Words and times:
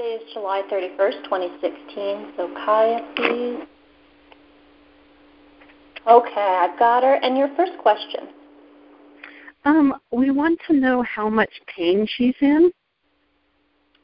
Today 0.00 0.14
is 0.14 0.32
July 0.32 0.62
31st, 0.72 1.24
2016. 1.24 2.32
So 2.38 2.48
Kaya, 2.64 3.00
please. 3.16 3.58
Okay, 6.08 6.58
I've 6.62 6.78
got 6.78 7.02
her. 7.02 7.16
And 7.22 7.36
your 7.36 7.54
first 7.54 7.72
question? 7.82 8.28
Um, 9.66 9.94
we 10.10 10.30
want 10.30 10.58
to 10.68 10.72
know 10.72 11.02
how 11.02 11.28
much 11.28 11.50
pain 11.66 12.06
she's 12.08 12.34
in. 12.40 12.70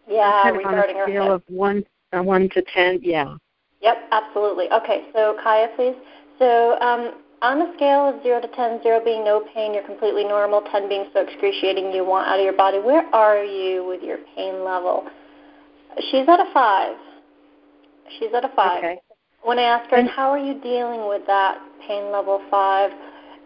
Yeah, 0.07 0.43
kind 0.43 0.57
of 0.57 0.65
regarding 0.67 0.97
on 0.97 1.03
a 1.03 1.05
scale 1.07 1.25
her 1.25 1.33
of 1.33 1.43
one, 1.49 1.83
uh, 2.13 2.23
one 2.23 2.51
to 2.51 2.63
ten. 2.75 2.99
Yeah. 3.03 3.35
Yep, 3.81 3.97
absolutely. 4.13 4.67
Okay, 4.71 5.07
so 5.15 5.39
Kaya, 5.43 5.69
please. 5.77 5.97
So 6.39 6.79
um, 6.81 7.23
on 7.41 7.63
a 7.63 7.73
scale 7.77 8.11
of 8.11 8.23
0 8.23 8.43
to 8.43 8.49
10, 8.49 8.83
0 8.83 9.01
being 9.03 9.25
no 9.25 9.47
pain, 9.55 9.73
you're 9.73 9.87
completely 9.87 10.25
normal, 10.25 10.61
10 10.71 10.91
being 10.91 11.07
so 11.15 11.21
excruciating 11.21 11.91
you 11.93 12.05
want 12.05 12.29
out 12.29 12.39
of 12.39 12.45
your 12.45 12.57
body, 12.57 12.81
where 12.81 13.07
are 13.15 13.43
you 13.43 13.87
with 13.87 14.03
your 14.03 14.19
pain 14.37 14.63
level? 14.63 15.09
She's 16.11 16.29
at 16.29 16.41
a 16.41 16.51
5. 16.53 16.97
She's 18.19 18.29
at 18.35 18.45
a 18.45 18.51
5. 18.55 18.79
Okay. 18.79 18.99
When 19.43 19.59
I 19.59 19.63
ask 19.63 19.91
her, 19.91 19.97
and 19.97 20.09
how 20.09 20.31
are 20.31 20.39
you 20.39 20.61
dealing 20.61 21.09
with 21.09 21.23
that 21.27 21.59
pain 21.87 22.11
level 22.13 22.43
5? 22.51 22.91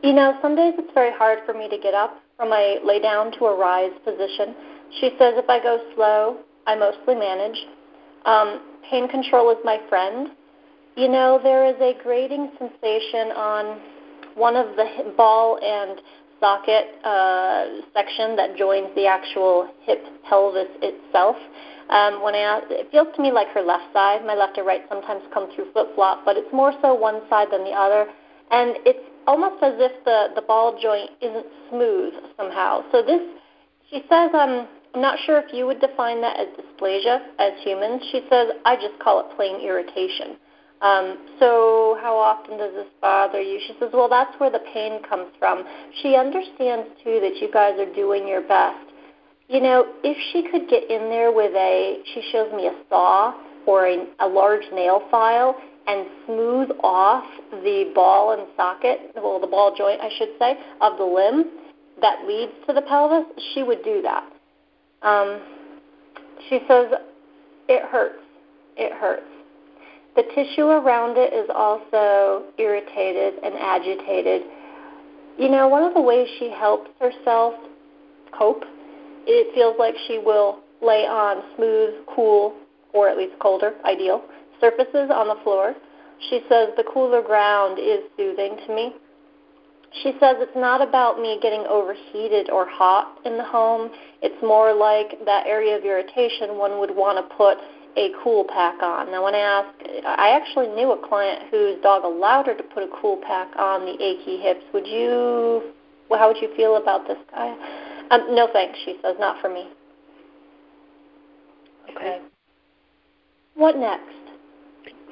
You 0.03 0.13
know, 0.15 0.39
some 0.41 0.57
days 0.57 0.75
it's 0.79 0.93
very 0.95 1.13
hard 1.13 1.41
for 1.45 1.53
me 1.53 1.69
to 1.69 1.79
get 1.79 1.95
up 1.95 2.17
from 2.37 2.53
a 2.53 2.79
lay 2.85 3.01
down 3.01 3.33
to 3.33 3.47
a 3.47 3.57
rise 3.57 3.93
position. 4.05 4.55
She 5.01 5.11
says 5.19 5.35
if 5.37 5.49
I 5.49 5.63
go 5.63 5.79
slow, 5.95 6.39
I 6.67 6.75
mostly 6.75 7.15
manage. 7.15 7.59
Um, 8.25 8.61
pain 8.91 9.09
control 9.09 9.51
is 9.51 9.59
my 9.63 9.79
friend. 9.89 10.29
You 10.97 11.09
know, 11.09 11.39
there 11.43 11.67
is 11.67 11.77
a 11.81 11.95
grating 12.03 12.51
sensation 12.59 13.31
on 13.37 13.81
one 14.35 14.57
of 14.57 14.75
the 14.77 15.13
ball 15.17 15.59
and 15.63 16.01
socket 16.41 16.87
uh, 17.05 17.65
section 17.93 18.35
that 18.37 18.57
joins 18.57 18.89
the 18.97 19.07
actual 19.07 19.69
hip 19.83 20.03
pelvis 20.29 20.69
itself. 20.83 21.37
Um, 21.91 22.23
when 22.23 22.35
I, 22.35 22.63
it 22.71 22.91
feels 22.91 23.09
to 23.17 23.23
me 23.23 23.33
like 23.33 23.49
her 23.49 23.63
left 23.63 23.93
side, 23.93 24.25
my 24.25 24.35
left 24.35 24.57
or 24.59 24.65
right 24.65 24.83
sometimes 24.89 25.23
come 25.35 25.51
through 25.55 25.73
flip 25.73 25.89
flop, 25.95 26.25
but 26.25 26.37
it's 26.37 26.53
more 26.53 26.73
so 26.81 26.95
one 26.95 27.23
side 27.29 27.49
than 27.51 27.65
the 27.65 27.75
other, 27.75 28.07
and 28.51 28.77
it's 28.87 29.03
almost 29.27 29.63
as 29.63 29.75
if 29.79 30.05
the 30.05 30.29
the 30.35 30.43
ball 30.43 30.79
joint 30.81 31.11
isn't 31.21 31.47
smooth 31.69 32.15
somehow. 32.37 32.85
So 32.93 33.03
this, 33.03 33.21
she 33.91 34.03
says, 34.09 34.31
um, 34.35 34.69
I'm 34.95 35.03
not 35.03 35.19
sure 35.27 35.39
if 35.39 35.53
you 35.53 35.67
would 35.67 35.81
define 35.81 36.21
that 36.23 36.39
as 36.39 36.49
dysplasia 36.59 37.21
as 37.39 37.53
humans. 37.63 38.03
She 38.11 38.23
says, 38.31 38.49
I 38.65 38.77
just 38.77 38.99
call 39.03 39.21
it 39.21 39.37
plain 39.37 39.61
irritation. 39.61 40.37
Um, 40.83 41.19
so 41.39 41.99
how 42.01 42.17
often 42.17 42.57
does 42.57 42.73
this 42.75 42.89
bother 43.01 43.41
you? 43.41 43.61
She 43.67 43.75
says, 43.79 43.91
well, 43.93 44.09
that's 44.09 44.33
where 44.41 44.51
the 44.51 44.63
pain 44.73 45.03
comes 45.09 45.29
from. 45.39 45.65
She 46.03 46.17
understands, 46.17 46.89
too, 47.05 47.21
that 47.21 47.37
you 47.37 47.51
guys 47.53 47.79
are 47.79 47.93
doing 47.95 48.27
your 48.27 48.41
best. 48.41 48.90
You 49.51 49.61
know, 49.61 49.85
if 50.05 50.17
she 50.33 50.49
could 50.49 50.69
get 50.71 50.89
in 50.89 51.11
there 51.11 51.33
with 51.33 51.53
a, 51.57 51.99
she 52.15 52.23
shows 52.31 52.53
me 52.55 52.69
a 52.69 52.75
saw 52.89 53.35
or 53.67 53.89
a, 53.89 54.07
a 54.21 54.29
large 54.29 54.63
nail 54.73 55.03
file 55.11 55.57
and 55.89 56.07
smooth 56.25 56.69
off 56.85 57.25
the 57.51 57.91
ball 57.93 58.33
and 58.39 58.47
socket, 58.57 59.11
well, 59.17 59.41
the 59.41 59.49
ball 59.49 59.75
joint, 59.77 60.01
I 60.01 60.09
should 60.17 60.29
say, 60.39 60.57
of 60.81 60.99
the 60.99 61.05
limb 61.05 61.51
that 62.01 62.25
leads 62.29 62.53
to 62.69 62.73
the 62.73 62.83
pelvis, 62.83 63.25
she 63.53 63.65
would 63.65 63.83
do 63.83 64.01
that. 64.03 64.23
Um, 65.03 65.41
she 66.49 66.61
says 66.69 66.87
it 67.69 67.83
hurts. 67.91 68.23
It 68.77 68.93
hurts. 68.93 69.27
The 70.15 70.23
tissue 70.33 70.67
around 70.67 71.17
it 71.19 71.33
is 71.33 71.51
also 71.53 72.45
irritated 72.57 73.35
and 73.43 73.55
agitated. 73.57 74.43
You 75.39 75.49
know, 75.49 75.67
one 75.67 75.83
of 75.83 75.95
the 75.95 76.01
ways 76.01 76.29
she 76.39 76.51
helps 76.51 76.91
herself 77.01 77.55
cope, 78.37 78.63
it 79.31 79.55
feels 79.55 79.77
like 79.79 79.95
she 80.07 80.19
will 80.19 80.61
lay 80.83 81.07
on 81.07 81.43
smooth, 81.57 82.07
cool, 82.15 82.55
or 82.93 83.09
at 83.09 83.17
least 83.17 83.39
colder, 83.41 83.75
ideal, 83.85 84.23
surfaces 84.61 85.11
on 85.13 85.29
the 85.29 85.37
floor. 85.43 85.75
She 86.29 86.41
says 86.49 86.71
the 86.77 86.85
cooler 86.93 87.23
ground 87.23 87.79
is 87.79 88.01
soothing 88.17 88.57
to 88.67 88.75
me. 88.75 88.93
She 90.03 90.13
says 90.21 90.37
it's 90.39 90.57
not 90.57 90.87
about 90.87 91.21
me 91.21 91.39
getting 91.43 91.65
overheated 91.67 92.51
or 92.51 92.67
hot 92.69 93.19
in 93.25 93.37
the 93.37 93.45
home. 93.45 93.91
It's 94.23 94.41
more 94.43 94.73
like 94.73 95.25
that 95.25 95.47
area 95.47 95.77
of 95.77 95.85
irritation 95.85 96.59
one 96.59 96.79
would 96.79 96.95
want 96.95 97.19
to 97.19 97.35
put 97.35 97.59
a 97.97 98.11
cool 98.23 98.45
pack 98.45 98.83
on. 98.83 99.11
Now, 99.11 99.25
when 99.25 99.35
I 99.35 99.41
asked, 99.41 99.83
I 100.07 100.31
actually 100.31 100.69
knew 100.69 100.93
a 100.93 101.09
client 101.09 101.51
whose 101.51 101.83
dog 101.83 102.05
allowed 102.05 102.47
her 102.47 102.55
to 102.55 102.63
put 102.63 102.85
a 102.85 102.89
cool 103.01 103.19
pack 103.27 103.49
on 103.57 103.85
the 103.85 103.95
achy 104.01 104.39
hips. 104.39 104.63
Would 104.73 104.87
you, 104.87 105.73
how 106.09 106.29
would 106.29 106.41
you 106.41 106.55
feel 106.55 106.77
about 106.77 107.09
this 107.09 107.19
guy? 107.33 108.00
Um, 108.11 108.35
no 108.35 108.49
thanks, 108.53 108.79
she 108.85 108.97
says, 109.03 109.17
not 109.19 109.41
for 109.41 109.49
me. 109.49 109.69
Okay. 111.91 112.21
What 113.55 113.77
next? 113.77 114.05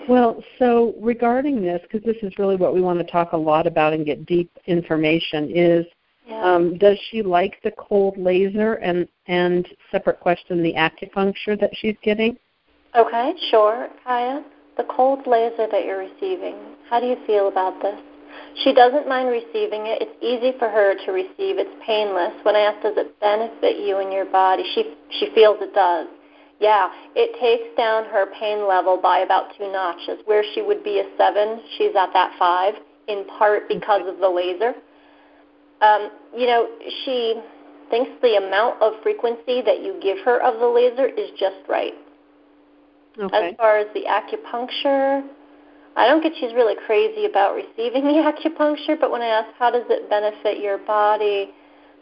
Well, 0.09 0.43
so 0.59 0.95
regarding 1.01 1.61
this, 1.61 1.81
because 1.83 2.05
this 2.05 2.17
is 2.23 2.39
really 2.39 2.57
what 2.57 2.75
we 2.75 2.81
want 2.81 2.99
to 2.99 3.05
talk 3.05 3.33
a 3.33 3.37
lot 3.37 3.67
about 3.67 3.93
and 3.93 4.07
get 4.07 4.27
deep 4.27 4.51
information, 4.67 5.51
is 5.55 5.87
Yeah. 6.27 6.43
um, 6.43 6.79
does 6.79 6.99
she 7.11 7.23
like 7.23 7.61
the 7.63 7.73
cold 7.73 8.17
laser 8.17 8.75
and 8.75 9.09
and 9.27 9.67
separate 9.91 10.21
question 10.21 10.63
the 10.63 10.75
acupuncture 10.75 11.59
that 11.61 11.75
she's 11.77 11.97
getting? 12.03 12.39
Okay, 12.95 13.35
sure, 13.51 13.89
Kaya. 14.05 14.43
The 14.77 14.85
cold 14.85 15.27
laser 15.27 15.67
that 15.71 15.85
you're 15.85 15.99
receiving, 15.99 16.55
how 16.89 17.01
do 17.01 17.07
you 17.07 17.17
feel 17.27 17.49
about 17.49 17.81
this? 17.83 18.01
She 18.65 18.73
doesn't 18.75 19.09
mind 19.09 19.29
receiving 19.29 19.87
it. 19.87 20.03
It's 20.03 20.17
easy 20.23 20.59
for 20.59 20.69
her 20.69 20.95
to 20.95 21.13
receive. 21.13 21.59
It's 21.59 21.71
painless. 21.87 22.33
When 22.43 22.57
I 22.57 22.61
ask, 22.61 22.83
does 22.83 22.97
it 22.97 23.19
benefit 23.21 23.79
you 23.79 23.99
and 23.99 24.13
your 24.13 24.27
body? 24.27 24.65
She 24.75 24.95
she 25.21 25.31
feels 25.35 25.59
it 25.61 25.75
does. 25.75 26.09
Yeah, 26.61 26.91
it 27.15 27.39
takes 27.39 27.77
down 27.77 28.05
her 28.07 28.27
pain 28.39 28.67
level 28.67 28.99
by 29.01 29.21
about 29.21 29.57
two 29.57 29.71
notches. 29.71 30.19
Where 30.27 30.43
she 30.55 30.63
would 30.63 30.83
be 30.83 30.99
a 30.99 31.07
seven, 31.17 31.63
she's 31.79 31.95
at 31.95 32.13
that 32.13 32.35
five, 32.39 32.75
in 33.07 33.25
part 33.39 33.69
because 33.69 34.03
of 34.07 34.19
the 34.19 34.29
laser. 34.29 34.75
Um, 35.81 36.11
you 36.37 36.47
know, 36.47 36.67
she 37.05 37.41
thinks 37.91 38.11
the 38.23 38.37
amount 38.37 38.83
of 38.83 38.95
frequency 39.03 39.63
that 39.63 39.83
you 39.83 39.99
give 40.03 40.19
her 40.25 40.43
of 40.43 40.59
the 40.59 40.67
laser 40.67 41.07
is 41.07 41.31
just 41.39 41.57
right. 41.69 41.95
Okay. 43.19 43.51
As 43.51 43.55
far 43.57 43.79
as 43.79 43.87
the 43.95 44.05
acupuncture, 44.05 45.23
I 45.97 46.07
don't 46.07 46.23
get 46.23 46.33
she's 46.39 46.55
really 46.55 46.77
crazy 46.87 47.25
about 47.27 47.55
receiving 47.55 48.05
the 48.05 48.23
acupuncture, 48.33 48.99
but 48.99 49.11
when 49.11 49.23
I 49.23 49.29
ask 49.29 49.49
how 49.59 49.71
does 49.71 49.85
it 49.89 50.09
benefit 50.09 50.59
your 50.59 50.79
body, 50.79 51.51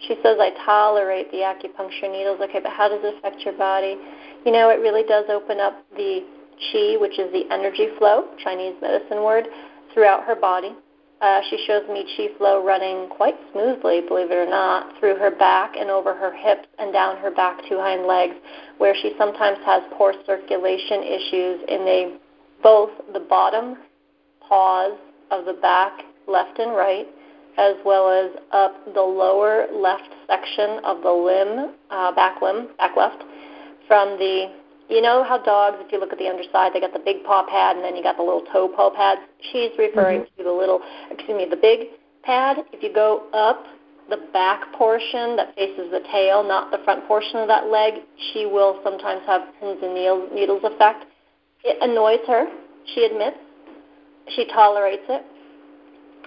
she 0.01 0.15
says 0.23 0.37
I 0.39 0.51
tolerate 0.65 1.31
the 1.31 1.39
acupuncture 1.39 2.11
needles. 2.11 2.41
Okay, 2.43 2.61
but 2.63 2.73
how 2.73 2.89
does 2.89 3.01
it 3.03 3.17
affect 3.19 3.43
your 3.43 3.57
body? 3.57 3.97
You 4.45 4.53
know, 4.53 4.69
it 4.71 4.81
really 4.81 5.03
does 5.05 5.25
open 5.31 5.61
up 5.61 5.85
the 5.97 6.25
chi, 6.73 6.97
which 7.01 7.19
is 7.19 7.33
the 7.33 7.45
energy 7.53 7.89
flow, 7.99 8.29
Chinese 8.43 8.75
medicine 8.81 9.23
word, 9.23 9.49
throughout 9.93 10.25
her 10.25 10.37
body. 10.37 10.75
Uh, 11.23 11.41
she 11.49 11.57
shows 11.67 11.83
me 11.89 12.05
chi 12.17 12.29
flow 12.37 12.63
running 12.65 13.09
quite 13.09 13.37
smoothly, 13.51 14.03
believe 14.07 14.31
it 14.31 14.35
or 14.35 14.49
not, 14.49 14.93
through 15.01 15.17
her 15.17 15.31
back 15.31 15.75
and 15.79 15.89
over 15.89 16.15
her 16.15 16.31
hips 16.31 16.69
and 16.79 16.93
down 16.93 17.17
her 17.17 17.31
back 17.31 17.59
two 17.69 17.79
hind 17.79 18.07
legs, 18.07 18.35
where 18.77 18.95
she 19.01 19.15
sometimes 19.17 19.57
has 19.65 19.83
poor 19.97 20.13
circulation 20.27 21.03
issues 21.03 21.61
in 21.69 21.85
the 21.87 22.19
both 22.63 22.91
the 23.13 23.21
bottom 23.21 23.77
paws 24.41 24.99
of 25.31 25.45
the 25.45 25.55
back, 25.55 25.93
left 26.29 26.59
and 26.59 26.73
right, 26.77 27.07
as 27.59 27.75
well 27.85 28.11
as 28.11 28.31
up 28.53 28.85
the 28.95 29.01
lower 29.01 29.67
left 29.73 30.11
section 30.27 30.85
of 30.85 31.03
the 31.03 31.11
limb, 31.11 31.75
uh, 31.91 32.13
back 32.13 32.43
limb, 32.43 32.69
back 32.79 32.97
left, 32.97 33.23
from 33.89 34.19
the 34.19 34.51
you 34.89 35.03
know 35.03 35.25
how 35.25 35.39
dogs, 35.39 35.79
if 35.81 35.91
you 35.91 35.99
look 35.99 36.13
at 36.13 36.19
the 36.19 36.29
underside, 36.29 36.73
they 36.73 36.81
got 36.81 36.93
the 36.93 37.03
big 37.03 37.25
paw 37.25 37.45
pad 37.49 37.75
and 37.75 37.85
then 37.85 37.97
you 37.97 38.03
got 38.03 38.17
the 38.17 38.23
little 38.23 38.45
toe 38.53 38.69
paw 38.69 38.91
pads? 38.91 39.21
She's 39.51 39.77
referring 39.79 40.21
Mhm. 40.21 40.37
to 40.39 40.45
the 40.45 40.53
little, 40.53 40.81
excuse 41.11 41.37
me, 41.37 41.45
the 41.45 41.57
big 41.57 41.89
pad. 42.23 42.65
If 42.73 42.85
you 42.85 42.91
go 42.91 43.25
up 43.33 43.67
the 44.09 44.19
back 44.33 44.73
portion 44.75 45.35
that 45.37 45.55
faces 45.57 45.91
the 45.91 46.01
tail, 46.01 46.45
not 46.45 46.71
the 46.71 46.79
front 46.79 47.07
portion 47.09 47.41
of 47.41 47.49
that 47.49 47.67
leg, 47.67 48.03
she 48.17 48.47
will 48.47 48.79
sometimes 48.85 49.27
have 49.27 49.43
pins 49.59 49.83
and 49.83 49.93
needles 50.33 50.63
effect. 50.63 51.07
It 51.67 51.83
annoys 51.83 52.23
her, 52.27 52.47
she 52.95 53.05
admits. 53.05 53.39
She 54.35 54.47
tolerates 54.47 55.07
it. 55.09 55.23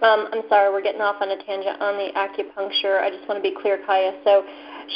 Um, 0.03 0.27
I'm 0.31 0.43
sorry, 0.47 0.71
we're 0.71 0.83
getting 0.83 1.01
off 1.01 1.21
on 1.21 1.31
a 1.31 1.39
tangent 1.43 1.81
on 1.81 1.95
the 1.99 2.11
acupuncture. 2.15 3.01
I 3.01 3.09
just 3.09 3.27
want 3.27 3.43
to 3.43 3.43
be 3.43 3.55
clear, 3.55 3.79
Kaya. 3.85 4.13
So 4.23 4.43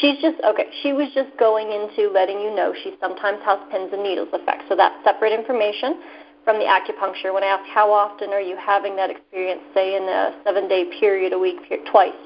She's 0.02 0.18
just 0.22 0.42
okay. 0.44 0.66
She 0.82 0.94
was 0.94 1.10
just 1.14 1.30
going 1.38 1.70
into 1.70 2.10
letting 2.10 2.42
you 2.42 2.54
know 2.56 2.74
she 2.84 2.96
sometimes 3.00 3.40
has 3.46 3.60
pins 3.70 3.92
and 3.94 4.02
needles 4.02 4.30
effect. 4.34 4.64
So 4.68 4.76
that's 4.76 4.96
separate 5.04 5.38
information 5.38 6.02
from 6.44 6.58
the 6.58 6.66
acupuncture. 6.66 7.34
When 7.34 7.44
I 7.44 7.48
ask 7.48 7.70
how 7.70 7.92
often 7.92 8.32
are 8.32 8.42
you 8.42 8.58
having 8.58 8.96
that 8.96 9.12
experience, 9.12 9.62
say 9.74 9.96
in 9.96 10.04
a 10.04 10.42
seven-day 10.44 10.98
period, 11.00 11.34
a 11.34 11.40
week, 11.40 11.58
twice, 11.92 12.18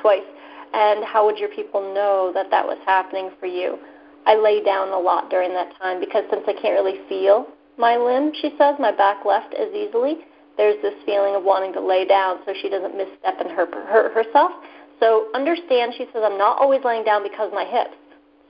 twice, 0.00 0.28
and 0.74 1.04
how 1.04 1.24
would 1.24 1.38
your 1.38 1.48
people 1.48 1.80
know 1.94 2.32
that 2.34 2.50
that 2.50 2.64
was 2.64 2.78
happening 2.84 3.30
for 3.40 3.46
you? 3.46 3.78
I 4.26 4.36
lay 4.36 4.62
down 4.62 4.88
a 4.88 4.98
lot 4.98 5.30
during 5.30 5.50
that 5.54 5.76
time 5.78 6.00
because 6.00 6.24
since 6.30 6.44
I 6.46 6.52
can't 6.52 6.74
really 6.74 7.00
feel 7.08 7.46
my 7.78 7.96
limb, 7.96 8.32
she 8.34 8.52
says, 8.58 8.76
my 8.78 8.92
back 8.92 9.24
left 9.24 9.54
as 9.54 9.72
easily. 9.72 10.18
There's 10.56 10.80
this 10.82 10.94
feeling 11.06 11.34
of 11.34 11.42
wanting 11.42 11.72
to 11.72 11.80
lay 11.80 12.04
down 12.04 12.40
so 12.44 12.52
she 12.60 12.68
doesn't 12.68 12.94
misstep 12.94 13.40
and 13.40 13.50
hurt, 13.50 13.72
hurt 13.72 14.12
herself. 14.12 14.52
So 15.00 15.28
understand, 15.34 15.94
she 15.96 16.04
says, 16.12 16.22
I'm 16.22 16.36
not 16.36 16.60
always 16.60 16.84
laying 16.84 17.04
down 17.04 17.22
because 17.22 17.50
my 17.54 17.64
hips. 17.64 17.96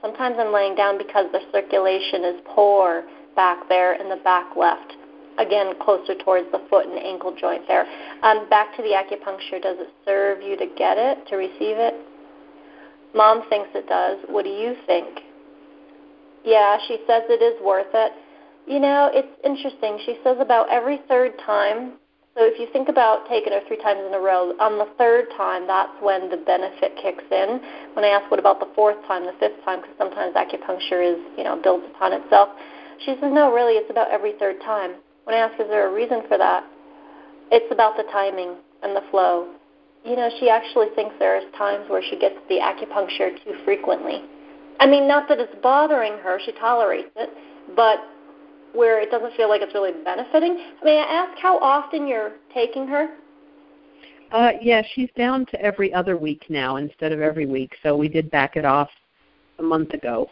Sometimes 0.01 0.35
I'm 0.37 0.51
laying 0.51 0.75
down 0.75 0.97
because 0.97 1.27
the 1.31 1.39
circulation 1.51 2.25
is 2.25 2.41
poor 2.53 3.05
back 3.35 3.69
there 3.69 3.93
in 3.93 4.09
the 4.09 4.17
back 4.17 4.57
left. 4.57 4.93
Again, 5.39 5.73
closer 5.79 6.13
towards 6.15 6.51
the 6.51 6.61
foot 6.69 6.87
and 6.87 6.99
ankle 6.99 7.33
joint 7.39 7.63
there. 7.67 7.85
Um, 8.23 8.49
back 8.49 8.75
to 8.75 8.83
the 8.83 8.89
acupuncture. 8.89 9.61
Does 9.61 9.77
it 9.79 9.89
serve 10.03 10.41
you 10.41 10.57
to 10.57 10.65
get 10.77 10.97
it, 10.97 11.25
to 11.29 11.37
receive 11.37 11.79
it? 11.79 11.95
Mom 13.15 13.47
thinks 13.47 13.69
it 13.73 13.87
does. 13.87 14.19
What 14.27 14.43
do 14.43 14.51
you 14.51 14.75
think? 14.85 15.07
Yeah, 16.43 16.77
she 16.87 16.97
says 17.07 17.23
it 17.29 17.41
is 17.41 17.61
worth 17.63 17.93
it. 17.93 18.11
You 18.67 18.79
know, 18.79 19.09
it's 19.13 19.27
interesting. 19.43 19.99
She 20.05 20.17
says 20.23 20.37
about 20.39 20.69
every 20.69 20.99
third 21.07 21.33
time 21.45 21.93
so 22.35 22.47
if 22.47 22.55
you 22.57 22.67
think 22.71 22.87
about 22.87 23.27
taking 23.27 23.51
her 23.51 23.59
three 23.67 23.75
times 23.83 23.99
in 24.07 24.13
a 24.15 24.19
row, 24.19 24.55
on 24.63 24.79
the 24.79 24.87
third 24.97 25.27
time, 25.35 25.67
that's 25.67 25.91
when 25.99 26.31
the 26.31 26.37
benefit 26.39 26.95
kicks 26.95 27.27
in. 27.27 27.59
When 27.91 28.05
I 28.07 28.15
ask 28.15 28.31
what 28.31 28.39
about 28.39 28.63
the 28.63 28.71
fourth 28.73 28.95
time, 29.05 29.25
the 29.27 29.35
fifth 29.35 29.59
time, 29.65 29.81
because 29.83 29.99
sometimes 29.99 30.31
acupuncture 30.39 31.03
is, 31.03 31.19
you 31.35 31.43
know, 31.43 31.59
builds 31.59 31.83
upon 31.91 32.13
itself, 32.13 32.55
she 33.03 33.19
says, 33.19 33.35
no, 33.35 33.51
really, 33.51 33.75
it's 33.75 33.91
about 33.91 34.09
every 34.11 34.31
third 34.39 34.61
time. 34.63 34.95
When 35.25 35.35
I 35.35 35.39
ask, 35.39 35.59
is 35.59 35.67
there 35.67 35.89
a 35.89 35.93
reason 35.93 36.23
for 36.29 36.37
that? 36.37 36.63
It's 37.51 37.67
about 37.67 37.97
the 37.97 38.07
timing 38.13 38.55
and 38.81 38.95
the 38.95 39.03
flow. 39.11 39.51
You 40.05 40.15
know, 40.15 40.29
she 40.39 40.47
actually 40.49 40.87
thinks 40.95 41.13
there 41.19 41.35
are 41.35 41.43
times 41.57 41.89
where 41.89 42.01
she 42.01 42.15
gets 42.15 42.39
the 42.47 42.63
acupuncture 42.63 43.35
too 43.43 43.59
frequently. 43.65 44.23
I 44.81 44.87
mean, 44.87 45.07
not 45.07 45.29
that 45.29 45.39
it's 45.39 45.53
bothering 45.61 46.13
her, 46.23 46.39
she 46.43 46.51
tolerates 46.53 47.11
it, 47.15 47.29
but 47.75 47.99
where 48.73 48.99
it 48.99 49.11
doesn't 49.11 49.35
feel 49.37 49.47
like 49.47 49.61
it's 49.61 49.75
really 49.75 49.91
benefiting. 50.03 50.57
May 50.83 50.97
I 50.97 51.03
ask 51.03 51.37
how 51.39 51.59
often 51.59 52.07
you're 52.07 52.31
taking 52.51 52.87
her? 52.87 53.09
Uh, 54.31 54.53
yeah, 54.59 54.81
she's 54.95 55.09
down 55.15 55.45
to 55.51 55.61
every 55.61 55.93
other 55.93 56.17
week 56.17 56.45
now 56.49 56.77
instead 56.77 57.11
of 57.11 57.21
every 57.21 57.45
week. 57.45 57.73
So 57.83 57.95
we 57.95 58.07
did 58.07 58.31
back 58.31 58.55
it 58.55 58.65
off 58.65 58.89
a 59.59 59.63
month 59.63 59.93
ago. 59.93 60.27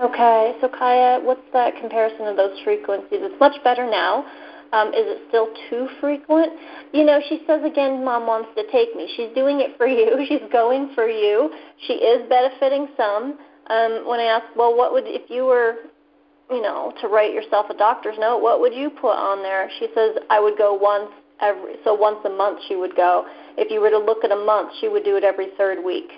Okay, 0.00 0.56
so 0.62 0.68
Kaya, 0.68 1.20
what's 1.22 1.40
that 1.52 1.74
comparison 1.78 2.26
of 2.28 2.36
those 2.36 2.58
frequencies? 2.64 3.18
It's 3.20 3.38
much 3.40 3.62
better 3.62 3.84
now. 3.90 4.24
Um, 4.72 4.88
is 4.88 5.04
it 5.04 5.22
still 5.28 5.48
too 5.68 5.86
frequent? 6.00 6.52
You 6.92 7.04
know, 7.04 7.20
she 7.28 7.42
says 7.46 7.60
again, 7.62 8.02
Mom 8.04 8.26
wants 8.26 8.48
to 8.56 8.64
take 8.72 8.96
me. 8.96 9.12
She's 9.16 9.34
doing 9.34 9.60
it 9.60 9.76
for 9.76 9.86
you. 9.86 10.24
She's 10.28 10.48
going 10.50 10.92
for 10.94 11.08
you. 11.08 11.50
She 11.86 11.94
is 11.94 12.26
benefiting 12.30 12.88
some. 12.96 13.38
Um, 13.68 14.06
when 14.06 14.20
I 14.20 14.24
ask, 14.24 14.44
well, 14.54 14.76
what 14.76 14.92
would 14.92 15.04
if 15.06 15.28
you 15.28 15.44
were 15.44 15.76
you 16.50 16.62
know, 16.62 16.92
to 17.00 17.08
write 17.08 17.34
yourself 17.34 17.66
a 17.70 17.74
doctor's 17.74 18.16
note, 18.18 18.38
what 18.38 18.60
would 18.60 18.74
you 18.74 18.90
put 18.90 19.16
on 19.16 19.42
there? 19.42 19.68
She 19.78 19.88
says 19.94 20.16
I 20.30 20.38
would 20.40 20.56
go 20.56 20.74
once 20.74 21.10
every 21.40 21.74
so 21.84 21.94
once 21.94 22.18
a 22.24 22.30
month 22.30 22.60
she 22.68 22.76
would 22.76 22.94
go. 22.94 23.26
If 23.56 23.70
you 23.70 23.80
were 23.80 23.90
to 23.90 23.98
look 23.98 24.24
at 24.24 24.30
a 24.30 24.36
month, 24.36 24.72
she 24.80 24.88
would 24.88 25.04
do 25.04 25.16
it 25.16 25.24
every 25.24 25.48
third 25.58 25.84
week. 25.84 26.10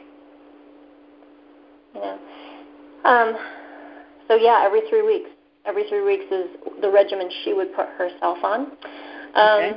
You 1.95 2.01
know. 2.01 2.19
Um 3.05 3.37
so 4.29 4.35
yeah, 4.35 4.63
every 4.65 4.83
3 4.91 5.03
weeks. 5.03 5.31
Every 5.65 5.89
3 5.89 6.05
weeks 6.05 6.25
is 6.31 6.49
the 6.83 6.91
regimen 6.91 7.31
she 7.45 7.55
would 7.55 7.75
put 7.75 7.87
herself 7.97 8.39
on. 8.45 8.73
Um 9.35 9.63
okay. 9.63 9.77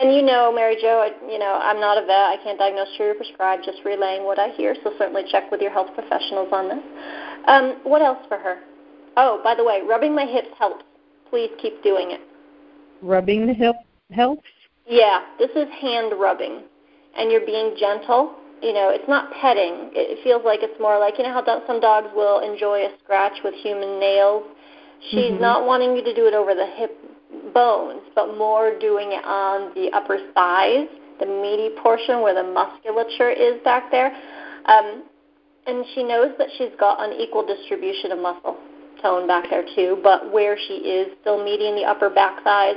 And 0.00 0.14
you 0.14 0.22
know, 0.22 0.50
Mary 0.50 0.76
Jo, 0.80 1.10
you 1.28 1.38
know, 1.38 1.60
I'm 1.62 1.78
not 1.78 1.98
a 1.98 2.06
vet. 2.06 2.10
I 2.10 2.36
can't 2.42 2.58
diagnose, 2.58 2.88
treat, 2.96 3.10
or 3.10 3.14
prescribe. 3.14 3.60
Just 3.62 3.78
relaying 3.84 4.24
what 4.24 4.38
I 4.38 4.48
hear. 4.48 4.74
So 4.82 4.92
certainly 4.98 5.24
check 5.30 5.50
with 5.50 5.60
your 5.60 5.70
health 5.70 5.88
professionals 5.94 6.48
on 6.52 6.68
this. 6.68 6.78
Um, 7.46 7.80
what 7.84 8.00
else 8.00 8.18
for 8.26 8.38
her? 8.38 8.60
Oh, 9.16 9.40
by 9.44 9.54
the 9.54 9.64
way, 9.64 9.80
rubbing 9.86 10.14
my 10.14 10.24
hips 10.24 10.48
helps. 10.58 10.84
Please 11.28 11.50
keep 11.60 11.82
doing 11.82 12.12
it. 12.12 12.20
Rubbing 13.02 13.46
the 13.46 13.52
hip 13.52 13.76
helps? 14.10 14.48
Yeah, 14.86 15.20
this 15.38 15.50
is 15.54 15.68
hand 15.80 16.14
rubbing. 16.18 16.62
And 17.16 17.30
you're 17.30 17.44
being 17.44 17.76
gentle. 17.78 18.36
You 18.62 18.72
know, 18.72 18.90
it's 18.90 19.08
not 19.08 19.32
petting. 19.40 19.90
It 19.92 20.22
feels 20.24 20.42
like 20.44 20.60
it's 20.62 20.78
more 20.80 20.98
like, 20.98 21.14
you 21.18 21.24
know 21.24 21.32
how 21.32 21.44
some 21.66 21.80
dogs 21.80 22.08
will 22.14 22.40
enjoy 22.40 22.86
a 22.86 22.90
scratch 23.02 23.38
with 23.44 23.54
human 23.54 24.00
nails? 24.00 24.44
She's 25.10 25.32
mm-hmm. 25.32 25.40
not 25.40 25.66
wanting 25.66 25.96
you 25.96 26.04
to 26.04 26.14
do 26.14 26.26
it 26.26 26.34
over 26.34 26.54
the 26.54 26.66
hip 26.76 26.96
bones, 27.54 28.02
but 28.14 28.36
more 28.36 28.78
doing 28.78 29.12
it 29.12 29.24
on 29.24 29.74
the 29.74 29.90
upper 29.92 30.18
thighs, 30.34 30.88
the 31.18 31.26
meaty 31.26 31.70
portion 31.82 32.22
where 32.22 32.34
the 32.34 32.42
musculature 32.42 33.30
is 33.30 33.62
back 33.64 33.90
there. 33.90 34.14
Um, 34.66 35.04
and 35.66 35.84
she 35.94 36.02
knows 36.02 36.32
that 36.38 36.48
she's 36.58 36.72
got 36.78 37.02
unequal 37.02 37.46
distribution 37.46 38.12
of 38.12 38.18
muscle 38.18 38.56
tone 39.02 39.26
back 39.26 39.48
there 39.50 39.64
too, 39.74 39.98
but 40.02 40.32
where 40.32 40.56
she 40.68 40.74
is 40.74 41.08
still 41.20 41.42
meeting 41.42 41.74
the 41.74 41.84
upper 41.84 42.10
back 42.10 42.42
thighs, 42.42 42.76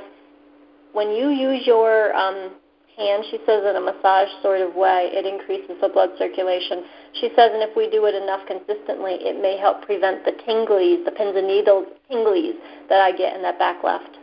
when 0.93 1.09
you 1.09 1.29
use 1.29 1.65
your 1.65 2.15
um, 2.15 2.51
hand, 2.97 3.23
she 3.31 3.39
says 3.45 3.65
in 3.65 3.75
a 3.75 3.81
massage 3.81 4.29
sort 4.41 4.61
of 4.61 4.75
way, 4.75 5.09
it 5.11 5.25
increases 5.25 5.75
the 5.81 5.89
blood 5.89 6.09
circulation. 6.17 6.83
She 7.19 7.29
says, 7.35 7.51
and 7.53 7.63
if 7.63 7.75
we 7.75 7.89
do 7.89 8.05
it 8.05 8.15
enough 8.15 8.45
consistently, 8.45 9.17
it 9.19 9.41
may 9.41 9.57
help 9.57 9.85
prevent 9.85 10.23
the 10.23 10.37
tinglies, 10.45 11.03
the 11.05 11.11
pins 11.11 11.35
and 11.35 11.47
needles 11.47 11.87
tinglies 12.09 12.53
that 12.89 13.01
I 13.01 13.11
get 13.11 13.35
in 13.35 13.41
that 13.41 13.57
back 13.57 13.83
left. 13.83 14.17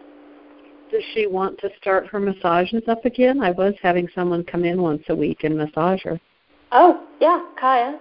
Does 0.90 1.02
she 1.14 1.26
want 1.26 1.58
to 1.58 1.70
start 1.80 2.08
her 2.08 2.18
massages 2.18 2.82
up 2.88 3.04
again? 3.04 3.42
I 3.42 3.52
was 3.52 3.74
having 3.80 4.08
someone 4.14 4.42
come 4.44 4.64
in 4.64 4.82
once 4.82 5.02
a 5.08 5.14
week 5.14 5.44
and 5.44 5.56
massage 5.56 6.02
her. 6.02 6.20
Oh, 6.72 7.06
yeah, 7.20 7.44
Kaya. 7.58 8.00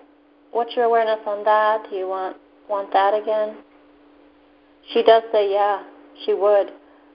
What's 0.51 0.75
your 0.75 0.85
awareness 0.85 1.19
on 1.27 1.43
that? 1.43 1.85
Do 1.89 1.95
you 1.95 2.07
want 2.07 2.37
want 2.67 2.91
that 2.93 3.13
again? 3.13 3.57
She 4.93 5.03
does 5.03 5.23
say, 5.31 5.51
yeah, 5.51 5.83
she 6.25 6.33
would. 6.33 6.71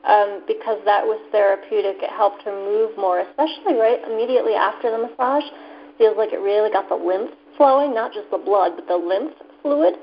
Um, 0.07 0.43
because 0.47 0.79
that 0.85 1.03
was 1.03 1.19
therapeutic. 1.33 1.97
It 2.03 2.11
helped 2.11 2.43
her 2.43 2.53
move 2.53 2.97
more, 2.97 3.21
especially 3.21 3.75
right 3.75 3.99
immediately 4.07 4.55
after 4.55 4.91
the 4.91 4.99
massage. 4.99 5.45
Feels 5.99 6.17
like 6.17 6.33
it 6.33 6.41
really 6.41 6.71
got 6.71 6.89
the 6.89 6.95
lymph 6.95 7.31
flowing, 7.57 7.95
not 7.95 8.13
just 8.13 8.31
the 8.31 8.39
blood, 8.39 8.73
but 8.77 8.87
the 8.87 8.97
lymph 8.97 9.33
fluid. 9.63 9.95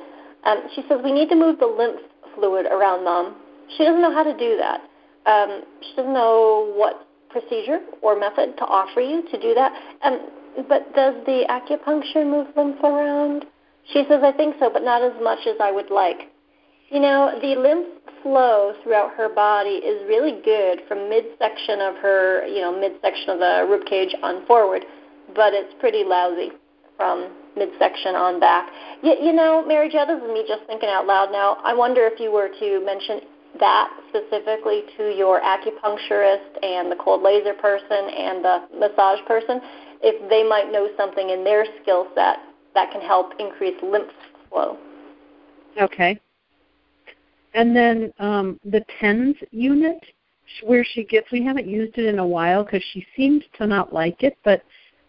Um, 0.43 0.63
she 0.75 0.83
says 0.89 0.99
we 1.03 1.11
need 1.11 1.29
to 1.29 1.35
move 1.35 1.59
the 1.59 1.67
lymph 1.67 2.01
fluid 2.35 2.65
around 2.65 3.05
mom. 3.05 3.35
She 3.77 3.85
doesn't 3.85 4.01
know 4.01 4.13
how 4.13 4.23
to 4.23 4.35
do 4.35 4.57
that. 4.57 4.81
Um, 5.25 5.63
she 5.81 5.95
doesn't 5.95 6.13
know 6.13 6.71
what 6.75 7.07
procedure 7.29 7.79
or 8.01 8.19
method 8.19 8.57
to 8.57 8.65
offer 8.65 9.01
you 9.01 9.23
to 9.31 9.39
do 9.39 9.53
that. 9.53 9.71
Um, 10.03 10.27
but 10.67 10.93
does 10.95 11.15
the 11.25 11.45
acupuncture 11.49 12.25
move 12.29 12.47
lymph 12.55 12.83
around? 12.83 13.45
She 13.93 14.03
says, 14.09 14.21
I 14.23 14.31
think 14.31 14.55
so, 14.59 14.69
but 14.71 14.83
not 14.83 15.01
as 15.01 15.13
much 15.21 15.39
as 15.47 15.55
I 15.61 15.71
would 15.71 15.89
like. 15.89 16.31
You 16.89 16.99
know, 16.99 17.39
the 17.41 17.55
lymph 17.55 17.87
flow 18.21 18.73
throughout 18.83 19.13
her 19.15 19.29
body 19.33 19.79
is 19.79 20.05
really 20.07 20.41
good 20.43 20.81
from 20.87 21.09
midsection 21.09 21.79
of 21.79 21.95
her, 21.95 22.45
you 22.47 22.61
know, 22.61 22.77
midsection 22.77 23.29
of 23.29 23.39
the 23.39 23.65
rib 23.69 23.85
cage 23.85 24.13
on 24.21 24.45
forward, 24.45 24.85
but 25.33 25.53
it's 25.53 25.73
pretty 25.79 26.03
lousy 26.03 26.51
from 26.97 27.31
midsection 27.55 28.15
on 28.15 28.39
back. 28.39 28.69
You, 29.01 29.15
you 29.21 29.33
know, 29.33 29.65
Mary 29.65 29.89
Jo, 29.89 30.05
this 30.05 30.21
is 30.21 30.29
me 30.29 30.43
just 30.47 30.67
thinking 30.67 30.89
out 30.89 31.07
loud 31.07 31.31
now. 31.31 31.57
I 31.63 31.73
wonder 31.73 32.05
if 32.05 32.19
you 32.19 32.31
were 32.31 32.49
to 32.59 32.85
mention 32.85 33.21
that 33.59 33.89
specifically 34.09 34.83
to 34.97 35.15
your 35.15 35.41
acupuncturist 35.41 36.63
and 36.63 36.91
the 36.91 36.95
cold 37.03 37.21
laser 37.21 37.53
person 37.53 38.09
and 38.17 38.43
the 38.43 38.67
massage 38.77 39.19
person, 39.27 39.61
if 40.01 40.29
they 40.29 40.47
might 40.47 40.71
know 40.71 40.89
something 40.97 41.29
in 41.29 41.43
their 41.43 41.65
skill 41.81 42.07
set 42.15 42.37
that 42.73 42.91
can 42.91 43.01
help 43.01 43.33
increase 43.39 43.75
lymph 43.83 44.11
flow. 44.49 44.77
Okay. 45.79 46.19
And 47.53 47.75
then 47.75 48.13
um, 48.19 48.59
the 48.63 48.83
TENS 48.99 49.35
unit, 49.51 49.99
where 50.63 50.85
she 50.85 51.03
gets, 51.03 51.29
we 51.31 51.43
haven't 51.43 51.67
used 51.67 51.97
it 51.97 52.05
in 52.05 52.19
a 52.19 52.25
while 52.25 52.63
because 52.63 52.83
she 52.93 53.05
seems 53.15 53.43
to 53.57 53.67
not 53.67 53.93
like 53.93 54.23
it, 54.23 54.37
but 54.43 54.63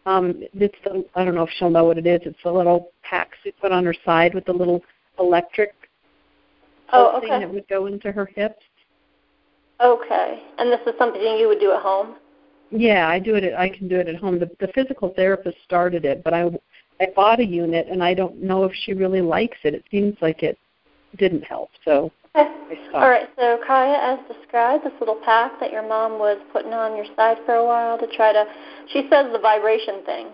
um, 0.06 0.42
it's 0.54 0.74
the, 0.84 1.04
I 1.14 1.24
don't 1.24 1.34
know 1.34 1.44
if 1.44 1.50
she'll 1.56 1.70
know 1.70 1.84
what 1.84 1.98
it 1.98 2.06
is. 2.06 2.20
It's 2.24 2.38
the 2.42 2.50
little 2.50 2.90
packs 3.08 3.38
you 3.44 3.52
put 3.60 3.70
on 3.70 3.84
her 3.84 3.94
side 4.04 4.34
with 4.34 4.44
the 4.44 4.52
little 4.52 4.82
electric 5.18 5.74
oh, 6.92 7.16
okay. 7.16 7.28
thing 7.28 7.40
that 7.40 7.52
would 7.52 7.68
go 7.68 7.86
into 7.86 8.12
her 8.12 8.26
hips. 8.26 8.62
Okay, 9.80 10.42
and 10.58 10.70
this 10.70 10.80
is 10.86 10.94
something 10.98 11.20
you 11.20 11.48
would 11.48 11.60
do 11.60 11.72
at 11.72 11.82
home. 11.82 12.16
Yeah, 12.70 13.08
I 13.08 13.18
do 13.18 13.34
it. 13.34 13.44
At, 13.44 13.58
I 13.58 13.68
can 13.68 13.88
do 13.88 13.96
it 13.96 14.08
at 14.08 14.16
home. 14.16 14.38
The, 14.38 14.50
the 14.60 14.68
physical 14.68 15.12
therapist 15.14 15.56
started 15.64 16.04
it, 16.04 16.22
but 16.24 16.32
I 16.32 16.50
I 17.00 17.08
bought 17.16 17.40
a 17.40 17.44
unit, 17.44 17.88
and 17.90 18.02
I 18.02 18.14
don't 18.14 18.42
know 18.42 18.64
if 18.64 18.72
she 18.84 18.94
really 18.94 19.20
likes 19.20 19.58
it. 19.64 19.74
It 19.74 19.84
seems 19.90 20.16
like 20.20 20.42
it 20.42 20.58
didn't 21.18 21.42
help. 21.42 21.70
So 21.84 22.12
Okay. 22.34 22.48
All 22.94 23.10
right. 23.10 23.28
So 23.36 23.58
Kaya, 23.66 23.98
as 24.00 24.34
described, 24.34 24.84
this 24.84 24.92
little 25.00 25.20
pack 25.24 25.60
that 25.60 25.70
your 25.70 25.86
mom 25.86 26.18
was 26.18 26.38
putting 26.52 26.72
on 26.72 26.96
your 26.96 27.04
side 27.14 27.36
for 27.44 27.56
a 27.56 27.64
while 27.64 27.98
to 27.98 28.06
try 28.16 28.32
to. 28.32 28.44
She 28.92 29.06
says 29.10 29.26
the 29.32 29.38
vibration 29.38 30.02
thing. 30.06 30.28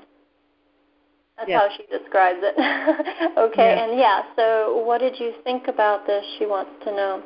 That's 1.38 1.49
yes. 1.49 1.62
how 1.62 1.76
she 1.76 1.99
describes 1.99 2.40
it. 2.42 2.54
okay, 3.38 3.76
yes. 3.76 3.88
and 3.88 3.99
yeah, 3.99 4.23
so 4.35 4.83
what 4.85 4.99
did 4.99 5.18
you 5.21 5.33
think 5.45 5.68
about 5.68 6.04
this? 6.07 6.25
She 6.38 6.47
wants 6.47 6.73
to 6.85 6.90
know. 6.90 7.23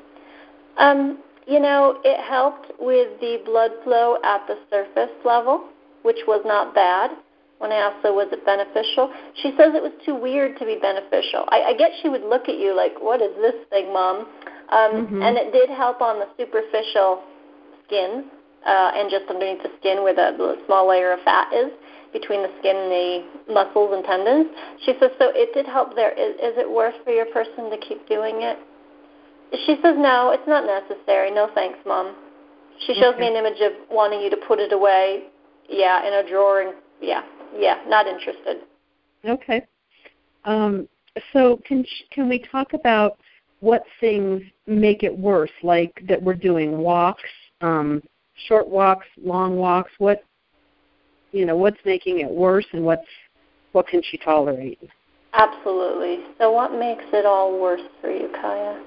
Um, 0.76 1.18
you 1.46 1.58
know, 1.58 1.98
it 2.04 2.20
helped 2.22 2.72
with 2.78 3.18
the 3.20 3.40
blood 3.44 3.70
flow 3.84 4.18
at 4.22 4.46
the 4.46 4.58
surface 4.70 5.16
level, 5.24 5.64
which 6.02 6.18
was 6.28 6.42
not 6.44 6.74
bad. 6.74 7.10
When 7.58 7.72
I 7.72 7.76
asked 7.76 8.02
her, 8.02 8.12
was 8.12 8.28
it 8.32 8.44
beneficial? 8.44 9.12
She 9.40 9.54
says 9.56 9.72
it 9.74 9.82
was 9.82 9.94
too 10.04 10.14
weird 10.14 10.58
to 10.58 10.66
be 10.66 10.76
beneficial. 10.76 11.46
I, 11.48 11.72
I 11.72 11.74
get 11.74 11.92
she 12.02 12.08
would 12.08 12.22
look 12.22 12.48
at 12.48 12.58
you 12.58 12.76
like, 12.76 12.92
what 13.00 13.22
is 13.22 13.34
this 13.36 13.54
thing, 13.70 13.92
Mom? 13.94 14.26
Um, 14.68 15.06
mm-hmm. 15.06 15.22
And 15.22 15.38
it 15.38 15.52
did 15.52 15.70
help 15.70 16.02
on 16.02 16.18
the 16.18 16.26
superficial 16.36 17.22
skin 17.86 18.26
uh, 18.66 18.90
and 18.94 19.10
just 19.10 19.30
underneath 19.30 19.62
the 19.62 19.70
skin 19.78 20.02
where 20.02 20.14
the, 20.14 20.34
the 20.36 20.58
small 20.66 20.88
layer 20.88 21.12
of 21.12 21.20
fat 21.24 21.52
is 21.54 21.70
between 22.12 22.42
the 22.42 22.50
skin 22.58 22.76
and 22.76 22.90
the 22.90 23.52
muscles 23.52 23.90
and 23.94 24.04
tendons. 24.04 24.46
She 24.84 24.92
says, 25.00 25.10
so 25.18 25.32
it 25.34 25.54
did 25.54 25.66
help 25.66 25.94
there. 25.94 26.12
Is, 26.12 26.34
is 26.36 26.58
it 26.58 26.70
worth 26.70 26.94
for 27.04 27.10
your 27.10 27.26
person 27.26 27.70
to 27.70 27.78
keep 27.78 28.06
doing 28.08 28.42
it? 28.42 28.58
She 29.66 29.76
says, 29.82 29.96
no, 29.98 30.30
it's 30.30 30.46
not 30.46 30.64
necessary. 30.64 31.30
No 31.30 31.48
thanks, 31.54 31.78
Mom. 31.86 32.16
She 32.86 32.94
shows 32.94 33.14
okay. 33.14 33.20
me 33.20 33.26
an 33.28 33.36
image 33.36 33.60
of 33.60 33.72
wanting 33.90 34.20
you 34.20 34.30
to 34.30 34.36
put 34.48 34.58
it 34.58 34.72
away, 34.72 35.24
yeah, 35.68 36.06
in 36.06 36.24
a 36.24 36.28
drawer, 36.28 36.62
and 36.62 36.74
yeah, 37.00 37.22
yeah, 37.56 37.82
not 37.86 38.06
interested. 38.06 38.58
Okay. 39.24 39.66
Um, 40.44 40.88
so 41.32 41.60
can 41.64 41.84
can 42.10 42.28
we 42.28 42.38
talk 42.38 42.72
about 42.72 43.18
what 43.60 43.84
things 44.00 44.42
make 44.66 45.02
it 45.02 45.16
worse? 45.16 45.50
Like 45.62 46.02
that 46.08 46.20
we're 46.20 46.34
doing 46.34 46.78
walks, 46.78 47.22
um, 47.60 48.02
short 48.48 48.68
walks, 48.68 49.06
long 49.22 49.56
walks. 49.56 49.92
What 49.98 50.24
you 51.32 51.44
know, 51.46 51.56
what's 51.56 51.78
making 51.84 52.20
it 52.20 52.30
worse, 52.30 52.66
and 52.72 52.84
what's 52.84 53.06
what 53.72 53.86
can 53.88 54.02
she 54.10 54.18
tolerate? 54.18 54.78
Absolutely. 55.32 56.24
So 56.38 56.52
what 56.52 56.72
makes 56.72 57.04
it 57.12 57.24
all 57.24 57.58
worse 57.58 57.80
for 58.00 58.10
you, 58.10 58.30
Kaya? 58.40 58.82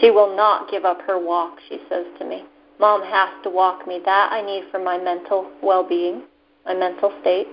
She 0.00 0.10
will 0.10 0.36
not 0.36 0.70
give 0.70 0.84
up 0.84 1.00
her 1.06 1.18
walk, 1.18 1.58
she 1.68 1.78
says 1.88 2.04
to 2.18 2.24
me. 2.26 2.44
Mom 2.78 3.02
has 3.02 3.30
to 3.44 3.50
walk 3.50 3.86
me. 3.86 4.00
That 4.04 4.30
I 4.32 4.42
need 4.42 4.64
for 4.70 4.82
my 4.82 4.98
mental 4.98 5.50
well 5.62 5.86
being, 5.86 6.22
my 6.66 6.74
mental 6.74 7.12
state. 7.20 7.46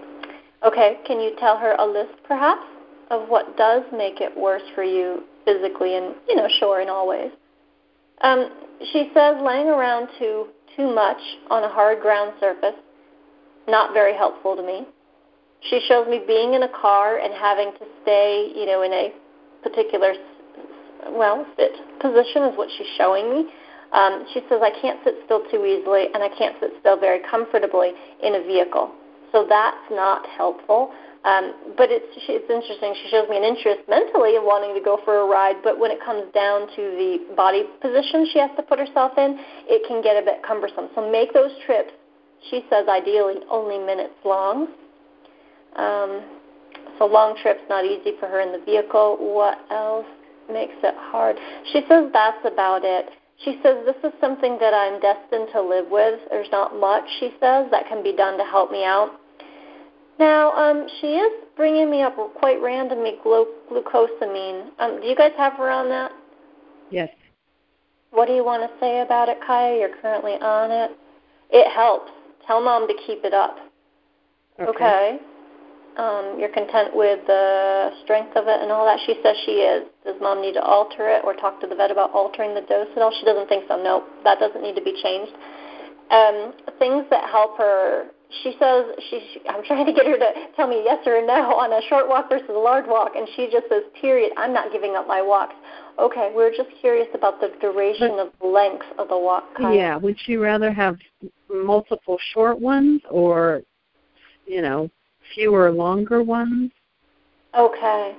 Okay, 0.65 0.97
can 1.07 1.19
you 1.19 1.31
tell 1.39 1.57
her 1.57 1.75
a 1.79 1.85
list 1.85 2.13
perhaps 2.27 2.65
of 3.09 3.29
what 3.29 3.57
does 3.57 3.83
make 3.93 4.19
it 4.21 4.35
worse 4.37 4.61
for 4.75 4.83
you 4.83 5.23
physically 5.45 5.95
and, 5.95 6.15
you 6.27 6.35
know, 6.35 6.47
sure 6.59 6.81
in 6.81 6.89
all 6.89 7.07
ways? 7.07 7.31
Um, 8.21 8.49
she 8.91 9.09
says 9.13 9.37
laying 9.41 9.67
around 9.67 10.09
too 10.19 10.47
too 10.75 10.93
much 10.93 11.17
on 11.49 11.63
a 11.63 11.69
hard 11.69 12.01
ground 12.01 12.33
surface, 12.39 12.75
not 13.67 13.93
very 13.93 14.15
helpful 14.15 14.55
to 14.55 14.63
me. 14.63 14.85
She 15.69 15.79
shows 15.87 16.07
me 16.07 16.21
being 16.25 16.53
in 16.53 16.63
a 16.63 16.69
car 16.69 17.17
and 17.17 17.33
having 17.33 17.71
to 17.73 17.85
stay, 18.01 18.51
you 18.55 18.65
know, 18.65 18.81
in 18.81 18.91
a 18.91 19.13
particular 19.61 20.13
well 21.09 21.45
fit 21.55 21.71
position 21.99 22.43
is 22.43 22.57
what 22.57 22.69
she's 22.77 22.87
showing 22.97 23.29
me. 23.29 23.49
Um, 23.93 24.25
she 24.33 24.39
says 24.49 24.61
I 24.63 24.71
can't 24.81 24.99
sit 25.03 25.15
still 25.25 25.43
too 25.51 25.65
easily 25.65 26.07
and 26.13 26.23
I 26.23 26.29
can't 26.37 26.55
sit 26.59 26.71
still 26.79 26.97
very 26.99 27.19
comfortably 27.29 27.91
in 28.23 28.35
a 28.35 28.43
vehicle. 28.43 28.91
So 29.31 29.45
that's 29.47 29.85
not 29.91 30.25
helpful. 30.27 30.91
Um, 31.23 31.53
but 31.77 31.93
it's 31.93 32.09
it's 32.17 32.49
interesting. 32.49 32.97
She 32.97 33.09
shows 33.13 33.29
me 33.29 33.37
an 33.37 33.45
interest 33.45 33.85
mentally 33.85 34.35
of 34.37 34.43
wanting 34.43 34.73
to 34.73 34.81
go 34.81 34.97
for 35.05 35.21
a 35.21 35.25
ride, 35.29 35.61
but 35.61 35.77
when 35.77 35.91
it 35.91 36.01
comes 36.01 36.25
down 36.33 36.65
to 36.73 36.81
the 36.97 37.35
body 37.37 37.69
position 37.77 38.25
she 38.33 38.39
has 38.41 38.49
to 38.57 38.63
put 38.63 38.79
herself 38.79 39.13
in, 39.21 39.37
it 39.69 39.85
can 39.85 40.01
get 40.01 40.17
a 40.17 40.25
bit 40.25 40.41
cumbersome. 40.41 40.89
So 40.97 41.05
make 41.05 41.29
those 41.33 41.53
trips. 41.65 41.93
She 42.49 42.65
says 42.69 42.87
ideally 42.87 43.35
only 43.49 43.77
minutes 43.77 44.15
long. 44.25 44.67
Um, 45.75 46.23
so 46.97 47.05
long 47.05 47.35
trips 47.41 47.61
not 47.69 47.85
easy 47.85 48.13
for 48.19 48.27
her 48.27 48.41
in 48.41 48.51
the 48.51 48.63
vehicle. 48.65 49.17
What 49.19 49.59
else 49.71 50.05
makes 50.51 50.75
it 50.83 50.95
hard? 50.97 51.37
She 51.71 51.81
says 51.87 52.09
that's 52.13 52.45
about 52.45 52.81
it. 52.83 53.09
She 53.43 53.59
says, 53.63 53.77
This 53.85 53.95
is 54.03 54.13
something 54.21 54.57
that 54.59 54.73
I'm 54.73 54.99
destined 54.99 55.49
to 55.53 55.61
live 55.61 55.85
with. 55.89 56.19
There's 56.29 56.51
not 56.51 56.79
much, 56.79 57.03
she 57.19 57.31
says, 57.39 57.67
that 57.71 57.87
can 57.87 58.03
be 58.03 58.15
done 58.15 58.37
to 58.37 58.43
help 58.43 58.71
me 58.71 58.83
out. 58.85 59.19
Now, 60.19 60.51
um, 60.51 60.87
she 60.99 61.07
is 61.07 61.31
bringing 61.55 61.89
me 61.89 62.03
up 62.03 62.15
quite 62.35 62.61
randomly 62.61 63.13
glu- 63.23 63.47
glucosamine. 63.71 64.69
Um, 64.77 65.01
do 65.01 65.07
you 65.07 65.15
guys 65.15 65.31
have 65.37 65.53
her 65.53 65.71
on 65.71 65.89
that? 65.89 66.11
Yes. 66.91 67.09
What 68.11 68.27
do 68.27 68.33
you 68.33 68.45
want 68.45 68.61
to 68.61 68.79
say 68.79 68.99
about 68.99 69.29
it, 69.29 69.39
Kaya? 69.45 69.79
You're 69.79 69.97
currently 70.01 70.33
on 70.33 70.69
it. 70.69 70.91
It 71.49 71.71
helps. 71.71 72.11
Tell 72.47 72.61
mom 72.61 72.87
to 72.87 72.93
keep 73.05 73.23
it 73.23 73.33
up. 73.33 73.57
Okay. 74.59 74.69
okay. 74.69 75.19
Um, 75.97 76.37
you're 76.39 76.53
content 76.53 76.95
with 76.95 77.19
the 77.27 77.91
strength 78.03 78.35
of 78.37 78.47
it 78.47 78.61
and 78.61 78.71
all 78.71 78.85
that? 78.85 78.99
She 79.05 79.19
says 79.21 79.35
she 79.45 79.59
is. 79.59 79.83
Does 80.05 80.15
mom 80.21 80.41
need 80.41 80.53
to 80.53 80.63
alter 80.63 81.09
it 81.09 81.23
or 81.25 81.33
talk 81.33 81.59
to 81.61 81.67
the 81.67 81.75
vet 81.75 81.91
about 81.91 82.11
altering 82.11 82.55
the 82.55 82.61
dose 82.61 82.87
at 82.95 83.01
all? 83.01 83.11
She 83.19 83.25
doesn't 83.25 83.49
think 83.49 83.65
so. 83.67 83.75
Nope, 83.75 84.07
that 84.23 84.39
doesn't 84.39 84.61
need 84.61 84.75
to 84.75 84.81
be 84.81 84.95
changed. 85.03 85.33
Um, 86.11 86.53
things 86.79 87.05
that 87.09 87.29
help 87.29 87.57
her 87.57 88.11
she 88.43 88.55
says 88.59 88.85
she, 89.09 89.19
she 89.33 89.41
I'm 89.49 89.63
trying 89.63 89.85
to 89.85 89.93
get 89.93 90.05
her 90.05 90.17
to 90.17 90.31
tell 90.55 90.67
me 90.67 90.81
yes 90.83 91.05
or 91.05 91.25
no 91.25 91.55
on 91.55 91.71
a 91.73 91.81
short 91.89 92.07
walk 92.07 92.29
versus 92.29 92.47
a 92.49 92.53
large 92.53 92.85
walk, 92.87 93.11
and 93.15 93.27
she 93.35 93.49
just 93.51 93.67
says, 93.69 93.83
"Period. 93.99 94.31
I'm 94.37 94.53
not 94.53 94.71
giving 94.71 94.95
up 94.95 95.07
my 95.07 95.21
walks." 95.21 95.55
Okay, 95.99 96.31
we're 96.33 96.51
just 96.51 96.69
curious 96.79 97.07
about 97.13 97.41
the 97.41 97.51
duration 97.59 98.19
of 98.19 98.29
the 98.39 98.47
length 98.47 98.85
of 98.97 99.09
the 99.09 99.17
walk. 99.17 99.43
Kind 99.55 99.75
yeah, 99.75 99.97
would 99.97 100.17
she 100.19 100.37
rather 100.37 100.71
have 100.71 100.97
multiple 101.49 102.17
short 102.33 102.59
ones 102.59 103.01
or, 103.09 103.61
you 104.45 104.61
know, 104.61 104.89
fewer 105.33 105.71
longer 105.71 106.23
ones? 106.23 106.71
Okay, 107.57 108.15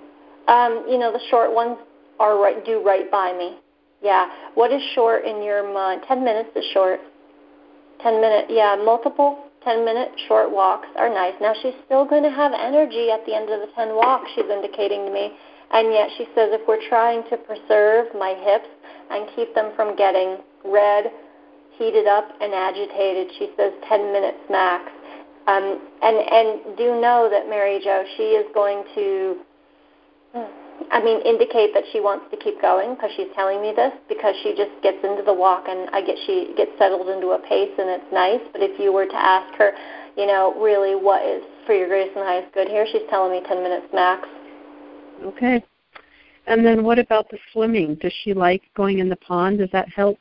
um, 0.48 0.84
you 0.88 0.98
know 0.98 1.10
the 1.10 1.22
short 1.30 1.54
ones 1.54 1.78
are 2.20 2.38
right 2.38 2.64
do 2.64 2.82
right 2.84 3.10
by 3.10 3.32
me. 3.32 3.56
Yeah, 4.02 4.28
what 4.54 4.72
is 4.72 4.82
short 4.94 5.24
in 5.24 5.42
your 5.42 5.72
mind? 5.72 6.02
Ten 6.06 6.24
minutes 6.24 6.50
is 6.54 6.64
short. 6.74 7.00
Ten 8.02 8.20
minute, 8.20 8.46
yeah, 8.50 8.76
multiple 8.76 9.44
10 9.64 9.84
minute 9.84 10.10
short 10.28 10.50
walks 10.50 10.88
are 10.96 11.08
nice. 11.08 11.34
Now, 11.40 11.54
she's 11.62 11.74
still 11.86 12.04
going 12.04 12.22
to 12.22 12.30
have 12.30 12.52
energy 12.52 13.10
at 13.10 13.24
the 13.26 13.34
end 13.34 13.50
of 13.50 13.60
the 13.60 13.70
10 13.74 13.94
walks, 13.94 14.30
she's 14.34 14.50
indicating 14.50 15.06
to 15.06 15.12
me. 15.12 15.32
And 15.72 15.92
yet, 15.92 16.08
she 16.18 16.24
says 16.34 16.50
if 16.52 16.66
we're 16.68 16.82
trying 16.88 17.22
to 17.30 17.36
preserve 17.36 18.06
my 18.18 18.34
hips 18.36 18.68
and 19.10 19.28
keep 19.34 19.54
them 19.54 19.72
from 19.74 19.96
getting 19.96 20.38
red, 20.64 21.10
heated 21.78 22.06
up, 22.06 22.28
and 22.40 22.52
agitated, 22.52 23.28
she 23.38 23.50
says 23.56 23.72
10 23.88 24.12
minutes 24.12 24.38
max. 24.50 24.90
Um, 25.46 25.80
and, 26.02 26.16
and 26.16 26.76
do 26.76 27.00
know 27.00 27.28
that 27.30 27.48
Mary 27.48 27.80
Jo, 27.82 28.04
she 28.16 28.38
is 28.38 28.46
going 28.54 28.84
to 28.94 29.36
I 30.90 31.02
mean, 31.02 31.20
indicate 31.22 31.74
that 31.74 31.84
she 31.92 32.00
wants 32.00 32.26
to 32.30 32.36
keep 32.36 32.60
going 32.60 32.94
because 32.94 33.10
she's 33.16 33.28
telling 33.34 33.62
me 33.62 33.72
this 33.76 33.92
because 34.08 34.34
she 34.42 34.54
just 34.56 34.72
gets 34.82 34.98
into 35.04 35.22
the 35.22 35.32
walk 35.32 35.64
and 35.68 35.88
I 35.90 36.02
get 36.02 36.16
she 36.26 36.54
gets 36.56 36.72
settled 36.78 37.08
into 37.08 37.28
a 37.28 37.38
pace 37.38 37.72
and 37.78 37.88
it's 37.88 38.12
nice. 38.12 38.40
But 38.52 38.62
if 38.62 38.78
you 38.80 38.92
were 38.92 39.06
to 39.06 39.16
ask 39.16 39.54
her, 39.58 39.72
you 40.16 40.26
know, 40.26 40.54
really 40.60 40.94
what 40.96 41.24
is 41.24 41.42
for 41.66 41.74
your 41.74 41.88
greatest 41.88 42.16
and 42.16 42.24
highest 42.24 42.52
good 42.54 42.68
here, 42.68 42.86
she's 42.90 43.02
telling 43.10 43.32
me 43.32 43.46
10 43.46 43.62
minutes 43.62 43.86
max. 43.92 44.28
Okay. 45.24 45.62
And 46.46 46.64
then 46.64 46.82
what 46.82 46.98
about 46.98 47.30
the 47.30 47.38
swimming? 47.52 47.94
Does 47.96 48.12
she 48.24 48.34
like 48.34 48.62
going 48.74 48.98
in 48.98 49.08
the 49.08 49.16
pond? 49.16 49.58
Does 49.58 49.70
that 49.72 49.88
help? 49.88 50.18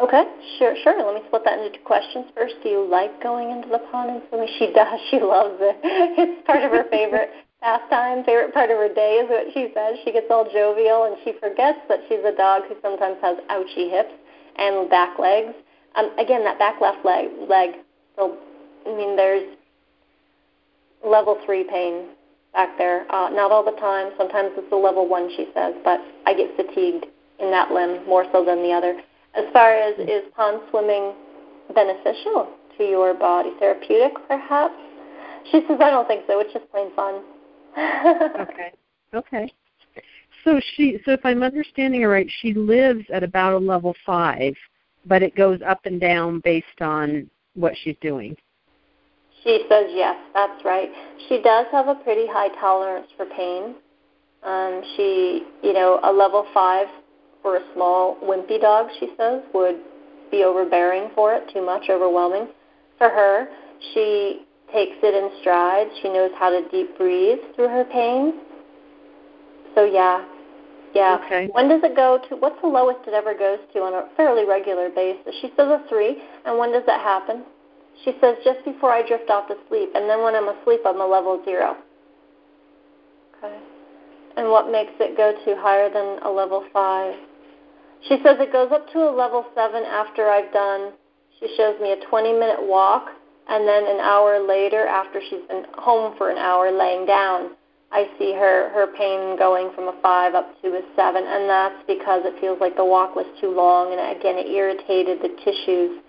Okay, 0.00 0.24
sure, 0.58 0.74
sure. 0.82 1.04
Let 1.04 1.14
me 1.14 1.22
split 1.28 1.42
that 1.44 1.58
into 1.58 1.76
two 1.76 1.84
questions. 1.84 2.26
First, 2.34 2.54
do 2.62 2.68
you 2.68 2.88
like 2.88 3.22
going 3.22 3.50
into 3.50 3.68
the 3.68 3.78
pond 3.90 4.10
and 4.10 4.22
swimming? 4.28 4.48
She 4.58 4.72
does. 4.72 4.98
She 5.10 5.20
loves 5.20 5.58
it. 5.60 5.76
It's 5.84 6.46
part 6.46 6.64
of 6.64 6.70
her 6.72 6.84
favorite 6.90 7.30
pastime, 7.62 8.24
favorite 8.24 8.52
part 8.52 8.70
of 8.70 8.76
her 8.78 8.92
day 8.92 9.22
is 9.22 9.28
what 9.30 9.46
she 9.54 9.70
says. 9.74 9.96
She 10.04 10.12
gets 10.12 10.26
all 10.30 10.44
jovial 10.50 11.04
and 11.04 11.16
she 11.24 11.32
forgets 11.38 11.78
that 11.88 12.00
she's 12.08 12.24
a 12.24 12.34
dog 12.34 12.62
who 12.68 12.74
sometimes 12.82 13.16
has 13.22 13.38
ouchy 13.48 13.88
hips 13.88 14.12
and 14.58 14.90
back 14.90 15.18
legs. 15.18 15.54
Um, 15.94 16.10
again, 16.18 16.42
that 16.44 16.58
back 16.58 16.80
left 16.80 17.04
leg, 17.04 17.28
leg. 17.48 17.84
So, 18.16 18.36
I 18.86 18.96
mean, 18.96 19.14
there's 19.14 19.44
level 21.04 21.38
three 21.44 21.64
pain 21.64 22.08
back 22.52 22.76
there. 22.78 23.06
Uh, 23.12 23.30
not 23.30 23.52
all 23.52 23.64
the 23.64 23.78
time. 23.78 24.12
Sometimes 24.18 24.50
it's 24.56 24.72
a 24.72 24.76
level 24.76 25.08
one, 25.08 25.30
she 25.36 25.46
says, 25.54 25.74
but 25.84 26.00
I 26.26 26.34
get 26.34 26.56
fatigued 26.56 27.06
in 27.38 27.50
that 27.50 27.70
limb 27.70 28.06
more 28.06 28.24
so 28.32 28.44
than 28.44 28.62
the 28.62 28.72
other. 28.72 29.00
As 29.34 29.44
far 29.52 29.74
as 29.74 29.98
is 29.98 30.30
pond 30.36 30.60
swimming 30.70 31.14
beneficial 31.74 32.48
to 32.78 32.84
your 32.84 33.14
body, 33.14 33.50
therapeutic 33.58 34.12
perhaps? 34.28 34.74
She 35.50 35.60
says, 35.66 35.78
I 35.80 35.90
don't 35.90 36.06
think 36.06 36.24
so. 36.26 36.40
It's 36.40 36.52
just 36.52 36.70
plain 36.70 36.94
fun 36.94 37.22
okay. 38.40 38.72
Okay. 39.14 39.52
So 40.44 40.60
she 40.74 40.98
so 41.04 41.12
if 41.12 41.20
I'm 41.24 41.42
understanding 41.42 42.02
her 42.02 42.08
right, 42.08 42.30
she 42.40 42.52
lives 42.54 43.04
at 43.12 43.22
about 43.22 43.54
a 43.54 43.58
level 43.58 43.94
five, 44.04 44.54
but 45.06 45.22
it 45.22 45.34
goes 45.34 45.60
up 45.66 45.80
and 45.84 46.00
down 46.00 46.40
based 46.40 46.80
on 46.80 47.28
what 47.54 47.74
she's 47.82 47.96
doing. 48.00 48.36
She 49.44 49.64
says 49.68 49.86
yes, 49.90 50.16
that's 50.34 50.64
right. 50.64 50.88
She 51.28 51.40
does 51.42 51.66
have 51.72 51.88
a 51.88 51.94
pretty 51.96 52.26
high 52.26 52.48
tolerance 52.60 53.08
for 53.16 53.26
pain. 53.26 53.74
Um, 54.42 54.82
she, 54.96 55.44
you 55.62 55.72
know, 55.72 56.00
a 56.02 56.12
level 56.12 56.46
five 56.52 56.88
for 57.42 57.56
a 57.56 57.60
small 57.74 58.16
wimpy 58.22 58.60
dog, 58.60 58.88
she 58.98 59.08
says, 59.18 59.42
would 59.52 59.80
be 60.30 60.44
overbearing 60.44 61.10
for 61.14 61.34
it, 61.34 61.44
too 61.52 61.64
much, 61.64 61.90
overwhelming. 61.90 62.48
For 62.98 63.08
her, 63.08 63.48
she 63.92 64.46
takes 64.72 64.96
it 65.02 65.14
in 65.14 65.30
strides. 65.40 65.90
She 66.00 66.08
knows 66.08 66.30
how 66.38 66.50
to 66.50 66.66
deep 66.70 66.96
breathe 66.96 67.38
through 67.54 67.68
her 67.68 67.84
pain. 67.84 68.40
So 69.74 69.84
yeah, 69.84 70.24
yeah. 70.94 71.18
Okay. 71.24 71.48
When 71.52 71.68
does 71.68 71.80
it 71.82 71.96
go 71.96 72.20
to? 72.28 72.36
What's 72.36 72.60
the 72.62 72.68
lowest 72.68 73.06
it 73.06 73.14
ever 73.14 73.34
goes 73.34 73.58
to 73.74 73.80
on 73.80 73.94
a 73.94 74.08
fairly 74.16 74.46
regular 74.46 74.88
basis? 74.88 75.34
She 75.40 75.48
says 75.56 75.68
a 75.68 75.82
three. 75.88 76.22
And 76.44 76.58
when 76.58 76.72
does 76.72 76.84
that 76.86 77.00
happen? 77.00 77.44
She 78.04 78.12
says 78.20 78.36
just 78.44 78.64
before 78.64 78.90
I 78.92 79.06
drift 79.06 79.30
off 79.30 79.48
to 79.48 79.56
sleep, 79.68 79.90
and 79.94 80.08
then 80.08 80.22
when 80.22 80.34
I'm 80.34 80.48
asleep, 80.48 80.80
I'm 80.86 81.00
a 81.00 81.06
level 81.06 81.42
zero. 81.44 81.76
Okay. 83.38 83.58
And 84.36 84.48
what 84.48 84.72
makes 84.72 84.92
it 84.98 85.16
go 85.16 85.32
to 85.32 85.60
higher 85.60 85.92
than 85.92 86.18
a 86.22 86.30
level 86.30 86.64
five? 86.72 87.14
She 88.08 88.18
says 88.24 88.36
it 88.40 88.52
goes 88.52 88.72
up 88.72 88.90
to 88.92 88.98
a 88.98 89.12
level 89.14 89.44
seven 89.54 89.84
after 89.84 90.28
I've 90.28 90.52
done. 90.52 90.92
She 91.38 91.54
shows 91.56 91.80
me 91.80 91.92
a 91.92 92.06
20 92.08 92.32
minute 92.32 92.60
walk, 92.60 93.08
and 93.48 93.66
then 93.66 93.84
an 93.86 94.00
hour 94.00 94.46
later, 94.46 94.86
after 94.86 95.20
she's 95.28 95.46
been 95.48 95.66
home 95.78 96.16
for 96.16 96.30
an 96.30 96.38
hour 96.38 96.70
laying 96.70 97.06
down, 97.06 97.52
I 97.92 98.06
see 98.18 98.32
her 98.32 98.70
her 98.70 98.86
pain 98.96 99.36
going 99.36 99.70
from 99.74 99.88
a 99.88 99.94
five 100.00 100.34
up 100.34 100.60
to 100.62 100.68
a 100.68 100.82
seven, 100.96 101.24
and 101.26 101.48
that's 101.48 101.84
because 101.86 102.22
it 102.24 102.40
feels 102.40 102.58
like 102.60 102.76
the 102.76 102.84
walk 102.84 103.14
was 103.14 103.26
too 103.40 103.54
long, 103.54 103.92
and 103.92 104.16
again 104.16 104.36
it 104.38 104.48
irritated 104.50 105.18
the 105.20 105.36
tissues 105.44 106.00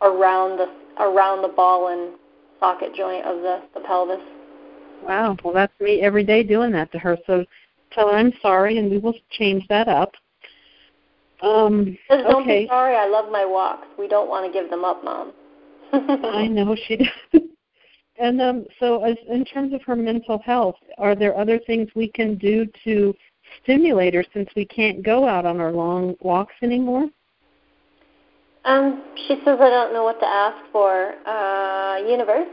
around 0.00 0.58
the 0.58 0.72
around 0.98 1.42
the 1.42 1.48
ball 1.48 1.88
and 1.88 2.14
socket 2.58 2.94
joint 2.94 3.24
of 3.26 3.42
the, 3.42 3.62
the 3.74 3.80
pelvis. 3.80 4.20
Wow. 5.02 5.36
Well, 5.44 5.52
that's 5.52 5.72
me 5.80 6.00
every 6.00 6.24
day 6.24 6.42
doing 6.42 6.72
that 6.72 6.90
to 6.92 6.98
her. 6.98 7.18
So 7.26 7.44
tell 7.92 8.08
her 8.08 8.16
I'm 8.16 8.32
sorry, 8.40 8.78
and 8.78 8.90
we 8.90 8.98
will 8.98 9.14
change 9.30 9.66
that 9.68 9.88
up. 9.88 10.12
Um, 11.42 11.98
Just 12.08 12.24
don't 12.24 12.42
okay. 12.42 12.64
be 12.64 12.68
sorry. 12.68 12.96
I 12.96 13.06
love 13.06 13.30
my 13.30 13.44
walks. 13.44 13.86
We 13.98 14.08
don't 14.08 14.28
want 14.28 14.46
to 14.46 14.52
give 14.58 14.70
them 14.70 14.84
up, 14.84 15.04
Mom. 15.04 15.32
I 15.92 16.46
know 16.50 16.76
she 16.86 16.96
does. 16.96 17.42
and 18.18 18.40
um, 18.40 18.64
so, 18.78 19.02
as 19.04 19.16
in 19.28 19.44
terms 19.44 19.74
of 19.74 19.82
her 19.82 19.96
mental 19.96 20.38
health, 20.38 20.76
are 20.98 21.14
there 21.14 21.36
other 21.36 21.58
things 21.58 21.88
we 21.94 22.08
can 22.08 22.36
do 22.36 22.66
to 22.84 23.14
stimulate 23.62 24.14
her 24.14 24.24
since 24.32 24.48
we 24.54 24.64
can't 24.64 25.02
go 25.02 25.26
out 25.26 25.44
on 25.44 25.60
our 25.60 25.72
long 25.72 26.14
walks 26.20 26.54
anymore? 26.62 27.08
Um, 28.64 29.02
she 29.26 29.34
says 29.44 29.58
I 29.60 29.68
don't 29.68 29.92
know 29.92 30.04
what 30.04 30.20
to 30.20 30.26
ask 30.26 30.56
for. 30.70 31.12
Uh, 31.26 31.98
universe, 32.08 32.48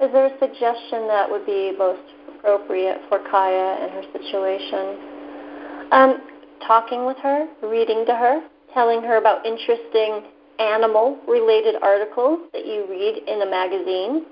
is 0.00 0.10
there 0.12 0.26
a 0.26 0.38
suggestion 0.40 1.06
that 1.06 1.30
would 1.30 1.46
be 1.46 1.72
most 1.78 2.02
appropriate 2.36 2.98
for 3.08 3.20
Kaya 3.30 3.78
and 3.80 3.92
her 3.92 4.02
situation? 4.12 5.88
Um, 5.92 6.31
talking 6.66 7.06
with 7.06 7.16
her, 7.18 7.46
reading 7.62 8.04
to 8.06 8.14
her, 8.14 8.40
telling 8.74 9.02
her 9.02 9.16
about 9.16 9.44
interesting 9.46 10.22
animal-related 10.58 11.76
articles 11.82 12.40
that 12.52 12.66
you 12.66 12.86
read 12.88 13.22
in 13.26 13.42
a 13.42 13.50
magazine. 13.50 14.24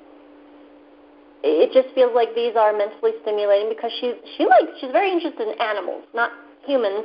It 1.42 1.72
just 1.72 1.94
feels 1.94 2.12
like 2.14 2.34
these 2.34 2.54
are 2.56 2.76
mentally 2.76 3.12
stimulating 3.22 3.68
because 3.68 3.90
she 4.00 4.12
she 4.36 4.44
likes 4.44 4.68
she's 4.80 4.92
very 4.92 5.10
interested 5.10 5.48
in 5.48 5.60
animals, 5.60 6.04
not 6.12 6.30
humans 6.66 7.04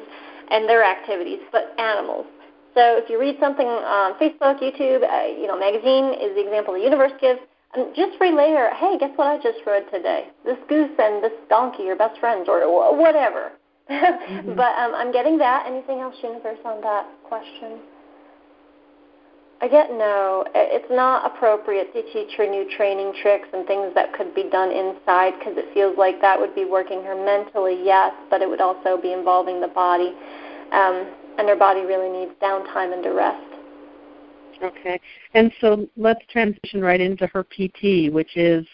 and 0.51 0.67
their 0.67 0.83
activities, 0.83 1.39
but 1.51 1.73
animals. 1.79 2.25
So 2.75 2.99
if 2.99 3.09
you 3.09 3.17
read 3.19 3.37
something 3.39 3.65
on 3.65 4.19
Facebook, 4.19 4.59
YouTube, 4.59 5.07
uh, 5.07 5.31
you 5.31 5.47
know, 5.47 5.57
magazine 5.57 6.11
is 6.19 6.35
the 6.35 6.43
example 6.43 6.73
the 6.73 6.81
universe 6.81 7.13
gives, 7.21 7.39
and 7.73 7.95
just 7.95 8.19
relay 8.19 8.51
her, 8.51 8.69
hey, 8.75 8.97
guess 8.99 9.11
what 9.15 9.27
I 9.27 9.37
just 9.37 9.59
read 9.65 9.85
today? 9.91 10.27
This 10.43 10.57
goose 10.67 10.91
and 10.99 11.23
this 11.23 11.31
donkey 11.47 11.89
are 11.89 11.95
best 11.95 12.19
friends, 12.19 12.49
or 12.49 12.59
whatever. 12.95 13.53
Mm-hmm. 13.89 14.55
But 14.55 14.77
um, 14.77 14.93
I'm 14.95 15.11
getting 15.11 15.37
that. 15.39 15.65
Anything 15.67 15.99
else, 15.99 16.15
universe, 16.23 16.59
on 16.65 16.81
that 16.81 17.05
question? 17.23 17.79
I 19.61 19.67
get 19.67 19.89
no. 19.91 20.43
It's 20.53 20.91
not 20.91 21.25
appropriate 21.25 21.93
to 21.93 22.01
teach 22.11 22.35
her 22.37 22.45
new 22.45 22.69
training 22.75 23.13
tricks 23.21 23.47
and 23.53 23.65
things 23.65 23.93
that 23.95 24.13
could 24.13 24.35
be 24.35 24.49
done 24.51 24.69
inside 24.71 25.33
because 25.39 25.53
it 25.57 25.73
feels 25.73 25.97
like 25.97 26.19
that 26.21 26.39
would 26.39 26.53
be 26.53 26.65
working 26.65 27.01
her 27.03 27.15
mentally, 27.15 27.79
yes, 27.83 28.13
but 28.29 28.41
it 28.41 28.49
would 28.49 28.61
also 28.61 28.99
be 29.01 29.13
involving 29.13 29.61
the 29.61 29.69
body. 29.69 30.13
Um, 30.71 31.07
and 31.37 31.47
her 31.47 31.55
body 31.55 31.81
really 31.81 32.09
needs 32.09 32.31
downtime 32.41 32.93
and 32.93 33.03
to 33.03 33.09
rest. 33.11 33.55
Okay. 34.61 34.99
And 35.33 35.51
so 35.59 35.87
let's 35.97 36.25
transition 36.29 36.81
right 36.81 37.01
into 37.01 37.27
her 37.27 37.43
PT, 37.43 38.11
which 38.11 38.37
is 38.37 38.65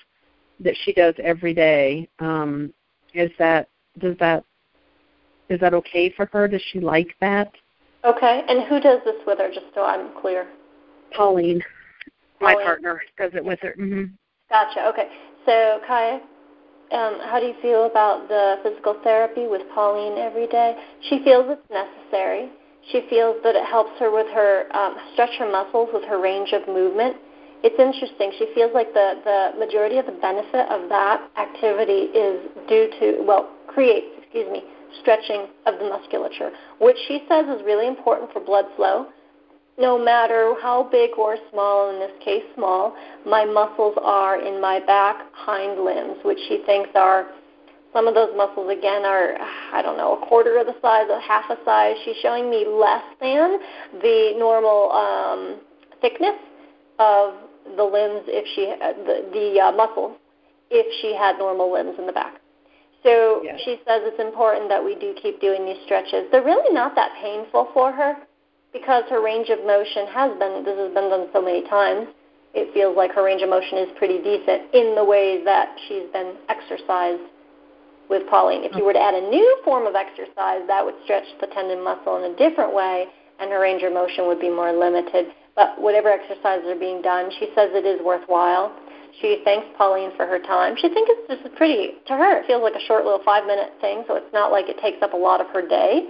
that 0.60 0.76
she 0.84 0.94
does 0.94 1.16
every 1.24 1.54
day. 1.54 2.08
Um, 2.20 2.74
is 3.14 3.32
that 3.40 3.70
does 4.00 4.16
that 4.20 4.46
is 5.52 5.60
that 5.60 5.74
okay 5.74 6.10
for 6.16 6.28
her? 6.32 6.48
Does 6.48 6.62
she 6.72 6.80
like 6.80 7.16
that? 7.20 7.52
Okay. 8.04 8.44
And 8.48 8.68
who 8.68 8.80
does 8.80 9.00
this 9.06 9.18
with 9.28 9.38
her? 9.40 9.50
Just 9.50 9.68
so 9.76 9.84
I'm 9.84 10.10
clear. 10.20 10.48
Pauline, 11.16 11.62
Pauline. 12.40 12.58
my 12.58 12.64
partner, 12.64 13.02
does 13.18 13.32
it 13.36 13.44
with 13.44 13.60
her. 13.62 13.76
Mm-hmm. 13.78 14.14
Gotcha. 14.50 14.88
Okay. 14.88 15.08
So 15.46 15.80
Kaya, 15.86 16.20
um, 16.92 17.20
how 17.30 17.40
do 17.40 17.48
you 17.48 17.56
feel 17.62 17.86
about 17.86 18.28
the 18.28 18.56
physical 18.64 18.96
therapy 19.04 19.48
with 19.48 19.62
Pauline 19.74 20.18
every 20.18 20.48
day? 20.48 20.76
She 21.10 21.24
feels 21.24 21.46
it's 21.50 21.70
necessary. 21.70 22.50
She 22.92 23.06
feels 23.10 23.38
that 23.44 23.56
it 23.56 23.66
helps 23.66 23.92
her 24.00 24.12
with 24.12 24.28
her 24.34 24.66
um, 24.76 24.96
stretch 25.14 25.38
her 25.38 25.50
muscles 25.52 25.90
with 25.94 26.04
her 26.06 26.20
range 26.20 26.52
of 26.54 26.68
movement. 26.68 27.16
It's 27.64 27.78
interesting. 27.78 28.34
She 28.40 28.50
feels 28.56 28.72
like 28.74 28.92
the, 28.94 29.22
the 29.24 29.60
majority 29.60 29.98
of 29.98 30.08
the 30.08 30.18
benefit 30.18 30.66
of 30.72 30.90
that 30.90 31.30
activity 31.38 32.10
is 32.10 32.50
due 32.68 32.90
to, 33.00 33.22
well, 33.22 33.54
creates, 33.68 34.08
excuse 34.18 34.50
me, 34.52 34.64
stretching 35.02 35.48
of 35.66 35.80
the 35.80 35.86
musculature, 35.86 36.52
which 36.80 36.98
she 37.08 37.24
says 37.30 37.46
is 37.48 37.64
really 37.66 37.88
important 37.88 38.32
for 38.34 38.40
blood 38.40 38.66
flow. 38.76 39.08
No 39.78 39.98
matter 39.98 40.54
how 40.62 40.90
big 40.92 41.12
or 41.18 41.38
small, 41.50 41.90
in 41.92 42.00
this 42.00 42.12
case 42.24 42.44
small, 42.56 42.96
my 43.26 43.46
muscles 43.46 43.96
are 44.04 44.42
in 44.42 44.60
my 44.60 44.80
back 44.80 45.26
hind 45.34 45.84
limbs, 45.84 46.18
which 46.24 46.40
she 46.48 46.62
thinks 46.66 46.90
are 46.96 47.28
some 47.94 48.08
of 48.08 48.14
those 48.14 48.30
muscles 48.36 48.72
again 48.72 49.06
are 49.06 49.36
I 49.74 49.82
don't 49.82 49.98
know 49.98 50.22
a 50.22 50.26
quarter 50.28 50.58
of 50.58 50.66
the 50.66 50.76
size, 50.82 51.08
a 51.10 51.20
half 51.20 51.50
a 51.50 51.58
size. 51.66 51.96
She's 52.06 52.16
showing 52.22 52.50
me 52.50 52.66
less 52.66 53.04
than 53.20 53.60
the 54.02 54.34
normal 54.38 54.92
um, 54.92 55.60
thickness 56.00 56.36
of 57.00 57.36
the 57.76 57.84
limbs 57.84 58.24
if 58.28 58.46
she 58.56 58.66
the, 59.06 59.30
the 59.34 59.60
uh, 59.60 59.72
muscles 59.72 60.18
if 60.70 60.88
she 61.02 61.16
had 61.16 61.38
normal 61.38 61.72
limbs 61.72 61.96
in 62.00 62.06
the 62.06 62.14
back. 62.14 62.41
So 63.04 63.42
yes. 63.44 63.60
she 63.66 63.82
says 63.88 64.06
it's 64.06 64.22
important 64.22 64.70
that 64.70 64.84
we 64.84 64.96
do 64.96 65.16
keep 65.22 65.42
doing 65.42 65.66
these 65.66 65.82
stretches. 65.86 66.30
They're 66.32 66.46
really 66.46 66.74
not 66.74 66.94
that 66.96 67.12
painful 67.22 67.70
for 67.74 67.92
her 67.92 68.16
because 68.74 69.04
her 69.10 69.24
range 69.24 69.50
of 69.50 69.66
motion 69.66 70.08
has 70.08 70.38
been 70.38 70.64
this 70.64 70.78
has 70.78 70.94
been 70.94 71.10
done 71.10 71.28
so 71.34 71.42
many 71.42 71.68
times. 71.68 72.08
It 72.54 72.74
feels 72.74 72.96
like 72.96 73.12
her 73.14 73.24
range 73.24 73.42
of 73.42 73.50
motion 73.50 73.78
is 73.80 73.90
pretty 73.98 74.22
decent 74.22 74.74
in 74.74 74.94
the 74.94 75.04
way 75.04 75.44
that 75.44 75.74
she's 75.88 76.12
been 76.12 76.36
exercised 76.50 77.24
with 78.10 78.28
Pauline. 78.28 78.68
If 78.68 78.76
you 78.76 78.84
were 78.84 78.92
to 78.92 79.00
add 79.00 79.16
a 79.16 79.30
new 79.30 79.48
form 79.64 79.88
of 79.88 79.96
exercise, 79.96 80.68
that 80.68 80.84
would 80.84 80.96
stretch 81.06 81.24
the 81.40 81.48
tendon 81.48 81.82
muscle 81.82 82.20
in 82.20 82.32
a 82.32 82.36
different 82.36 82.76
way, 82.76 83.08
and 83.40 83.50
her 83.50 83.62
range 83.62 83.84
of 83.84 83.94
motion 83.94 84.28
would 84.28 84.40
be 84.40 84.50
more 84.52 84.74
limited. 84.74 85.32
But 85.56 85.80
whatever 85.80 86.12
exercises 86.12 86.68
are 86.68 86.80
being 86.80 87.02
done, 87.02 87.32
she 87.40 87.48
says 87.56 87.72
it 87.72 87.88
is 87.88 88.04
worthwhile. 88.04 88.76
She 89.20 89.42
thanks 89.44 89.68
Pauline 89.78 90.12
for 90.16 90.26
her 90.26 90.40
time. 90.40 90.76
She 90.78 90.88
thinks 90.88 91.12
it's 91.12 91.44
just 91.44 91.56
pretty, 91.56 92.00
to 92.08 92.14
her, 92.14 92.40
it 92.40 92.48
feels 92.48 92.64
like 92.64 92.76
a 92.76 92.86
short 92.88 93.04
little 93.04 93.22
five 93.26 93.46
minute 93.46 93.74
thing, 93.82 94.04
so 94.08 94.16
it's 94.16 94.34
not 94.34 94.52
like 94.52 94.70
it 94.70 94.80
takes 94.80 95.02
up 95.02 95.14
a 95.14 95.18
lot 95.18 95.42
of 95.42 95.48
her 95.48 95.68
day. 95.68 96.08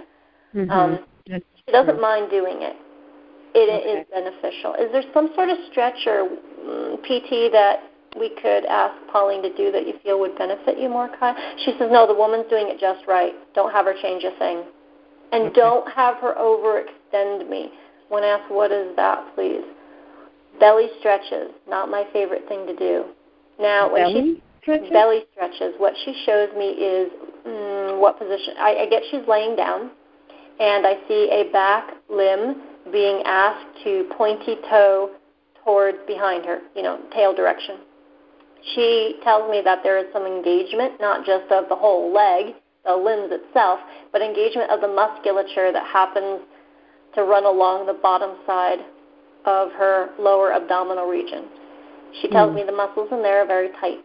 Mm-hmm. 0.54 0.70
Um, 0.70 0.98
she 1.26 1.72
doesn't 1.72 1.94
true. 1.94 2.02
mind 2.02 2.30
doing 2.30 2.62
it. 2.62 2.76
It 3.54 3.68
okay. 3.68 4.00
is 4.00 4.06
beneficial. 4.08 4.74
Is 4.74 4.90
there 4.92 5.02
some 5.12 5.30
sort 5.34 5.50
of 5.50 5.58
stretch 5.70 6.06
or 6.06 6.20
um, 6.20 6.38
mm, 6.64 7.02
PT 7.02 7.52
that 7.52 7.80
we 8.18 8.30
could 8.40 8.64
ask 8.64 8.94
Pauline 9.12 9.42
to 9.42 9.54
do 9.56 9.72
that 9.72 9.86
you 9.86 9.94
feel 10.02 10.20
would 10.20 10.36
benefit 10.38 10.78
you 10.78 10.88
more, 10.88 11.10
Kai? 11.20 11.34
She 11.64 11.72
says, 11.78 11.90
no, 11.90 12.06
the 12.06 12.14
woman's 12.14 12.48
doing 12.48 12.68
it 12.68 12.80
just 12.80 13.06
right. 13.06 13.32
Don't 13.54 13.72
have 13.72 13.86
her 13.86 13.94
change 14.00 14.24
a 14.24 14.36
thing. 14.38 14.64
And 15.32 15.44
okay. 15.44 15.60
don't 15.60 15.90
have 15.92 16.16
her 16.16 16.34
overextend 16.34 17.48
me. 17.48 17.70
When 18.08 18.24
asked, 18.24 18.50
what 18.50 18.72
is 18.72 18.94
that, 18.96 19.34
please? 19.34 19.64
Belly 20.62 20.86
stretches, 21.00 21.50
not 21.68 21.90
my 21.90 22.04
favorite 22.12 22.46
thing 22.48 22.66
to 22.66 22.76
do. 22.76 23.04
Now, 23.58 23.92
when 23.92 24.02
belly 24.02 24.14
she 24.14 24.42
stretches? 24.62 24.90
belly 24.90 25.20
stretches, 25.32 25.74
what 25.78 25.94
she 26.04 26.14
shows 26.24 26.48
me 26.56 26.70
is 26.70 27.10
mm, 27.44 27.98
what 27.98 28.18
position. 28.18 28.54
I, 28.58 28.76
I 28.76 28.86
get 28.86 29.02
she's 29.10 29.26
laying 29.26 29.56
down, 29.56 29.90
and 30.60 30.86
I 30.86 30.94
see 31.08 31.28
a 31.32 31.50
back 31.52 31.90
limb 32.08 32.62
being 32.92 33.22
asked 33.26 33.82
to 33.84 34.08
pointy 34.16 34.56
toe 34.70 35.10
towards 35.64 35.98
behind 36.06 36.46
her, 36.46 36.60
you 36.76 36.82
know, 36.82 37.00
tail 37.12 37.34
direction 37.34 37.78
she 38.74 39.18
tells 39.24 39.50
me 39.50 39.60
that 39.64 39.82
there 39.82 39.98
is 39.98 40.06
some 40.12 40.24
engagement, 40.24 41.00
not 41.00 41.26
just 41.26 41.50
of 41.50 41.68
the 41.68 41.76
whole 41.76 42.12
leg, 42.12 42.54
the 42.84 42.94
limbs 42.94 43.32
itself, 43.32 43.80
but 44.12 44.22
engagement 44.22 44.70
of 44.70 44.80
the 44.80 44.88
musculature 44.88 45.72
that 45.72 45.86
happens 45.86 46.40
to 47.14 47.24
run 47.24 47.44
along 47.44 47.86
the 47.86 47.92
bottom 47.92 48.36
side 48.46 48.78
of 49.44 49.72
her 49.72 50.10
lower 50.18 50.52
abdominal 50.52 51.06
region. 51.06 51.44
She 52.20 52.28
tells 52.28 52.52
mm. 52.52 52.56
me 52.56 52.62
the 52.64 52.72
muscles 52.72 53.08
in 53.10 53.22
there 53.22 53.42
are 53.42 53.46
very 53.46 53.70
tight. 53.80 54.04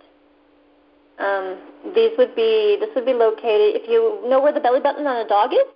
Um, 1.19 1.57
these 1.95 2.11
would 2.17 2.35
be 2.35 2.77
this 2.79 2.89
would 2.95 3.05
be 3.05 3.13
located 3.13 3.73
if 3.75 3.89
you 3.89 4.21
know 4.29 4.39
where 4.39 4.53
the 4.53 4.59
belly 4.59 4.79
button 4.79 5.05
on 5.07 5.25
a 5.25 5.27
dog 5.27 5.51
is. 5.51 5.67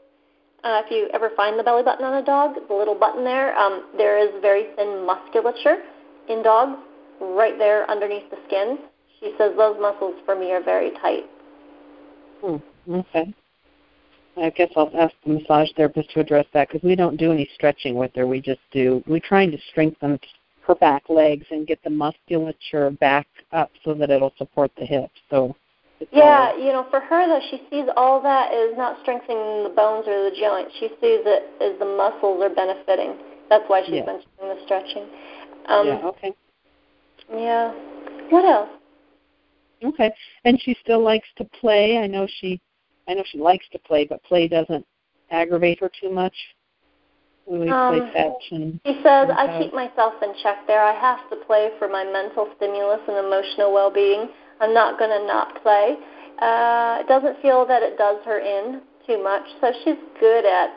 Uh, 0.63 0.81
if 0.85 0.91
you 0.91 1.09
ever 1.13 1.31
find 1.35 1.57
the 1.57 1.63
belly 1.63 1.81
button 1.81 2.05
on 2.05 2.21
a 2.21 2.25
dog, 2.25 2.53
the 2.67 2.73
little 2.73 2.93
button 2.93 3.23
there, 3.23 3.57
um, 3.57 3.89
there 3.97 4.19
is 4.19 4.29
very 4.41 4.67
thin 4.75 5.03
musculature 5.05 5.77
in 6.29 6.43
dogs 6.43 6.77
right 7.19 7.57
there 7.57 7.89
underneath 7.89 8.29
the 8.29 8.37
skin. 8.47 8.77
she 9.19 9.33
says 9.37 9.53
those 9.57 9.77
muscles 9.81 10.13
for 10.25 10.35
me 10.35 10.51
are 10.51 10.63
very 10.63 10.91
tight. 11.01 11.25
Hmm. 12.41 12.57
Okay. 12.93 13.33
I 14.37 14.49
guess 14.49 14.69
I'll 14.75 14.91
ask 14.97 15.13
the 15.25 15.33
massage 15.33 15.69
therapist 15.75 16.11
to 16.11 16.21
address 16.21 16.45
that 16.53 16.69
because 16.69 16.83
we 16.83 16.95
don't 16.95 17.17
do 17.17 17.31
any 17.31 17.49
stretching 17.53 17.95
with 17.95 18.11
her. 18.15 18.25
We 18.25 18.39
just 18.39 18.61
do 18.71 19.03
we're 19.05 19.19
trying 19.19 19.51
to 19.51 19.57
strengthen 19.69 20.19
her 20.67 20.75
back 20.75 21.03
legs 21.09 21.45
and 21.51 21.67
get 21.67 21.83
the 21.83 21.89
musculature 21.89 22.91
back 22.91 23.27
up 23.51 23.71
so 23.83 23.93
that 23.93 24.09
it'll 24.09 24.33
support 24.37 24.71
the 24.77 24.85
hips. 24.85 25.19
So 25.29 25.55
yeah, 26.11 26.55
you 26.55 26.71
know, 26.71 26.87
for 26.89 26.99
her 26.99 27.27
though, 27.27 27.45
she 27.49 27.61
sees 27.69 27.85
all 27.95 28.21
that 28.21 28.53
is 28.53 28.75
not 28.75 28.97
strengthening 29.01 29.63
the 29.63 29.73
bones 29.75 30.07
or 30.07 30.29
the 30.29 30.35
joints. 30.35 30.73
She 30.79 30.87
sees 30.87 31.21
it 31.25 31.43
as 31.61 31.77
the 31.79 31.85
muscles 31.85 32.41
are 32.41 32.49
benefiting. 32.49 33.17
That's 33.49 33.63
why 33.67 33.83
she's 33.85 33.95
yeah. 33.95 34.05
mentioning 34.05 34.25
the 34.39 34.57
stretching. 34.65 35.05
Um, 35.67 35.87
yeah. 35.87 36.01
Okay. 36.05 36.33
Yeah. 37.33 37.71
What 38.29 38.45
else? 38.45 38.69
Okay. 39.83 40.11
And 40.45 40.59
she 40.61 40.75
still 40.81 41.03
likes 41.03 41.27
to 41.37 41.43
play. 41.59 41.97
I 41.97 42.07
know 42.07 42.27
she, 42.39 42.61
I 43.11 43.13
know 43.13 43.23
she 43.29 43.39
likes 43.39 43.65
to 43.73 43.79
play, 43.79 44.05
but 44.05 44.23
play 44.23 44.47
doesn't 44.47 44.85
aggravate 45.31 45.79
her 45.81 45.91
too 46.01 46.09
much. 46.09 46.33
We 47.45 47.69
um, 47.69 47.99
play 47.99 48.13
fetch 48.13 48.43
and. 48.51 48.79
She 48.85 48.93
says, 49.03 49.27
"I 49.29 49.59
keep 49.61 49.73
myself 49.73 50.13
in 50.23 50.33
check 50.41 50.65
there. 50.65 50.81
I 50.81 50.93
have 50.93 51.29
to 51.29 51.35
play 51.45 51.71
for 51.77 51.89
my 51.89 52.05
mental 52.05 52.47
stimulus 52.55 53.01
and 53.07 53.17
emotional 53.17 53.73
well-being." 53.73 54.29
I'm 54.61 54.73
not 54.73 54.99
going 54.99 55.09
to 55.09 55.25
not 55.25 55.61
play. 55.63 55.97
Uh, 56.39 57.01
it 57.01 57.07
doesn't 57.07 57.41
feel 57.41 57.65
that 57.65 57.81
it 57.81 57.97
does 57.97 58.17
her 58.25 58.39
in 58.39 58.81
too 59.07 59.21
much, 59.21 59.43
so 59.59 59.73
she's 59.83 59.97
good 60.19 60.45
at 60.45 60.69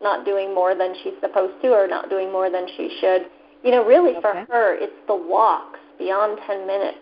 not 0.00 0.24
doing 0.24 0.54
more 0.54 0.74
than 0.74 0.94
she's 1.04 1.14
supposed 1.20 1.60
to 1.62 1.68
or 1.68 1.86
not 1.86 2.08
doing 2.08 2.32
more 2.32 2.50
than 2.50 2.66
she 2.76 2.96
should. 3.00 3.26
You 3.62 3.70
know, 3.70 3.84
really 3.84 4.16
okay. 4.16 4.20
for 4.20 4.34
her, 4.50 4.74
it's 4.80 4.96
the 5.06 5.14
walks 5.14 5.78
beyond 5.98 6.40
10 6.46 6.66
minutes 6.66 6.98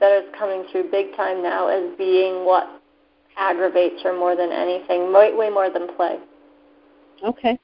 that 0.00 0.12
is 0.16 0.24
coming 0.36 0.64
through 0.72 0.90
big 0.90 1.14
time 1.14 1.42
now 1.42 1.68
as 1.68 1.96
being 1.96 2.44
what 2.44 2.81
aggravates 3.36 4.02
her 4.02 4.16
more 4.16 4.36
than 4.36 4.50
anything, 4.50 5.12
way, 5.12 5.34
way 5.34 5.50
more 5.50 5.70
than 5.70 5.94
play. 5.96 6.18
Okay. 7.24 7.58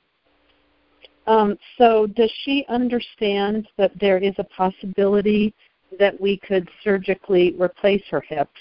Um, 1.26 1.56
so 1.76 2.06
does 2.06 2.32
she 2.44 2.64
understand 2.68 3.68
that 3.76 3.92
there 4.00 4.18
is 4.18 4.34
a 4.38 4.44
possibility 4.44 5.54
that 5.98 6.18
we 6.20 6.38
could 6.38 6.68
surgically 6.82 7.54
replace 7.58 8.02
her 8.10 8.22
hips, 8.22 8.60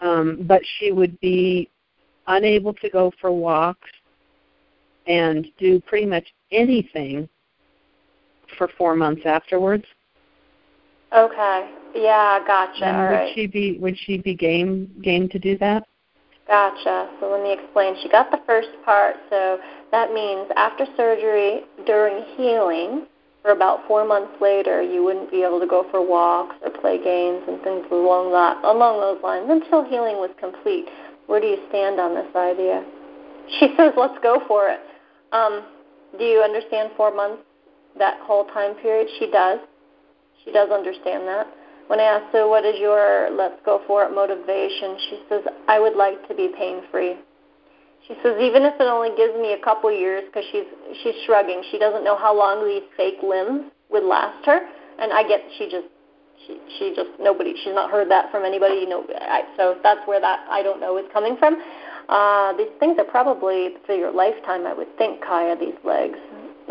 um, 0.00 0.44
but 0.48 0.62
she 0.78 0.90
would 0.90 1.18
be 1.20 1.70
unable 2.26 2.74
to 2.74 2.90
go 2.90 3.12
for 3.20 3.30
walks 3.30 3.88
and 5.06 5.46
do 5.58 5.80
pretty 5.80 6.06
much 6.06 6.26
anything 6.50 7.28
for 8.58 8.68
four 8.76 8.96
months 8.96 9.22
afterwards. 9.24 9.84
Okay. 11.16 11.70
Yeah, 11.94 12.40
gotcha. 12.46 12.84
And 12.84 12.96
All 12.96 13.02
would 13.04 13.12
right. 13.12 13.32
she 13.34 13.46
be 13.46 13.78
would 13.78 13.96
she 13.96 14.18
be 14.18 14.34
game 14.34 14.90
game 15.02 15.28
to 15.28 15.38
do 15.38 15.56
that? 15.58 15.86
Gotcha. 16.46 17.10
So 17.18 17.30
let 17.30 17.42
me 17.42 17.52
explain. 17.52 17.96
She 18.02 18.08
got 18.08 18.30
the 18.30 18.40
first 18.46 18.68
part, 18.84 19.16
so 19.30 19.58
that 19.90 20.12
means 20.12 20.48
after 20.56 20.86
surgery, 20.96 21.62
during 21.86 22.24
healing, 22.36 23.06
for 23.42 23.50
about 23.50 23.86
four 23.86 24.04
months 24.04 24.32
later, 24.40 24.82
you 24.82 25.04
wouldn't 25.04 25.30
be 25.30 25.42
able 25.42 25.60
to 25.60 25.66
go 25.66 25.86
for 25.90 26.04
walks 26.04 26.56
or 26.64 26.70
play 26.70 26.98
games 27.02 27.42
and 27.46 27.62
things 27.62 27.86
along 27.92 28.32
that 28.32 28.58
along 28.64 28.98
those 29.00 29.22
lines 29.22 29.46
until 29.48 29.84
healing 29.84 30.16
was 30.16 30.30
complete. 30.38 30.86
Where 31.26 31.40
do 31.40 31.46
you 31.46 31.58
stand 31.68 32.00
on 32.00 32.14
this 32.14 32.26
idea? 32.34 32.84
She 33.60 33.74
says, 33.76 33.94
"Let's 33.96 34.18
go 34.22 34.42
for 34.48 34.68
it." 34.68 34.80
Um, 35.30 35.62
do 36.18 36.24
you 36.24 36.40
understand 36.40 36.90
four 36.96 37.14
months? 37.14 37.42
That 37.96 38.18
whole 38.22 38.46
time 38.46 38.74
period, 38.74 39.08
she 39.18 39.30
does. 39.30 39.60
She 40.44 40.50
does 40.50 40.70
understand 40.70 41.26
that. 41.28 41.46
When 41.86 42.00
I 42.00 42.04
asked 42.04 42.32
her, 42.32 42.48
"What 42.48 42.64
is 42.64 42.78
your 42.78 43.30
let's 43.30 43.60
go 43.64 43.80
for 43.86 44.04
it 44.04 44.10
motivation?" 44.14 44.98
she 45.08 45.22
says, 45.28 45.42
"I 45.68 45.78
would 45.78 45.96
like 45.96 46.26
to 46.28 46.34
be 46.34 46.48
pain 46.48 46.82
free." 46.90 47.16
She 48.06 48.14
says 48.22 48.38
even 48.40 48.62
if 48.62 48.74
it 48.78 48.86
only 48.86 49.10
gives 49.16 49.34
me 49.34 49.52
a 49.52 49.58
couple 49.58 49.90
years, 49.90 50.22
because 50.26 50.44
she's 50.52 50.66
she's 51.02 51.14
shrugging. 51.26 51.62
She 51.70 51.78
doesn't 51.78 52.04
know 52.04 52.16
how 52.16 52.36
long 52.36 52.64
these 52.64 52.86
fake 52.96 53.18
limbs 53.22 53.70
would 53.90 54.04
last 54.04 54.44
her, 54.46 54.60
and 54.98 55.12
I 55.12 55.26
get 55.26 55.42
she 55.58 55.68
just 55.68 55.88
she 56.46 56.58
she 56.78 56.94
just 56.94 57.10
nobody 57.18 57.54
she's 57.64 57.74
not 57.74 57.90
heard 57.90 58.10
that 58.10 58.30
from 58.30 58.44
anybody. 58.44 58.74
You 58.76 58.88
know, 58.88 59.04
I, 59.20 59.42
so 59.56 59.78
that's 59.82 60.00
where 60.06 60.20
that 60.20 60.46
I 60.48 60.62
don't 60.62 60.80
know 60.80 60.98
is 60.98 61.06
coming 61.12 61.36
from. 61.36 61.60
Uh, 62.08 62.52
these 62.56 62.70
things 62.78 62.96
are 62.98 63.04
probably 63.04 63.70
for 63.84 63.94
your 63.94 64.12
lifetime, 64.12 64.66
I 64.66 64.74
would 64.74 64.96
think, 64.98 65.20
Kaya. 65.24 65.56
These 65.58 65.78
legs, 65.84 66.18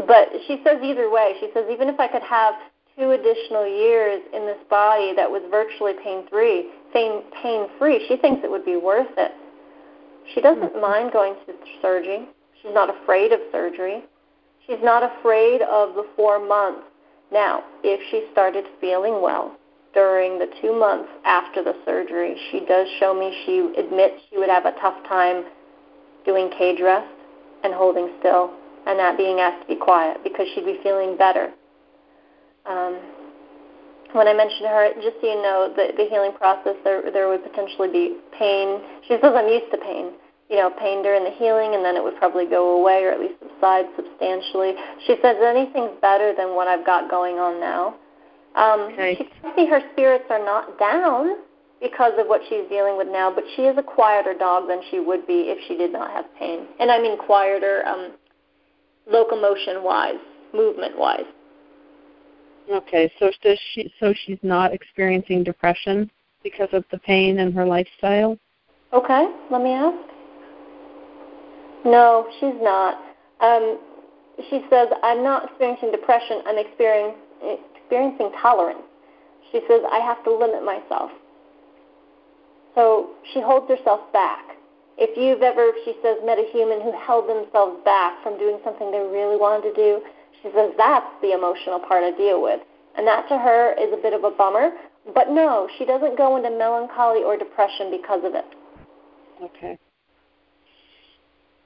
but 0.08 0.30
she 0.48 0.62
says 0.64 0.80
either 0.82 1.10
way. 1.10 1.36
She 1.40 1.50
says 1.54 1.66
even 1.70 1.90
if 1.90 2.00
I 2.00 2.08
could 2.08 2.24
have 2.24 2.56
two 2.98 3.12
additional 3.12 3.68
years 3.68 4.22
in 4.34 4.46
this 4.46 4.58
body 4.70 5.14
that 5.16 5.30
was 5.30 5.42
virtually 5.52 5.94
pain 6.04 6.26
free, 6.30 6.70
pain 6.94 7.24
pain 7.42 7.68
free, 7.78 8.06
she 8.08 8.18
thinks 8.18 8.42
it 8.44 8.52
would 8.52 8.66
be 8.66 8.78
worth 8.78 9.12
it. 9.18 9.32
She 10.34 10.42
doesn't 10.42 10.74
mm-hmm. 10.74 10.82
mind 10.82 11.12
going 11.12 11.36
to 11.46 11.54
surgery. 11.82 12.28
She's 12.62 12.74
not 12.74 12.90
afraid 12.90 13.32
of 13.32 13.40
surgery. 13.52 14.04
She's 14.66 14.82
not 14.82 15.04
afraid 15.04 15.62
of 15.62 15.96
the 15.96 16.08
four 16.16 16.40
months. 16.40 16.88
Now, 17.32 17.64
if 17.84 18.00
she 18.10 18.28
started 18.32 18.66
feeling 18.82 19.22
well 19.22 19.56
during 19.94 20.40
the 20.40 20.48
two 20.62 20.78
months 20.78 21.10
after 21.26 21.64
the 21.64 21.76
surgery, 21.86 22.36
she 22.52 22.62
does 22.66 22.88
show 23.00 23.14
me 23.14 23.44
she 23.46 23.60
admits 23.80 24.16
she 24.30 24.38
would 24.38 24.50
have 24.50 24.66
a 24.66 24.74
tough 24.82 24.96
time 25.08 25.46
doing 26.26 26.50
cage 26.58 26.80
rest 26.82 27.08
and 27.64 27.74
holding 27.74 28.10
still 28.20 28.52
and 28.88 28.98
not 28.98 29.18
being 29.18 29.40
asked 29.40 29.62
to 29.68 29.76
be 29.76 29.80
quiet 29.80 30.18
because 30.24 30.48
she'd 30.54 30.66
be 30.66 30.80
feeling 30.84 31.18
better. 31.18 31.52
Um, 32.66 33.00
when 34.14 34.28
I 34.28 34.34
mentioned 34.34 34.64
to 34.64 34.70
her, 34.70 34.94
just 35.04 35.20
so 35.20 35.28
you 35.28 35.42
know, 35.42 35.74
the, 35.76 35.92
the 35.98 36.08
healing 36.10 36.32
process, 36.38 36.76
there, 36.84 37.12
there 37.12 37.28
would 37.28 37.44
potentially 37.44 37.92
be 37.92 38.18
pain. 38.38 38.80
She 39.08 39.18
says, 39.22 39.34
I'm 39.36 39.48
used 39.48 39.72
to 39.72 39.78
pain. 39.78 40.14
You 40.50 40.58
know, 40.58 40.70
pain 40.70 41.02
during 41.02 41.24
the 41.24 41.32
healing, 41.32 41.74
and 41.74 41.84
then 41.84 41.98
it 41.98 42.04
would 42.04 42.16
probably 42.18 42.46
go 42.46 42.80
away 42.80 43.04
or 43.04 43.12
at 43.12 43.20
least 43.20 43.34
subside 43.42 43.86
substantially. 43.98 44.74
She 45.08 45.18
says 45.22 45.38
anything's 45.42 46.00
better 46.02 46.34
than 46.38 46.56
what 46.56 46.68
I've 46.68 46.86
got 46.86 47.10
going 47.10 47.40
on 47.40 47.60
now. 47.60 47.96
Um, 48.56 48.94
okay. 48.94 49.16
She 49.18 49.28
tells 49.42 49.58
me 49.58 49.68
her 49.68 49.82
spirits 49.94 50.26
are 50.30 50.44
not 50.44 50.80
down 50.80 51.38
because 51.82 52.14
of 52.18 52.28
what 52.28 52.42
she's 52.48 52.70
dealing 52.70 52.96
with 52.96 53.08
now, 53.10 53.34
but 53.34 53.44
she 53.56 53.64
is 53.64 53.78
a 53.78 53.84
quieter 53.84 54.34
dog 54.34 54.68
than 54.68 54.82
she 54.92 55.00
would 55.00 55.28
be 55.28 55.52
if 55.52 55.58
she 55.68 55.76
did 55.76 55.92
not 55.92 56.12
have 56.12 56.26
pain. 56.40 56.68
And 56.80 56.90
I 56.90 57.02
mean 57.02 57.18
quieter, 57.18 57.84
um, 57.86 58.14
locomotion-wise, 59.12 60.22
movement-wise. 60.54 61.26
Okay, 62.72 63.12
so 63.20 63.32
does 63.42 63.60
she? 63.74 63.92
So 64.00 64.14
she's 64.26 64.40
not 64.42 64.74
experiencing 64.74 65.44
depression 65.44 66.10
because 66.44 66.70
of 66.74 66.84
the 66.92 66.98
pain 67.00 67.40
and 67.40 67.54
her 67.54 67.66
lifestyle. 67.66 68.38
Okay, 68.94 69.28
let 69.52 69.62
me 69.62 69.72
ask. 69.72 69.98
No, 71.86 72.28
she's 72.40 72.56
not. 72.62 73.02
Um, 73.42 73.80
she 74.50 74.66
says, 74.70 74.90
"I'm 75.04 75.24
not 75.24 75.46
experiencing 75.46 75.92
depression. 75.92 76.42
I'm 76.46 76.58
experiencing 76.58 77.22
experiencing 77.76 78.32
tolerance." 78.42 78.82
She 79.52 79.62
says, 79.68 79.82
"I 79.92 80.00
have 80.00 80.24
to 80.24 80.32
limit 80.32 80.64
myself." 80.64 81.12
So 82.74 83.12
she 83.34 83.42
holds 83.42 83.70
herself 83.70 84.02
back. 84.12 84.58
If 84.98 85.18
you've 85.18 85.44
ever, 85.44 85.72
she 85.84 85.96
says, 86.02 86.18
met 86.24 86.40
a 86.40 86.48
human 86.52 86.80
who 86.80 86.92
held 86.92 87.28
themselves 87.28 87.84
back 87.84 88.22
from 88.24 88.38
doing 88.38 88.60
something 88.64 88.92
they 88.92 89.00
really 89.00 89.36
wanted 89.36 89.68
to 89.68 89.76
do, 89.76 90.02
she 90.46 90.52
says 90.54 90.72
that's 90.78 91.08
the 91.22 91.34
emotional 91.34 91.80
part 91.80 92.04
I 92.04 92.16
deal 92.16 92.42
with. 92.42 92.60
And 92.98 93.08
that 93.08 93.28
to 93.30 93.38
her 93.38 93.74
is 93.74 93.92
a 93.92 94.02
bit 94.02 94.14
of 94.14 94.24
a 94.24 94.32
bummer. 94.32 94.70
But 95.14 95.30
no, 95.30 95.68
she 95.78 95.86
doesn't 95.86 96.18
go 96.18 96.38
into 96.38 96.56
melancholy 96.56 97.24
or 97.24 97.38
depression 97.38 97.90
because 97.92 98.24
of 98.24 98.36
it. 98.36 98.46
Okay. 99.42 99.78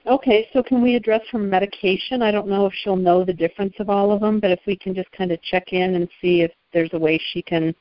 Okay, 0.08 0.48
so 0.54 0.64
can 0.64 0.82
we 0.82 0.96
address 0.96 1.22
her 1.32 1.38
medication? 1.38 2.22
I 2.22 2.32
don't 2.32 2.48
know 2.48 2.66
if 2.66 2.74
she'll 2.74 2.96
know 2.96 3.26
the 3.26 3.34
difference 3.34 3.74
of 3.80 3.90
all 3.90 4.12
of 4.12 4.22
them, 4.22 4.40
but 4.40 4.50
if 4.50 4.60
we 4.66 4.78
can 4.78 4.96
just 4.96 5.12
kind 5.12 5.32
of 5.32 5.42
check 5.42 5.74
in 5.74 5.96
and 5.96 6.08
see 6.22 6.42
if 6.42 6.52
there's 6.74 6.90
a 6.94 7.00
way 7.00 7.22
she 7.32 7.42
can 7.42 7.76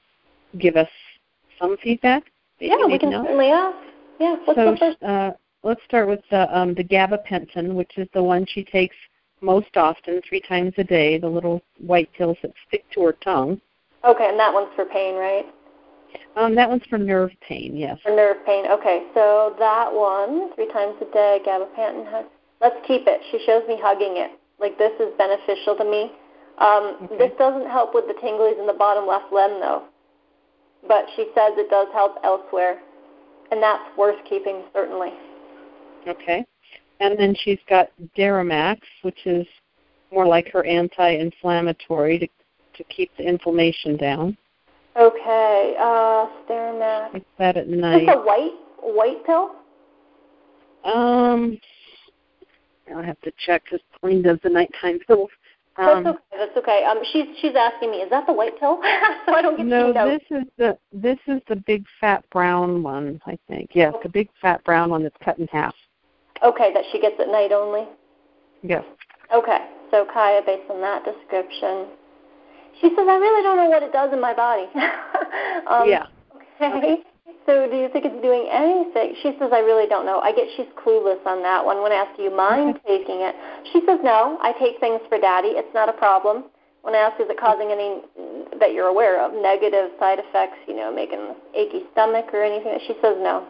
give 0.59 0.77
us 0.77 0.89
some 1.61 1.77
feedback. 1.83 2.25
Yeah, 2.59 2.87
we 2.87 2.99
can 2.99 3.13
certainly 3.13 3.47
ask. 3.47 3.77
Yeah, 4.19 4.37
what's 4.45 4.59
so, 4.59 4.73
the 4.73 4.77
first? 4.77 5.03
Uh, 5.03 5.31
let's 5.63 5.81
start 5.85 6.09
with 6.09 6.21
the 6.31 6.57
um, 6.57 6.75
the 6.75 6.83
gabapentin, 6.83 7.75
which 7.75 7.93
is 7.97 8.09
the 8.15 8.23
one 8.23 8.45
she 8.49 8.65
takes 8.65 8.97
most 9.41 9.77
often, 9.77 10.21
three 10.29 10.41
times 10.41 10.73
a 10.79 10.85
day, 10.85 11.19
the 11.19 11.29
little 11.29 11.63
white 11.79 12.11
pills 12.13 12.37
that 12.43 12.53
stick 12.67 12.85
to 12.93 13.03
her 13.03 13.13
tongue. 13.13 13.61
Okay, 14.05 14.29
and 14.29 14.39
that 14.39 14.53
one's 14.53 14.71
for 14.75 14.85
pain, 14.85 15.17
right? 15.17 15.47
Um, 16.37 16.55
that 16.55 16.69
one's 16.69 16.87
for 16.89 16.99
nerve 16.99 17.31
pain, 17.47 17.77
yes. 17.77 17.99
For 18.03 18.15
nerve 18.15 18.45
pain, 18.47 18.67
okay. 18.67 19.07
So 19.15 19.55
that 19.59 19.93
one, 19.93 20.55
three 20.55 20.71
times 20.73 20.95
a 21.01 21.13
day, 21.13 21.41
gabapentin. 21.47 22.25
Let's 22.61 22.77
keep 22.87 23.07
it. 23.07 23.21
She 23.31 23.45
shows 23.45 23.63
me 23.69 23.79
hugging 23.81 24.17
it. 24.17 24.33
Like 24.59 24.79
this 24.79 24.93
is 25.01 25.13
beneficial 25.19 25.77
to 25.77 25.85
me. 25.85 26.13
Um, 26.59 26.97
okay. 27.05 27.19
This 27.19 27.33
doesn't 27.39 27.69
help 27.71 27.95
with 27.95 28.07
the 28.07 28.15
tinglies 28.15 28.59
in 28.59 28.67
the 28.67 28.73
bottom 28.73 29.07
left 29.07 29.33
limb, 29.33 29.61
though. 29.61 29.85
But 30.87 31.07
she 31.15 31.27
says 31.35 31.55
it 31.55 31.71
does 31.71 31.89
help 31.93 32.17
elsewhere, 32.25 32.79
and 33.51 33.63
that's 33.63 33.85
worth 33.97 34.19
keeping 34.29 34.63
certainly. 34.73 35.11
Okay. 36.07 36.45
And 37.01 37.19
then 37.19 37.35
she's 37.45 37.61
got 37.69 37.91
Deramax, 38.17 38.81
which 39.03 39.27
is 39.27 39.47
more 40.13 40.27
like 40.27 40.51
her 40.53 40.65
anti-inflammatory 40.65 42.19
to 42.19 42.29
to 42.75 42.85
keep 42.85 43.11
the 43.17 43.25
inflammation 43.25 43.97
down. 43.97 44.37
Okay. 44.97 45.19
Okay, 45.59 45.77
uh, 45.79 46.27
Sterimax. 46.45 47.13
Take 47.13 47.27
that 47.39 47.57
at 47.57 47.69
Is 47.69 47.81
night. 47.81 48.07
this 48.07 48.15
a 48.15 48.19
white 48.19 48.53
white 48.81 49.25
pill? 49.25 49.51
Um, 50.85 51.59
I'll 52.95 53.03
have 53.03 53.21
to 53.21 53.33
check 53.45 53.65
because 53.65 53.81
Pauline 54.01 54.23
does 54.23 54.39
the 54.43 54.51
nighttime 54.51 54.99
pills. 55.07 55.31
Um, 55.77 56.03
that's 56.03 56.17
okay. 56.17 56.37
That's 56.37 56.57
okay. 56.57 56.85
Um, 56.85 56.99
she's 57.13 57.27
she's 57.41 57.55
asking 57.55 57.93
me, 57.93 57.99
is 57.99 58.11
that 58.11 58.27
the 58.27 58.33
white 58.33 58.59
pill? 58.59 58.81
so 59.27 59.35
I 59.35 59.43
don't 59.43 59.57
get 59.57 59.67
no, 59.67 59.93
this 59.93 60.23
is 60.31 60.45
the 60.57 60.77
this 60.93 61.19
is 61.29 61.41
the 61.49 61.57
big 61.57 61.85
fat 62.01 62.25
brown 62.31 62.83
one. 62.83 63.21
I 63.27 63.39
think 63.47 63.71
yes, 63.75 63.95
the 64.03 64.09
big 64.09 64.29
fat 64.43 64.65
brown 64.65 64.91
one 64.91 65.05
that's 65.05 65.17
cut 65.23 65.39
in 65.39 65.47
half. 65.49 65.75
Okay, 66.43 66.73
that 66.73 66.85
she 66.93 67.01
gets 67.01 67.17
at 67.21 67.29
night 67.29 67.53
only. 67.53 67.85
Yes. 68.63 68.85
Okay, 69.35 69.59
so 69.91 70.07
Kaya, 70.13 70.41
based 70.45 70.71
on 70.71 70.81
that 70.81 71.05
description, 71.05 71.89
she 72.81 72.89
says, 72.91 73.07
I 73.09 73.17
really 73.17 73.43
don't 73.43 73.57
know 73.57 73.69
what 73.69 73.83
it 73.83 73.93
does 73.93 74.13
in 74.13 74.21
my 74.21 74.35
body. 74.35 74.67
um, 75.69 75.89
yeah. 75.89 76.07
Okay. 76.61 77.03
So 77.47 77.65
do 77.65 77.77
you 77.77 77.89
think 77.89 78.05
it's 78.05 78.21
doing 78.21 78.45
anything? 78.53 79.17
She 79.23 79.33
says, 79.41 79.51
I 79.53 79.61
really 79.61 79.89
don't 79.89 80.05
know. 80.05 80.21
I 80.21 80.33
get 80.33 80.47
she's 80.57 80.69
clueless 80.77 81.25
on 81.25 81.43
that 81.43 81.65
one. 81.65 81.83
When 81.83 81.93
I 81.93 82.05
ask, 82.05 82.17
do 82.17 82.23
you 82.23 82.35
mind 82.35 82.79
taking 82.87 83.25
it? 83.25 83.35
She 83.73 83.81
says, 83.89 83.99
no, 84.05 84.37
I 84.43 84.53
take 84.61 84.79
things 84.81 85.01
for 85.09 85.19
daddy. 85.19 85.57
It's 85.57 85.73
not 85.73 85.89
a 85.89 85.97
problem. 85.97 86.45
When 86.83 86.95
I 86.95 86.99
ask, 86.99 87.21
is 87.21 87.27
it 87.29 87.41
causing 87.41 87.73
any 87.73 88.05
that 88.61 88.73
you're 88.73 88.89
aware 88.89 89.25
of, 89.25 89.33
negative 89.33 89.91
side 89.99 90.19
effects, 90.19 90.59
you 90.67 90.77
know, 90.77 90.93
making 90.93 91.35
achy 91.55 91.85
stomach 91.93 92.27
or 92.33 92.43
anything, 92.43 92.79
she 92.87 92.95
says 93.01 93.17
no. 93.19 93.49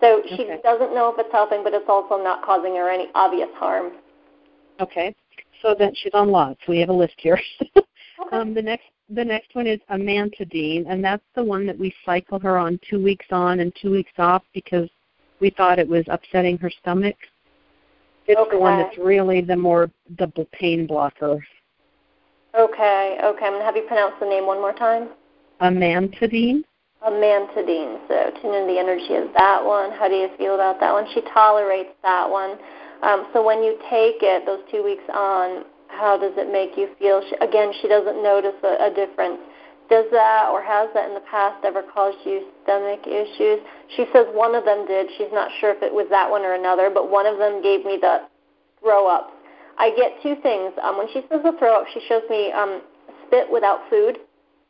So 0.00 0.22
she 0.24 0.44
Okay. 0.44 0.60
doesn't 0.62 0.94
know 0.94 1.12
if 1.12 1.18
it's 1.18 1.32
helping, 1.32 1.62
but 1.62 1.74
it's 1.74 1.88
also 1.88 2.16
not 2.22 2.42
causing 2.42 2.74
her 2.76 2.88
any 2.88 3.08
obvious 3.14 3.50
harm. 3.54 3.92
Okay. 4.80 5.14
So 5.60 5.74
then 5.74 5.94
she's 5.94 6.14
on 6.14 6.30
lots. 6.30 6.60
We 6.66 6.78
have 6.80 6.88
a 6.88 6.92
list 6.94 7.14
here. 7.18 7.40
Okay. 8.20 8.36
um, 8.36 8.52
the 8.52 8.60
next 8.60 8.84
the 9.08 9.24
next 9.24 9.54
one 9.54 9.66
is 9.66 9.80
amantadine, 9.90 10.84
and 10.88 11.02
that's 11.02 11.24
the 11.34 11.42
one 11.42 11.66
that 11.66 11.78
we 11.78 11.92
cycle 12.04 12.38
her 12.38 12.58
on 12.58 12.78
two 12.88 13.02
weeks 13.02 13.24
on 13.30 13.60
and 13.60 13.74
two 13.80 13.90
weeks 13.90 14.12
off 14.18 14.42
because 14.52 14.90
we 15.40 15.48
thought 15.48 15.78
it 15.78 15.88
was 15.88 16.04
upsetting 16.08 16.58
her 16.58 16.70
stomach. 16.70 17.16
It's 18.26 18.50
the 18.50 18.58
one 18.58 18.76
that's 18.76 18.98
really 18.98 19.40
the 19.40 19.56
more 19.56 19.90
the 20.18 20.28
pain 20.52 20.86
blocker. 20.86 21.42
Okay, 22.54 23.18
okay. 23.24 23.46
I'm 23.46 23.52
going 23.52 23.60
to 23.60 23.64
have 23.64 23.76
you 23.76 23.84
pronounce 23.88 24.14
the 24.20 24.26
name 24.26 24.46
one 24.46 24.58
more 24.58 24.74
time. 24.74 25.08
Amantadine. 25.60 26.62
Amantadine. 27.06 27.98
So 28.08 28.30
tune 28.42 28.54
in 28.54 28.66
the 28.66 28.78
energy 28.78 29.14
of 29.16 29.32
that 29.36 29.64
one. 29.64 29.90
How 29.92 30.08
do 30.08 30.14
you 30.14 30.28
feel 30.36 30.54
about 30.54 30.80
that 30.80 30.92
one? 30.92 31.06
She 31.14 31.22
tolerates 31.32 31.90
that 32.02 32.28
one. 32.28 32.58
Um, 33.02 33.28
so 33.32 33.44
when 33.44 33.62
you 33.62 33.78
take 33.88 34.20
it, 34.20 34.44
those 34.44 34.60
two 34.70 34.84
weeks 34.84 35.04
on, 35.12 35.64
how 35.88 36.18
does 36.18 36.32
it 36.36 36.52
make 36.52 36.76
you 36.76 36.88
feel? 36.98 37.22
She, 37.28 37.34
again, 37.40 37.72
she 37.80 37.88
doesn't 37.88 38.22
notice 38.22 38.56
a, 38.62 38.92
a 38.92 38.94
difference. 38.94 39.40
Does 39.88 40.06
that 40.12 40.48
or 40.52 40.62
has 40.62 40.88
that 40.94 41.08
in 41.08 41.14
the 41.14 41.26
past 41.26 41.64
ever 41.64 41.82
caused 41.82 42.18
you 42.24 42.46
stomach 42.62 43.00
issues? 43.08 43.58
She 43.96 44.06
says 44.12 44.26
one 44.30 44.54
of 44.54 44.64
them 44.64 44.86
did. 44.86 45.08
She's 45.18 45.32
not 45.32 45.50
sure 45.58 45.74
if 45.74 45.82
it 45.82 45.92
was 45.92 46.06
that 46.10 46.30
one 46.30 46.42
or 46.42 46.54
another, 46.54 46.90
but 46.94 47.10
one 47.10 47.26
of 47.26 47.38
them 47.38 47.60
gave 47.60 47.84
me 47.84 47.98
the 48.00 48.28
throw 48.80 49.08
up. 49.08 49.32
I 49.78 49.90
get 49.96 50.12
two 50.22 50.36
things. 50.42 50.72
Um, 50.82 50.98
when 50.98 51.08
she 51.08 51.26
says 51.26 51.40
the 51.42 51.56
throw 51.58 51.80
up, 51.80 51.88
she 51.92 52.00
shows 52.06 52.22
me 52.30 52.52
um, 52.52 52.82
spit 53.26 53.50
without 53.50 53.80
food, 53.90 54.18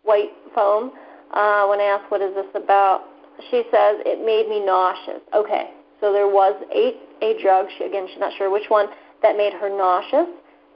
white 0.05 0.31
foam. 0.55 0.93
Uh, 1.33 1.67
when 1.67 1.81
I 1.81 1.85
ask 1.85 2.11
what 2.11 2.21
is 2.21 2.35
this 2.35 2.51
about, 2.55 3.05
she 3.51 3.63
says 3.71 4.03
it 4.05 4.25
made 4.25 4.49
me 4.49 4.65
nauseous. 4.65 5.23
Okay, 5.35 5.71
so 6.01 6.13
there 6.13 6.29
was 6.29 6.55
a 6.75 6.99
a 7.25 7.41
drug. 7.41 7.67
She 7.79 7.85
again, 7.85 8.07
she's 8.11 8.21
not 8.21 8.33
sure 8.37 8.51
which 8.51 8.69
one 8.69 8.87
that 9.23 9.37
made 9.37 9.53
her 9.53 9.69
nauseous, 9.69 10.29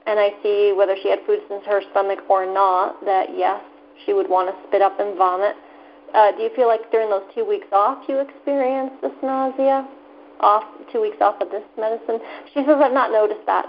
and 0.07 0.19
I 0.19 0.29
see 0.41 0.73
whether 0.75 0.95
she 1.01 1.09
had 1.09 1.19
food 1.25 1.39
in 1.49 1.61
her 1.65 1.81
stomach 1.91 2.19
or 2.29 2.45
not. 2.45 3.03
That 3.03 3.35
yes, 3.35 3.61
she 4.05 4.13
would 4.13 4.29
want 4.29 4.49
to 4.49 4.55
spit 4.67 4.81
up 4.81 4.99
and 4.99 5.17
vomit. 5.17 5.55
Uh, 6.13 6.31
do 6.31 6.43
you 6.43 6.49
feel 6.55 6.67
like 6.67 6.89
during 6.91 7.09
those 7.09 7.27
two 7.35 7.43
weeks 7.43 7.67
off 7.73 8.07
you 8.07 8.19
experienced 8.19 9.01
this 9.01 9.15
nausea? 9.21 9.87
Off 10.39 10.63
two 10.91 11.01
weeks 11.01 11.17
off 11.21 11.41
of 11.41 11.49
this 11.49 11.63
medicine? 11.77 12.19
She 12.53 12.63
says 12.63 12.79
I've 12.79 12.93
not 12.93 13.11
noticed 13.11 13.45
that. 13.45 13.65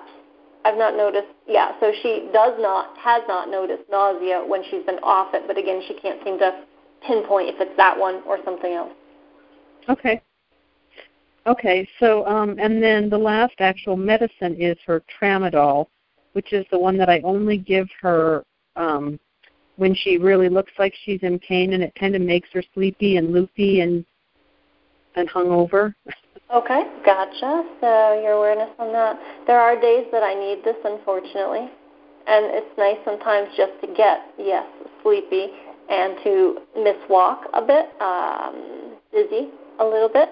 I've 0.65 0.77
not 0.77 0.97
noticed. 0.97 1.31
Yeah, 1.47 1.73
so 1.79 1.93
she 2.03 2.29
does 2.33 2.55
not 2.59 2.97
has 2.99 3.23
not 3.29 3.51
noticed 3.51 3.85
nausea 3.91 4.43
when 4.47 4.63
she's 4.71 4.85
been 4.85 4.99
off 5.03 5.35
it, 5.35 5.45
but 5.47 5.57
again, 5.57 5.83
she 5.87 5.95
can't 5.95 6.23
seem 6.25 6.39
to 6.39 6.67
pinpoint 7.07 7.49
if 7.49 7.57
it's 7.61 7.77
that 7.77 7.99
one 7.99 8.23
or 8.27 8.39
something 8.45 8.73
else. 8.73 8.93
Okay. 9.89 10.21
Okay, 11.47 11.89
so 12.01 12.27
um, 12.27 12.57
and 12.59 12.83
then 12.83 13.09
the 13.09 13.19
last 13.19 13.55
actual 13.61 13.97
medicine 13.97 14.57
is 14.59 14.77
her 14.85 15.03
tramadol, 15.21 15.87
which 16.33 16.53
is 16.53 16.67
the 16.73 16.79
one 16.79 16.99
that 16.99 17.09
I 17.09 17.21
only 17.21 17.57
give 17.57 17.89
her 18.01 18.45
um, 18.75 19.21
when 19.77 19.95
she 19.95 20.19
really 20.19 20.49
looks 20.49 20.73
like 20.77 20.93
she's 21.05 21.23
in 21.23 21.39
pain, 21.39 21.73
and 21.75 21.85
it 21.85 21.95
kind 21.95 22.17
of 22.17 22.23
makes 22.23 22.49
her 22.53 22.65
sleepy 22.75 23.17
and 23.17 23.33
loopy 23.33 23.81
and 23.81 24.05
and 25.15 25.29
hungover. 25.31 25.95
Okay, 26.53 26.83
gotcha. 27.05 27.65
So 27.81 28.21
your 28.23 28.33
awareness 28.33 28.71
on 28.79 28.93
that. 28.93 29.19
There 29.47 29.61
are 29.61 29.81
days 29.81 30.07
that 30.11 30.25
I 30.25 30.35
need 30.35 30.65
this, 30.65 30.77
unfortunately, 30.85 31.71
and 32.27 32.47
it's 32.47 32.79
nice 32.79 32.99
sometimes 33.05 33.49
just 33.57 33.73
to 33.83 33.87
get 33.95 34.19
yes 34.37 34.67
sleepy 35.03 35.51
and 35.89 36.17
to 36.25 36.59
miss 36.77 36.97
walk 37.09 37.47
a 37.55 37.63
bit, 37.63 37.87
um, 38.01 38.97
dizzy 39.13 39.49
a 39.79 39.85
little 39.85 40.09
bit, 40.09 40.29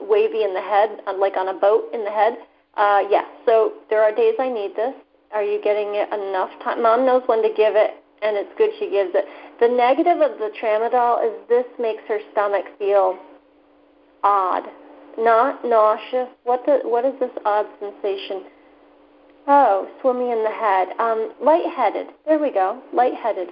wavy 0.00 0.42
in 0.42 0.54
the 0.54 0.60
head, 0.60 1.00
uh, 1.06 1.14
like 1.16 1.36
on 1.36 1.48
a 1.48 1.54
boat 1.54 1.84
in 1.92 2.04
the 2.04 2.10
head. 2.10 2.36
Uh, 2.76 3.02
yeah. 3.10 3.24
So 3.46 3.72
there 3.88 4.02
are 4.02 4.14
days 4.14 4.34
I 4.38 4.48
need 4.48 4.76
this. 4.76 4.94
Are 5.32 5.42
you 5.42 5.60
getting 5.62 5.94
it 5.94 6.12
enough 6.12 6.50
time? 6.62 6.82
Mom 6.82 7.04
knows 7.04 7.22
when 7.26 7.42
to 7.42 7.48
give 7.48 7.74
it, 7.76 7.94
and 8.22 8.36
it's 8.36 8.50
good 8.56 8.70
she 8.78 8.90
gives 8.90 9.10
it. 9.14 9.24
The 9.60 9.68
negative 9.68 10.20
of 10.20 10.38
the 10.38 10.50
tramadol 10.60 11.24
is 11.26 11.48
this 11.48 11.66
makes 11.78 12.02
her 12.08 12.20
stomach 12.32 12.64
feel 12.78 13.18
odd, 14.22 14.64
not 15.18 15.64
nauseous. 15.64 16.28
What 16.44 16.64
the 16.66 16.80
what 16.84 17.04
is 17.04 17.14
this 17.20 17.30
odd 17.44 17.66
sensation? 17.80 18.44
Oh, 19.48 19.88
swimming 20.00 20.30
in 20.30 20.42
the 20.42 20.50
head. 20.50 20.88
Um, 20.98 21.32
lightheaded. 21.40 22.08
There 22.26 22.38
we 22.38 22.50
go. 22.50 22.82
Lightheaded. 22.92 23.48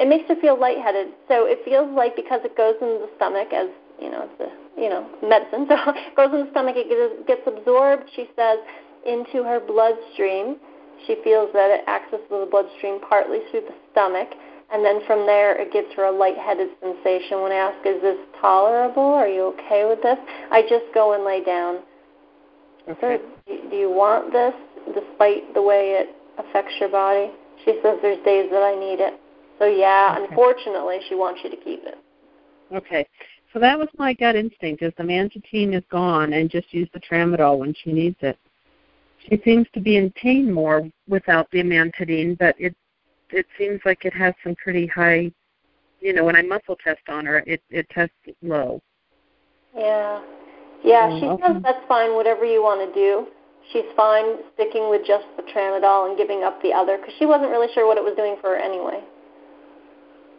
It 0.00 0.08
makes 0.08 0.26
her 0.28 0.36
feel 0.40 0.58
lightheaded. 0.58 1.12
So 1.28 1.44
it 1.44 1.60
feels 1.62 1.92
like 1.92 2.16
because 2.16 2.40
it 2.42 2.56
goes 2.56 2.74
in 2.80 3.04
the 3.04 3.10
stomach 3.16 3.52
as 3.52 3.68
you 4.00 4.08
know, 4.10 4.24
it's 4.24 4.40
a 4.40 4.80
you 4.80 4.88
know 4.88 5.04
medicine. 5.20 5.68
So 5.68 5.76
it 5.92 6.16
goes 6.16 6.32
in 6.32 6.48
the 6.48 6.50
stomach. 6.50 6.74
It 6.80 6.88
gets, 6.88 7.28
gets 7.28 7.44
absorbed. 7.44 8.08
She 8.16 8.24
says 8.32 8.58
into 9.04 9.44
her 9.44 9.60
bloodstream. 9.60 10.56
She 11.06 11.20
feels 11.22 11.52
that 11.52 11.68
it 11.68 11.84
accesses 11.88 12.24
the 12.32 12.48
bloodstream 12.48 13.00
partly 13.04 13.40
through 13.50 13.68
the 13.68 13.76
stomach, 13.92 14.28
and 14.72 14.84
then 14.84 15.00
from 15.06 15.24
there 15.24 15.56
it 15.56 15.72
gives 15.72 15.88
her 15.96 16.08
a 16.08 16.12
lightheaded 16.12 16.72
sensation. 16.80 17.44
When 17.44 17.52
I 17.52 17.68
ask, 17.68 17.76
"Is 17.84 18.00
this 18.00 18.18
tolerable? 18.40 19.12
Are 19.12 19.28
you 19.28 19.52
okay 19.60 19.84
with 19.84 20.00
this?" 20.00 20.18
I 20.50 20.64
just 20.64 20.88
go 20.96 21.12
and 21.12 21.24
lay 21.24 21.44
down. 21.44 21.84
Okay. 22.88 23.20
So, 23.20 23.68
do 23.68 23.76
you 23.76 23.92
want 23.92 24.32
this, 24.32 24.56
despite 24.96 25.52
the 25.52 25.60
way 25.60 26.00
it 26.00 26.16
affects 26.40 26.72
your 26.80 26.88
body? 26.88 27.30
She 27.64 27.76
says 27.84 28.00
there's 28.00 28.24
days 28.24 28.48
that 28.50 28.64
I 28.64 28.74
need 28.74 29.00
it. 29.00 29.20
So 29.60 29.66
yeah, 29.66 30.16
Okay. 30.16 30.26
unfortunately, 30.26 30.98
she 31.08 31.14
wants 31.14 31.40
you 31.44 31.50
to 31.50 31.56
keep 31.56 31.84
it. 31.84 31.98
Okay. 32.72 33.06
So 33.52 33.58
that 33.58 33.78
was 33.78 33.88
my 33.98 34.14
gut 34.14 34.34
instinct: 34.34 34.82
is 34.82 34.92
the 34.96 35.04
mantine 35.04 35.74
is 35.74 35.84
gone, 35.90 36.32
and 36.32 36.50
just 36.50 36.72
use 36.72 36.88
the 36.92 37.00
tramadol 37.00 37.58
when 37.58 37.74
she 37.74 37.92
needs 37.92 38.16
it. 38.22 38.38
She 39.28 39.40
seems 39.44 39.66
to 39.74 39.80
be 39.80 39.96
in 39.96 40.10
pain 40.12 40.50
more 40.50 40.88
without 41.08 41.50
the 41.50 41.58
amantadine, 41.60 42.38
but 42.38 42.54
it 42.58 42.74
it 43.28 43.46
seems 43.58 43.80
like 43.84 44.04
it 44.04 44.14
has 44.14 44.34
some 44.42 44.56
pretty 44.56 44.86
high. 44.86 45.30
You 46.00 46.14
know, 46.14 46.24
when 46.24 46.36
I 46.36 46.42
muscle 46.42 46.76
test 46.82 47.02
on 47.08 47.26
her, 47.26 47.44
it 47.46 47.62
it 47.68 47.86
tests 47.90 48.14
low. 48.42 48.80
Yeah. 49.76 50.22
Yeah, 50.82 51.10
Mm, 51.10 51.20
she 51.20 51.26
okay. 51.26 51.42
says 51.44 51.62
that's 51.62 51.86
fine, 51.86 52.14
whatever 52.14 52.46
you 52.46 52.62
want 52.62 52.80
to 52.80 52.94
do. 52.94 53.26
She's 53.72 53.84
fine 53.94 54.38
sticking 54.54 54.88
with 54.88 55.04
just 55.06 55.26
the 55.36 55.42
tramadol 55.42 56.08
and 56.08 56.16
giving 56.16 56.42
up 56.42 56.62
the 56.62 56.72
other 56.72 56.96
because 56.96 57.12
she 57.18 57.26
wasn't 57.26 57.50
really 57.50 57.68
sure 57.74 57.86
what 57.86 57.98
it 57.98 58.02
was 58.02 58.16
doing 58.16 58.36
for 58.40 58.50
her 58.50 58.56
anyway. 58.56 59.04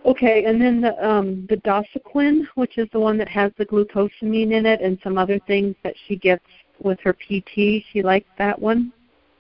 Okay, 0.04 0.46
and 0.46 0.60
then 0.60 0.82
the 0.82 1.08
um 1.08 1.46
the 1.48 1.58
Dasuquin, 1.58 2.44
which 2.56 2.78
is 2.78 2.88
the 2.92 3.00
one 3.00 3.18
that 3.18 3.30
has 3.30 3.52
the 3.58 3.66
glucosamine 3.66 4.52
in 4.52 4.66
it 4.66 4.82
and 4.82 4.98
some 5.04 5.18
other 5.18 5.40
things 5.46 5.76
that 5.84 5.94
she 6.08 6.16
gets 6.16 6.44
with 6.82 7.00
her 7.04 7.14
PT. 7.14 7.84
She 7.92 8.02
likes 8.04 8.30
that 8.38 8.60
one. 8.60 8.92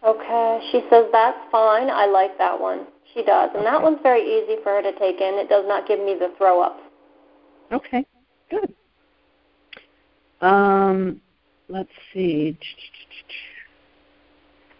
Okay. 0.03 0.69
She 0.71 0.81
says 0.89 1.05
that's 1.11 1.37
fine. 1.51 1.89
I 1.89 2.05
like 2.05 2.37
that 2.37 2.59
one. 2.59 2.87
She 3.13 3.23
does. 3.23 3.49
And 3.55 3.65
that 3.65 3.81
one's 3.81 3.99
very 4.03 4.21
easy 4.21 4.61
for 4.63 4.71
her 4.75 4.81
to 4.81 4.91
take 4.93 5.19
in. 5.19 5.35
It 5.35 5.49
does 5.49 5.65
not 5.67 5.87
give 5.87 5.99
me 5.99 6.15
the 6.17 6.33
throw 6.37 6.61
up. 6.61 6.79
Okay, 7.71 8.05
good. 8.49 8.73
Um, 10.41 11.21
let's 11.69 11.89
see. 12.13 12.57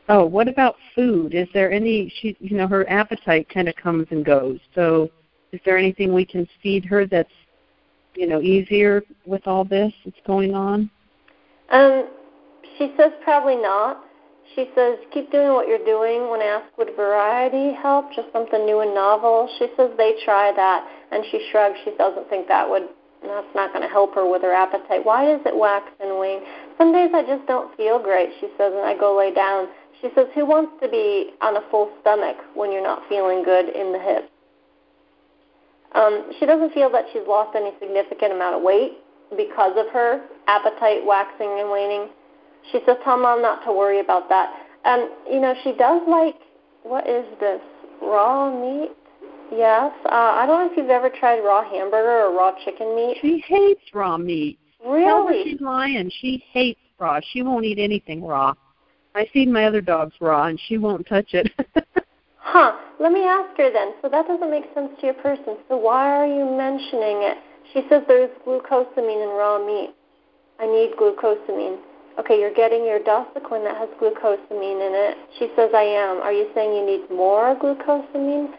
Oh, 0.10 0.26
what 0.26 0.48
about 0.48 0.76
food? 0.96 1.34
Is 1.34 1.48
there 1.54 1.72
any? 1.72 2.12
She, 2.20 2.36
you 2.40 2.58
know, 2.58 2.68
her 2.68 2.90
appetite 2.90 3.48
kind 3.50 3.70
of 3.70 3.76
comes 3.76 4.08
and 4.12 4.26
goes. 4.26 4.60
So, 4.76 5.10
is 5.52 5.60
there 5.66 5.78
anything 5.78 6.14
we 6.14 6.26
can 6.26 6.48
feed 6.62 6.86
her 6.86 7.06
that's, 7.06 7.32
you 8.16 8.28
know, 8.28 8.42
easier 8.42 9.04
with 9.26 9.48
all 9.48 9.64
this 9.64 9.94
that's 10.06 10.18
going 10.26 10.54
on? 10.54 10.90
Um, 11.70 12.10
she 12.78 12.94
says 12.98 13.12
probably 13.24 13.56
not. 13.56 14.04
She 14.56 14.70
says, 14.76 14.98
keep 15.14 15.32
doing 15.32 15.54
what 15.54 15.68
you're 15.68 15.86
doing. 15.86 16.30
When 16.30 16.42
asked 16.42 16.78
would 16.78 16.96
variety 16.98 17.74
help, 17.74 18.12
just 18.14 18.28
something 18.34 18.66
new 18.66 18.82
and 18.82 18.94
novel, 18.94 19.50
she 19.58 19.68
says 19.78 19.92
they 19.98 20.16
try 20.26 20.52
that. 20.54 20.88
And 21.12 21.24
she 21.32 21.48
shrugs. 21.52 21.78
She 21.86 21.92
doesn't 21.98 22.30
think 22.30 22.48
that 22.50 22.70
would, 22.70 22.90
that's 23.24 23.56
not 23.56 23.72
going 23.72 23.84
to 23.84 23.88
help 23.88 24.14
her 24.16 24.30
with 24.30 24.42
her 24.42 24.52
appetite. 24.52 25.06
Why 25.06 25.26
does 25.26 25.42
it 25.46 25.56
wax 25.56 25.88
and 26.02 26.20
wane? 26.20 26.42
Some 26.78 26.92
days 26.92 27.12
I 27.14 27.24
just 27.24 27.48
don't 27.48 27.76
feel 27.78 28.02
great, 28.02 28.30
she 28.42 28.48
says, 28.58 28.74
and 28.76 28.84
I 28.84 28.98
go 28.98 29.18
lay 29.18 29.34
down. 29.34 29.68
She 30.02 30.10
says, 30.16 30.28
who 30.34 30.46
wants 30.46 30.74
to 30.82 30.90
be 30.90 31.32
on 31.42 31.56
a 31.56 31.62
full 31.70 31.92
stomach 32.02 32.38
when 32.56 32.72
you're 32.72 32.84
not 32.84 33.04
feeling 33.08 33.44
good 33.44 33.70
in 33.70 33.94
the 33.94 34.00
hips? 34.00 34.31
Um, 35.94 36.32
she 36.40 36.46
doesn't 36.46 36.74
feel 36.74 36.90
that 36.92 37.06
she's 37.12 37.24
lost 37.28 37.56
any 37.56 37.72
significant 37.80 38.34
amount 38.34 38.56
of 38.56 38.62
weight 38.62 38.94
because 39.36 39.74
of 39.78 39.92
her 39.94 40.22
appetite 40.48 41.06
waxing 41.06 41.60
and 41.60 41.70
waning. 41.72 42.10
She 42.72 42.80
says, 42.86 42.98
tell 43.04 43.18
mom 43.18 43.42
not 43.42 43.64
to 43.66 43.74
worry 43.74 44.00
about 44.00 44.30
that. 44.30 44.54
And, 44.86 45.10
you 45.30 45.40
know, 45.40 45.54
she 45.64 45.74
does 45.74 46.02
like, 46.08 46.36
what 46.84 47.08
is 47.08 47.26
this, 47.40 47.62
raw 48.02 48.50
meat? 48.50 48.92
Yes. 49.52 49.92
Uh, 50.06 50.10
I 50.10 50.46
don't 50.46 50.66
know 50.66 50.72
if 50.72 50.78
you've 50.78 50.90
ever 50.90 51.10
tried 51.10 51.42
raw 51.42 51.64
hamburger 51.64 52.28
or 52.28 52.36
raw 52.36 52.54
chicken 52.64 52.96
meat. 52.96 53.18
She 53.22 53.44
hates 53.46 53.82
raw 53.94 54.18
meat. 54.18 54.60
Really? 54.86 55.06
Tell 55.06 55.28
her 55.28 55.44
she's 55.44 55.62
lying. 55.62 56.12
She 56.22 56.44
hates 56.52 56.80
raw. 57.00 57.20
She 57.32 57.44
won't 57.44 57.66
eat 57.66 57.80
anything 57.80 58.24
raw. 58.24 58.54
I 59.14 59.28
feed 59.34 59.50
my 59.50 59.66
other 59.66 59.82
dogs 59.82 60.14
raw, 60.22 60.46
and 60.46 60.60
she 60.68 60.78
won't 60.78 61.06
touch 61.08 61.34
it. 61.34 61.52
huh. 62.42 62.78
Let 63.00 63.12
me 63.12 63.24
ask 63.24 63.58
her 63.58 63.72
then. 63.72 63.94
So 64.02 64.10
that 64.10 64.28
doesn't 64.28 64.52
make 64.52 64.66
sense 64.74 64.90
to 65.00 65.06
your 65.06 65.16
person. 65.16 65.58
So 65.70 65.78
why 65.78 66.10
are 66.12 66.28
you 66.28 66.46
mentioning 66.46 67.24
it? 67.26 67.38
She 67.74 67.82
says 67.90 68.04
there's 68.08 68.30
glucosamine 68.46 69.24
in 69.24 69.30
raw 69.38 69.58
meat. 69.64 69.96
I 70.60 70.66
need 70.66 70.94
glucosamine. 71.00 71.80
Okay, 72.20 72.40
you're 72.40 72.54
getting 72.54 72.86
your 72.86 73.00
Dasuquin 73.00 73.64
that 73.64 73.78
has 73.78 73.90
glucosamine 74.00 74.84
in 74.86 74.94
it. 74.94 75.18
She 75.40 75.48
says, 75.56 75.72
I 75.74 75.84
am. 75.84 76.18
Are 76.18 76.34
you 76.34 76.48
saying 76.54 76.76
you 76.76 76.86
need 76.86 77.10
more 77.10 77.56
glucosamine? 77.56 78.54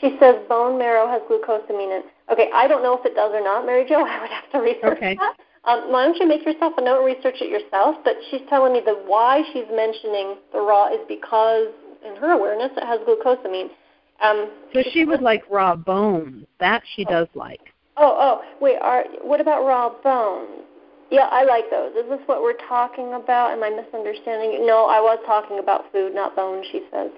She 0.00 0.16
says 0.20 0.36
bone 0.48 0.78
marrow 0.78 1.08
has 1.08 1.22
glucosamine 1.22 1.90
in 1.90 1.90
it. 1.98 2.04
Okay, 2.30 2.48
I 2.54 2.68
don't 2.68 2.82
know 2.82 2.96
if 2.96 3.04
it 3.04 3.14
does 3.16 3.32
or 3.34 3.42
not, 3.42 3.66
Mary 3.66 3.84
Jo. 3.88 3.96
I 4.06 4.20
would 4.20 4.30
have 4.30 4.50
to 4.52 4.58
research 4.60 4.98
okay. 4.98 5.16
that. 5.16 5.34
Um, 5.64 5.92
why 5.92 6.04
don't 6.04 6.16
you 6.16 6.26
make 6.26 6.44
yourself 6.46 6.72
a 6.78 6.82
note 6.82 7.04
and 7.04 7.06
research 7.06 7.36
it 7.40 7.50
yourself? 7.50 7.96
But 8.04 8.16
she's 8.30 8.40
telling 8.48 8.72
me 8.72 8.80
that 8.86 9.04
why 9.06 9.42
she's 9.52 9.68
mentioning 9.72 10.36
the 10.52 10.60
raw 10.60 10.88
is 10.88 11.00
because, 11.08 11.68
in 12.04 12.16
her 12.16 12.32
awareness, 12.32 12.70
it 12.76 12.84
has 12.84 13.00
glucosamine. 13.00 13.70
Um, 14.22 14.50
so 14.74 14.82
she 14.92 15.04
would 15.04 15.22
like 15.22 15.42
raw 15.50 15.74
bones. 15.74 16.46
That 16.58 16.82
she 16.94 17.04
does 17.04 17.28
like. 17.34 17.60
Oh, 17.96 18.16
oh, 18.18 18.42
wait. 18.60 18.76
Are 18.80 19.04
what 19.22 19.40
about 19.40 19.64
raw 19.64 19.90
bones? 20.02 20.64
Yeah, 21.10 21.28
I 21.30 21.44
like 21.44 21.70
those. 21.70 21.92
Is 21.96 22.08
this 22.08 22.20
what 22.26 22.42
we're 22.42 22.60
talking 22.68 23.14
about? 23.14 23.52
Am 23.52 23.62
I 23.64 23.70
misunderstanding 23.70 24.52
you? 24.52 24.66
No, 24.66 24.86
I 24.86 25.00
was 25.00 25.18
talking 25.26 25.58
about 25.58 25.90
food, 25.90 26.14
not 26.14 26.36
bones. 26.36 26.66
She 26.70 26.82
says. 26.92 27.10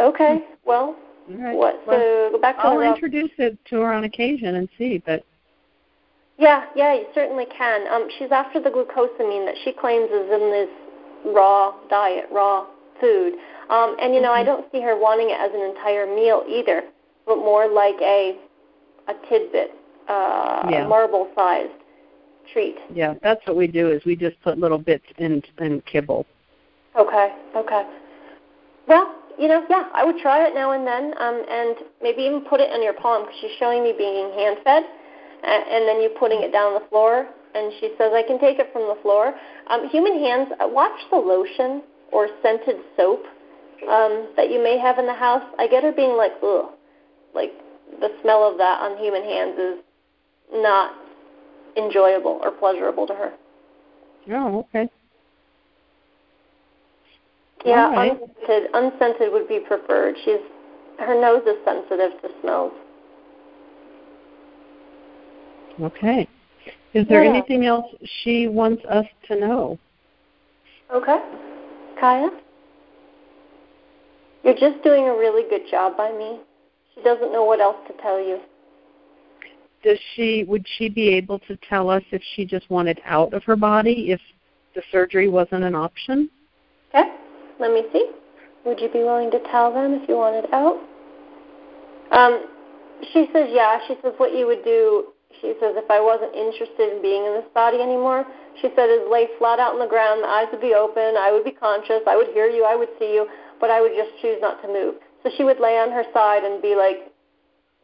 Okay. 0.00 0.38
Hmm. 0.38 0.54
Well. 0.64 0.96
Right. 1.28 1.56
What? 1.56 1.86
Well, 1.86 1.98
so 1.98 2.28
go 2.32 2.40
back 2.40 2.56
to 2.56 2.62
I'll 2.62 2.78
raw. 2.78 2.92
introduce 2.92 3.30
it 3.38 3.58
to 3.70 3.80
her 3.80 3.92
on 3.92 4.04
occasion 4.04 4.56
and 4.56 4.68
see, 4.78 5.02
but. 5.04 5.24
Yeah, 6.38 6.66
yeah, 6.76 6.94
you 6.94 7.06
certainly 7.14 7.46
can. 7.46 7.88
Um, 7.88 8.08
she's 8.18 8.30
after 8.30 8.60
the 8.60 8.68
glucosamine 8.68 9.46
that 9.46 9.54
she 9.64 9.72
claims 9.72 10.10
is 10.10 10.30
in 10.30 10.50
this 10.50 10.68
raw 11.34 11.74
diet, 11.88 12.26
raw 12.30 12.66
food. 13.00 13.34
Um, 13.70 13.96
and 14.00 14.14
you 14.14 14.20
know, 14.20 14.30
mm-hmm. 14.30 14.40
I 14.40 14.44
don't 14.44 14.70
see 14.72 14.80
her 14.80 14.98
wanting 14.98 15.30
it 15.30 15.38
as 15.40 15.50
an 15.54 15.60
entire 15.60 16.06
meal 16.06 16.44
either, 16.48 16.82
but 17.26 17.36
more 17.36 17.68
like 17.68 17.96
a 18.00 18.38
a 19.08 19.14
tidbit, 19.28 19.70
uh, 20.08 20.66
yeah. 20.70 20.84
a 20.84 20.88
marble-sized 20.88 21.70
treat. 22.52 22.76
Yeah, 22.92 23.14
that's 23.22 23.40
what 23.46 23.56
we 23.56 23.66
do. 23.66 23.90
Is 23.90 24.04
we 24.04 24.16
just 24.16 24.40
put 24.42 24.58
little 24.58 24.78
bits 24.78 25.04
in 25.18 25.42
in 25.58 25.82
kibble. 25.82 26.26
Okay. 26.98 27.34
Okay. 27.54 27.82
Well, 28.88 29.14
you 29.38 29.48
know, 29.48 29.64
yeah, 29.68 29.88
I 29.94 30.04
would 30.04 30.16
try 30.18 30.46
it 30.46 30.54
now 30.54 30.72
and 30.72 30.86
then, 30.86 31.12
um, 31.20 31.44
and 31.50 31.76
maybe 32.00 32.22
even 32.22 32.40
put 32.42 32.60
it 32.60 32.72
in 32.72 32.82
your 32.82 32.94
palm 32.94 33.24
because 33.24 33.36
she's 33.40 33.56
showing 33.58 33.82
me 33.82 33.92
being 33.96 34.32
hand-fed, 34.32 34.82
and, 35.44 35.64
and 35.68 35.88
then 35.88 36.00
you 36.00 36.08
putting 36.18 36.42
it 36.42 36.52
down 36.52 36.72
on 36.72 36.80
the 36.80 36.88
floor. 36.88 37.26
And 37.54 37.72
she 37.80 37.92
says, 37.98 38.12
I 38.14 38.22
can 38.22 38.38
take 38.38 38.58
it 38.58 38.68
from 38.72 38.82
the 38.82 38.96
floor. 39.02 39.34
Um, 39.68 39.88
human 39.88 40.18
hands, 40.18 40.48
uh, 40.60 40.68
watch 40.68 40.98
the 41.10 41.16
lotion 41.16 41.82
or 42.12 42.28
scented 42.42 42.76
soap 42.96 43.22
um, 43.90 44.28
that 44.36 44.50
you 44.50 44.62
may 44.62 44.78
have 44.78 44.98
in 44.98 45.06
the 45.06 45.14
house. 45.14 45.42
I 45.58 45.66
get 45.68 45.82
her 45.82 45.92
being 45.92 46.16
like, 46.16 46.32
ugh, 46.42 46.66
like 47.34 47.52
the 48.00 48.10
smell 48.22 48.48
of 48.50 48.58
that 48.58 48.80
on 48.80 48.98
human 48.98 49.22
hands 49.22 49.58
is 49.58 49.78
not 50.52 50.94
enjoyable 51.76 52.40
or 52.42 52.50
pleasurable 52.50 53.06
to 53.06 53.14
her. 53.14 53.32
Oh, 54.30 54.66
okay. 54.74 54.88
Yeah, 57.64 57.90
right. 57.90 58.12
unscented, 58.12 58.70
unscented 58.74 59.32
would 59.32 59.48
be 59.48 59.60
preferred. 59.60 60.14
She's 60.24 60.40
her 60.98 61.20
nose 61.20 61.42
is 61.46 61.56
sensitive 61.64 62.20
to 62.22 62.28
smells. 62.40 62.72
Okay. 65.80 66.26
Is 66.94 67.06
there 67.08 67.22
Yeah. 67.22 67.30
anything 67.30 67.66
else 67.66 67.86
she 68.22 68.48
wants 68.48 68.82
us 68.86 69.06
to 69.28 69.36
know? 69.36 69.78
Okay. 70.90 71.20
Kaya? 71.98 72.30
You're 74.44 74.54
just 74.54 74.82
doing 74.84 75.04
a 75.08 75.12
really 75.12 75.48
good 75.48 75.68
job 75.70 75.96
by 75.96 76.12
me. 76.12 76.40
She 76.94 77.02
doesn't 77.02 77.32
know 77.32 77.44
what 77.44 77.60
else 77.60 77.76
to 77.88 78.02
tell 78.02 78.18
you. 78.20 78.38
Does 79.82 79.98
she 80.14 80.44
would 80.44 80.66
she 80.78 80.88
be 80.88 81.08
able 81.10 81.38
to 81.40 81.56
tell 81.68 81.90
us 81.90 82.02
if 82.10 82.22
she 82.34 82.44
just 82.44 82.68
wanted 82.70 83.00
out 83.04 83.34
of 83.34 83.44
her 83.44 83.56
body 83.56 84.10
if 84.10 84.20
the 84.74 84.82
surgery 84.90 85.28
wasn't 85.28 85.64
an 85.64 85.74
option? 85.74 86.30
Okay. 86.90 87.08
Let 87.58 87.72
me 87.72 87.82
see. 87.92 88.10
Would 88.64 88.80
you 88.80 88.88
be 88.88 89.00
willing 89.00 89.30
to 89.30 89.40
tell 89.50 89.72
them 89.72 89.94
if 89.94 90.08
you 90.08 90.16
wanted 90.16 90.46
out? 90.52 90.78
Um, 92.12 92.46
she 93.12 93.26
says, 93.32 93.48
yeah. 93.50 93.78
She 93.86 93.94
says, 94.02 94.12
what 94.16 94.36
you 94.36 94.46
would 94.46 94.64
do, 94.64 95.12
she 95.40 95.54
says, 95.60 95.76
if 95.76 95.90
I 95.90 96.00
wasn't 96.00 96.34
interested 96.34 96.92
in 96.92 97.02
being 97.02 97.24
in 97.24 97.32
this 97.32 97.48
body 97.54 97.80
anymore, 97.80 98.24
she 98.60 98.68
said, 98.74 98.88
is 98.88 99.04
lay 99.10 99.28
flat 99.38 99.58
out 99.58 99.74
on 99.74 99.80
the 99.80 99.90
ground. 99.90 100.22
The 100.22 100.28
eyes 100.28 100.48
would 100.52 100.60
be 100.60 100.74
open. 100.74 101.16
I 101.16 101.32
would 101.32 101.44
be 101.44 101.52
conscious. 101.52 102.00
I 102.06 102.16
would 102.16 102.28
hear 102.32 102.48
you. 102.48 102.64
I 102.64 102.74
would 102.74 102.90
see 102.98 103.12
you. 103.12 103.28
But 103.60 103.70
I 103.70 103.80
would 103.80 103.92
just 103.96 104.10
choose 104.20 104.38
not 104.40 104.60
to 104.62 104.68
move. 104.68 104.96
So 105.22 105.30
she 105.36 105.44
would 105.44 105.60
lay 105.60 105.78
on 105.78 105.90
her 105.90 106.04
side 106.12 106.44
and 106.44 106.60
be 106.60 106.76
like, 106.76 107.12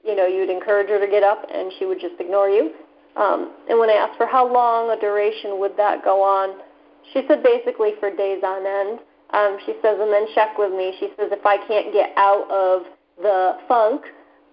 you 0.05 0.17
know, 0.17 0.27
you'd 0.27 0.51
encourage 0.51 0.89
her 0.89 0.99
to 0.99 1.07
get 1.07 1.23
up, 1.23 1.47
and 1.53 1.73
she 1.79 1.87
would 1.87 2.01
just 2.01 2.19
ignore 2.19 2.49
you. 2.49 2.73
Um, 3.17 3.55
and 3.69 3.79
when 3.79 3.91
I 3.91 3.95
asked 3.95 4.17
for 4.17 4.27
how 4.27 4.47
long 4.47 4.91
a 4.91 4.99
duration 5.01 5.61
would 5.61 5.77
that 5.77 6.03
go 6.05 6.23
on, 6.23 6.59
she 7.13 7.23
said 7.29 7.43
basically 7.43 7.93
for 8.01 8.15
days 8.15 8.43
on 8.43 8.67
end. 8.67 9.01
Um, 9.33 9.59
she 9.65 9.75
says, 9.81 9.99
and 10.01 10.13
then 10.13 10.27
check 10.35 10.59
with 10.59 10.73
me. 10.73 10.95
She 11.01 11.09
says, 11.17 11.31
if 11.33 11.45
I 11.47 11.57
can't 11.67 11.93
get 11.93 12.13
out 12.17 12.51
of 12.51 12.83
the 13.21 13.59
funk 13.69 14.03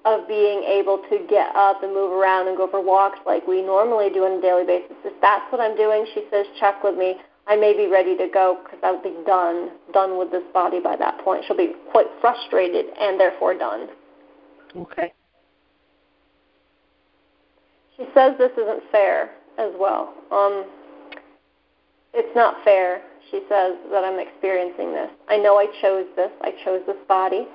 of 0.09 0.27
being 0.27 0.63
able 0.63 0.97
to 1.09 1.25
get 1.29 1.55
up 1.55 1.83
and 1.83 1.93
move 1.93 2.11
around 2.11 2.47
and 2.47 2.57
go 2.57 2.67
for 2.69 2.83
walks 2.83 3.19
like 3.25 3.45
we 3.47 3.61
normally 3.61 4.09
do 4.09 4.25
on 4.25 4.39
a 4.39 4.41
daily 4.41 4.65
basis, 4.65 4.97
if 5.05 5.13
that's 5.21 5.45
what 5.51 5.61
I'm 5.61 5.75
doing, 5.75 6.05
she 6.13 6.25
says, 6.31 6.45
check 6.59 6.83
with 6.83 6.97
me. 6.97 7.15
I 7.47 7.55
may 7.55 7.75
be 7.75 7.87
ready 7.87 8.15
to 8.17 8.27
go 8.31 8.59
because 8.63 8.79
I'll 8.83 9.01
be 9.01 9.15
done, 9.25 9.71
done 9.91 10.17
with 10.19 10.31
this 10.31 10.43
body 10.53 10.79
by 10.79 10.95
that 10.97 11.19
point. 11.23 11.43
She'll 11.47 11.57
be 11.57 11.73
quite 11.91 12.05
frustrated 12.21 12.85
and 12.99 13.19
therefore 13.19 13.57
done. 13.57 13.87
Okay. 14.75 15.13
She 17.97 18.05
says 18.13 18.33
this 18.37 18.51
isn't 18.53 18.83
fair 18.91 19.31
as 19.57 19.73
well. 19.79 20.13
Um, 20.31 20.65
it's 22.13 22.35
not 22.35 22.63
fair, 22.63 23.01
she 23.29 23.41
says, 23.49 23.77
that 23.91 24.03
I'm 24.03 24.19
experiencing 24.19 24.93
this. 24.93 25.09
I 25.27 25.37
know 25.37 25.57
I 25.57 25.65
chose 25.81 26.05
this. 26.15 26.31
I 26.41 26.51
chose 26.63 26.81
this 26.87 26.97
body. 27.07 27.47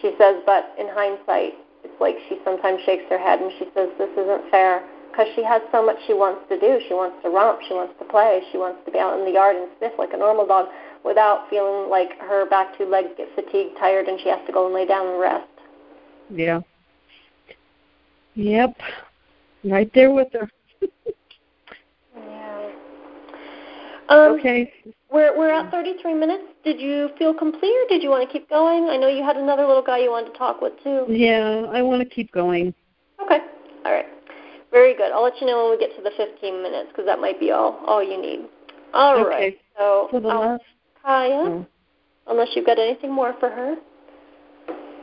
She 0.00 0.12
says, 0.18 0.42
but 0.46 0.74
in 0.78 0.88
hindsight, 0.88 1.54
it's 1.84 2.00
like 2.00 2.16
she 2.28 2.38
sometimes 2.44 2.80
shakes 2.84 3.04
her 3.08 3.18
head 3.18 3.40
and 3.40 3.52
she 3.58 3.66
says, 3.74 3.88
this 3.98 4.10
isn't 4.16 4.50
fair 4.50 4.82
because 5.10 5.26
she 5.34 5.42
has 5.44 5.60
so 5.72 5.84
much 5.84 5.96
she 6.06 6.14
wants 6.14 6.40
to 6.48 6.58
do. 6.58 6.80
She 6.88 6.94
wants 6.94 7.16
to 7.22 7.30
romp. 7.30 7.60
She 7.66 7.74
wants 7.74 7.94
to 7.98 8.04
play. 8.06 8.40
She 8.52 8.58
wants 8.58 8.80
to 8.86 8.92
be 8.92 8.98
out 8.98 9.18
in 9.18 9.24
the 9.24 9.32
yard 9.32 9.56
and 9.56 9.68
sniff 9.78 9.92
like 9.98 10.12
a 10.12 10.16
normal 10.16 10.46
dog 10.46 10.68
without 11.04 11.48
feeling 11.50 11.90
like 11.90 12.18
her 12.20 12.48
back 12.48 12.76
two 12.78 12.84
legs 12.84 13.08
get 13.16 13.28
fatigued, 13.34 13.76
tired, 13.78 14.06
and 14.06 14.20
she 14.20 14.28
has 14.28 14.40
to 14.46 14.52
go 14.52 14.66
and 14.66 14.74
lay 14.74 14.86
down 14.86 15.06
and 15.06 15.20
rest. 15.20 15.48
Yeah. 16.30 16.60
Yep. 18.34 18.76
Right 19.64 19.90
there 19.94 20.10
with 20.10 20.28
her. 20.32 20.48
yeah. 22.16 22.70
Um, 24.08 24.38
okay. 24.38 24.72
We're 25.12 25.36
we're 25.36 25.50
at 25.50 25.70
33 25.72 26.14
minutes. 26.14 26.44
Did 26.64 26.80
you 26.80 27.10
feel 27.18 27.34
complete, 27.34 27.72
or 27.72 27.88
did 27.88 28.02
you 28.02 28.10
want 28.10 28.28
to 28.28 28.32
keep 28.32 28.48
going? 28.48 28.88
I 28.88 28.96
know 28.96 29.08
you 29.08 29.24
had 29.24 29.36
another 29.36 29.66
little 29.66 29.82
guy 29.82 29.98
you 29.98 30.10
wanted 30.10 30.32
to 30.32 30.38
talk 30.38 30.60
with 30.60 30.72
too. 30.84 31.04
Yeah, 31.08 31.66
I 31.72 31.82
want 31.82 32.00
to 32.02 32.08
keep 32.08 32.30
going. 32.32 32.72
Okay. 33.20 33.38
All 33.84 33.92
right. 33.92 34.06
Very 34.70 34.94
good. 34.94 35.10
I'll 35.10 35.24
let 35.24 35.40
you 35.40 35.46
know 35.48 35.64
when 35.64 35.72
we 35.72 35.84
get 35.84 35.96
to 35.96 36.02
the 36.02 36.12
15 36.16 36.62
minutes 36.62 36.90
because 36.90 37.06
that 37.06 37.18
might 37.18 37.40
be 37.40 37.50
all 37.50 37.80
all 37.86 38.02
you 38.02 38.20
need. 38.20 38.46
All 38.94 39.18
okay. 39.18 39.28
right. 39.28 39.58
So, 39.76 40.08
the 40.12 40.18
um, 40.18 40.24
last. 40.24 40.62
Kaya, 41.02 41.44
Oh. 41.44 41.66
unless 42.28 42.48
you've 42.54 42.66
got 42.66 42.78
anything 42.78 43.10
more 43.10 43.34
for 43.40 43.48
her, 43.48 43.76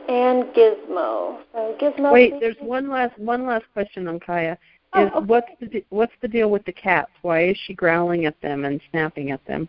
and 0.08 0.44
Gizmo. 0.54 1.38
So 1.52 1.76
Gizmo. 1.80 2.12
Wait, 2.12 2.32
please. 2.32 2.40
there's 2.40 2.56
one 2.60 2.88
last 2.88 3.18
one 3.18 3.44
last 3.46 3.64
question 3.74 4.08
on 4.08 4.20
Kaya. 4.20 4.56
Oh, 4.94 5.04
Is 5.04 5.12
okay. 5.14 5.26
what's 5.26 5.50
the 5.60 5.84
what's 5.90 6.12
the 6.22 6.28
deal 6.28 6.50
with 6.50 6.64
the 6.64 6.72
cats? 6.72 7.10
Why 7.20 7.48
is 7.48 7.58
she 7.66 7.74
growling 7.74 8.24
at 8.24 8.40
them 8.40 8.64
and 8.64 8.80
snapping 8.90 9.32
at 9.32 9.44
them? 9.44 9.68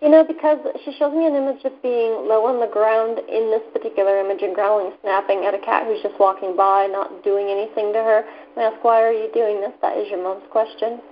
You 0.00 0.08
know, 0.08 0.24
because 0.24 0.56
she 0.84 0.96
shows 0.96 1.12
me 1.12 1.26
an 1.26 1.36
image 1.36 1.60
of 1.64 1.76
being 1.82 2.24
low 2.24 2.48
on 2.48 2.56
the 2.56 2.72
ground 2.72 3.20
in 3.28 3.52
this 3.52 3.60
particular 3.72 4.16
image 4.16 4.40
and 4.40 4.54
growling, 4.54 4.96
snapping 5.04 5.44
at 5.44 5.52
a 5.52 5.60
cat 5.60 5.84
who's 5.84 6.00
just 6.00 6.16
walking 6.18 6.56
by, 6.56 6.88
not 6.88 7.22
doing 7.22 7.52
anything 7.52 7.92
to 7.92 8.00
her. 8.00 8.24
I 8.56 8.72
ask, 8.72 8.82
why 8.82 9.04
are 9.04 9.12
you 9.12 9.28
doing 9.36 9.60
this? 9.60 9.76
That 9.84 9.98
is 10.00 10.08
your 10.08 10.24
mom's 10.24 10.48
question. 10.48 11.04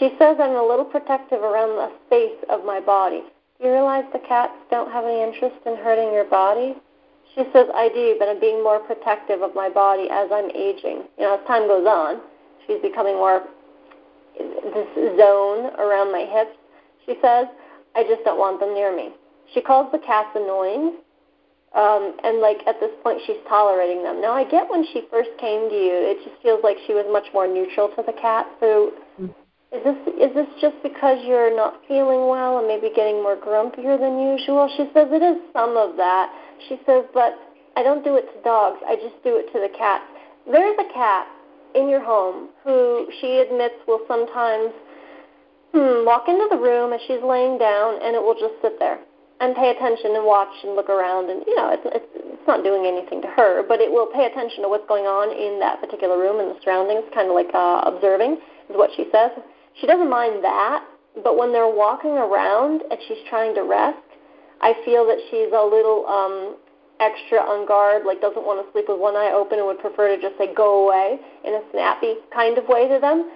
She 0.00 0.16
says 0.18 0.40
I'm 0.40 0.56
a 0.56 0.64
little 0.64 0.84
protective 0.84 1.44
around 1.44 1.76
the 1.76 1.92
space 2.08 2.40
of 2.48 2.64
my 2.64 2.80
body. 2.80 3.20
Do 3.60 3.68
you 3.68 3.72
realize 3.72 4.04
the 4.12 4.24
cats 4.24 4.56
don't 4.70 4.90
have 4.90 5.04
any 5.04 5.20
interest 5.20 5.60
in 5.66 5.76
hurting 5.76 6.12
your 6.12 6.24
body? 6.24 6.74
She 7.36 7.44
says, 7.52 7.68
I 7.76 7.92
do, 7.92 8.16
but 8.18 8.28
I'm 8.28 8.40
being 8.40 8.64
more 8.64 8.80
protective 8.80 9.42
of 9.42 9.54
my 9.54 9.68
body 9.68 10.08
as 10.10 10.32
I'm 10.32 10.48
aging. 10.56 11.04
You 11.20 11.28
know, 11.28 11.36
as 11.36 11.46
time 11.46 11.68
goes 11.68 11.86
on, 11.86 12.24
she's 12.66 12.80
becoming 12.80 13.16
more 13.16 13.44
this 14.40 14.88
zone 15.20 15.68
around 15.76 16.12
my 16.12 16.24
hips, 16.24 16.56
she 17.04 17.14
says. 17.20 17.46
I 17.96 18.04
just 18.04 18.22
don't 18.24 18.38
want 18.38 18.60
them 18.60 18.74
near 18.74 18.94
me. 18.94 19.10
She 19.54 19.60
calls 19.60 19.90
the 19.90 19.98
cats 19.98 20.28
annoying, 20.36 21.00
um, 21.74 22.16
and 22.22 22.40
like 22.40 22.60
at 22.66 22.78
this 22.78 22.92
point 23.02 23.20
she's 23.26 23.40
tolerating 23.48 24.02
them. 24.02 24.20
Now 24.20 24.32
I 24.32 24.44
get 24.44 24.68
when 24.68 24.84
she 24.92 25.08
first 25.10 25.30
came 25.40 25.68
to 25.70 25.74
you, 25.74 25.96
it 26.12 26.18
just 26.22 26.40
feels 26.42 26.60
like 26.62 26.76
she 26.86 26.92
was 26.92 27.06
much 27.10 27.26
more 27.32 27.48
neutral 27.48 27.88
to 27.96 28.02
the 28.04 28.12
cat. 28.20 28.46
So 28.60 28.92
is 29.72 29.82
this 29.82 29.96
is 30.20 30.30
this 30.34 30.46
just 30.60 30.76
because 30.82 31.18
you're 31.24 31.54
not 31.54 31.80
feeling 31.88 32.28
well 32.28 32.58
and 32.58 32.68
maybe 32.68 32.92
getting 32.94 33.22
more 33.22 33.36
grumpier 33.36 33.98
than 33.98 34.20
usual? 34.20 34.68
She 34.76 34.88
says 34.94 35.08
it 35.10 35.24
is 35.24 35.40
some 35.52 35.76
of 35.76 35.96
that. 35.96 36.32
She 36.68 36.78
says, 36.86 37.04
but 37.12 37.34
I 37.76 37.82
don't 37.82 38.04
do 38.04 38.16
it 38.16 38.28
to 38.32 38.42
dogs. 38.42 38.80
I 38.86 38.96
just 38.96 39.16
do 39.24 39.36
it 39.36 39.52
to 39.52 39.60
the 39.60 39.72
cats. 39.76 40.04
There's 40.50 40.76
a 40.78 40.92
cat 40.92 41.26
in 41.74 41.88
your 41.88 42.02
home 42.02 42.48
who 42.64 43.08
she 43.20 43.38
admits 43.38 43.74
will 43.86 44.00
sometimes 44.08 44.72
hmm, 45.72 46.04
walk 46.04 46.28
into 46.28 46.46
the 46.50 46.58
room 46.58 46.92
as 46.92 47.00
she's 47.06 47.22
laying 47.22 47.58
down, 47.58 48.02
and 48.02 48.14
it 48.14 48.22
will 48.22 48.38
just 48.38 48.54
sit 48.62 48.78
there 48.78 48.98
and 49.40 49.54
pay 49.54 49.70
attention 49.70 50.16
and 50.16 50.24
watch 50.24 50.52
and 50.64 50.74
look 50.74 50.88
around. 50.88 51.28
And 51.30 51.44
you 51.46 51.56
know, 51.56 51.72
it's, 51.72 51.86
it's 51.86 52.10
it's 52.14 52.46
not 52.46 52.62
doing 52.62 52.86
anything 52.86 53.20
to 53.22 53.28
her, 53.34 53.66
but 53.66 53.80
it 53.80 53.90
will 53.90 54.06
pay 54.06 54.26
attention 54.26 54.62
to 54.62 54.68
what's 54.68 54.86
going 54.86 55.04
on 55.04 55.34
in 55.34 55.58
that 55.58 55.82
particular 55.82 56.14
room 56.14 56.38
and 56.38 56.54
the 56.54 56.58
surroundings, 56.62 57.02
kind 57.10 57.26
of 57.26 57.34
like 57.34 57.50
uh, 57.50 57.82
observing, 57.82 58.38
is 58.70 58.78
what 58.78 58.90
she 58.94 59.10
says. 59.10 59.34
She 59.80 59.86
doesn't 59.86 60.08
mind 60.08 60.44
that, 60.44 60.86
but 61.26 61.36
when 61.36 61.50
they're 61.50 61.68
walking 61.68 62.14
around 62.14 62.86
and 62.86 62.98
she's 63.08 63.18
trying 63.28 63.54
to 63.58 63.66
rest, 63.66 63.98
I 64.62 64.78
feel 64.86 65.04
that 65.10 65.18
she's 65.28 65.50
a 65.50 65.64
little 65.66 66.06
um, 66.06 66.56
extra 67.00 67.42
on 67.42 67.66
guard, 67.66 68.06
like 68.06 68.22
doesn't 68.22 68.46
want 68.46 68.64
to 68.64 68.66
sleep 68.72 68.86
with 68.88 69.00
one 69.00 69.16
eye 69.16 69.34
open 69.34 69.58
and 69.58 69.66
would 69.66 69.82
prefer 69.82 70.14
to 70.14 70.22
just 70.22 70.38
say 70.38 70.54
go 70.54 70.86
away 70.86 71.18
in 71.44 71.52
a 71.52 71.62
snappy 71.74 72.14
kind 72.32 72.56
of 72.56 72.64
way 72.68 72.88
to 72.88 73.02
them 73.02 73.28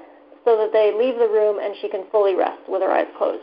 so 0.45 0.57
that 0.57 0.71
they 0.73 0.93
leave 0.97 1.19
the 1.19 1.29
room 1.29 1.59
and 1.61 1.75
she 1.81 1.89
can 1.89 2.05
fully 2.11 2.35
rest 2.35 2.61
with 2.69 2.83
her 2.83 2.91
eyes 2.91 3.07
closed. 3.19 3.43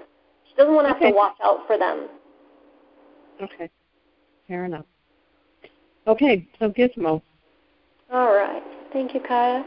She 0.49 0.55
doesn't 0.55 0.73
want 0.73 0.87
to 0.87 0.95
okay. 0.95 1.05
have 1.05 1.13
to 1.13 1.17
watch 1.17 1.37
out 1.43 1.67
for 1.67 1.77
them. 1.77 2.07
Okay. 3.41 3.69
Fair 4.47 4.65
enough. 4.65 4.85
Okay, 6.07 6.47
so 6.57 6.69
Gizmo. 6.69 7.21
All 8.11 8.33
right. 8.33 8.63
Thank 8.93 9.13
you, 9.13 9.19
Kaya. 9.27 9.65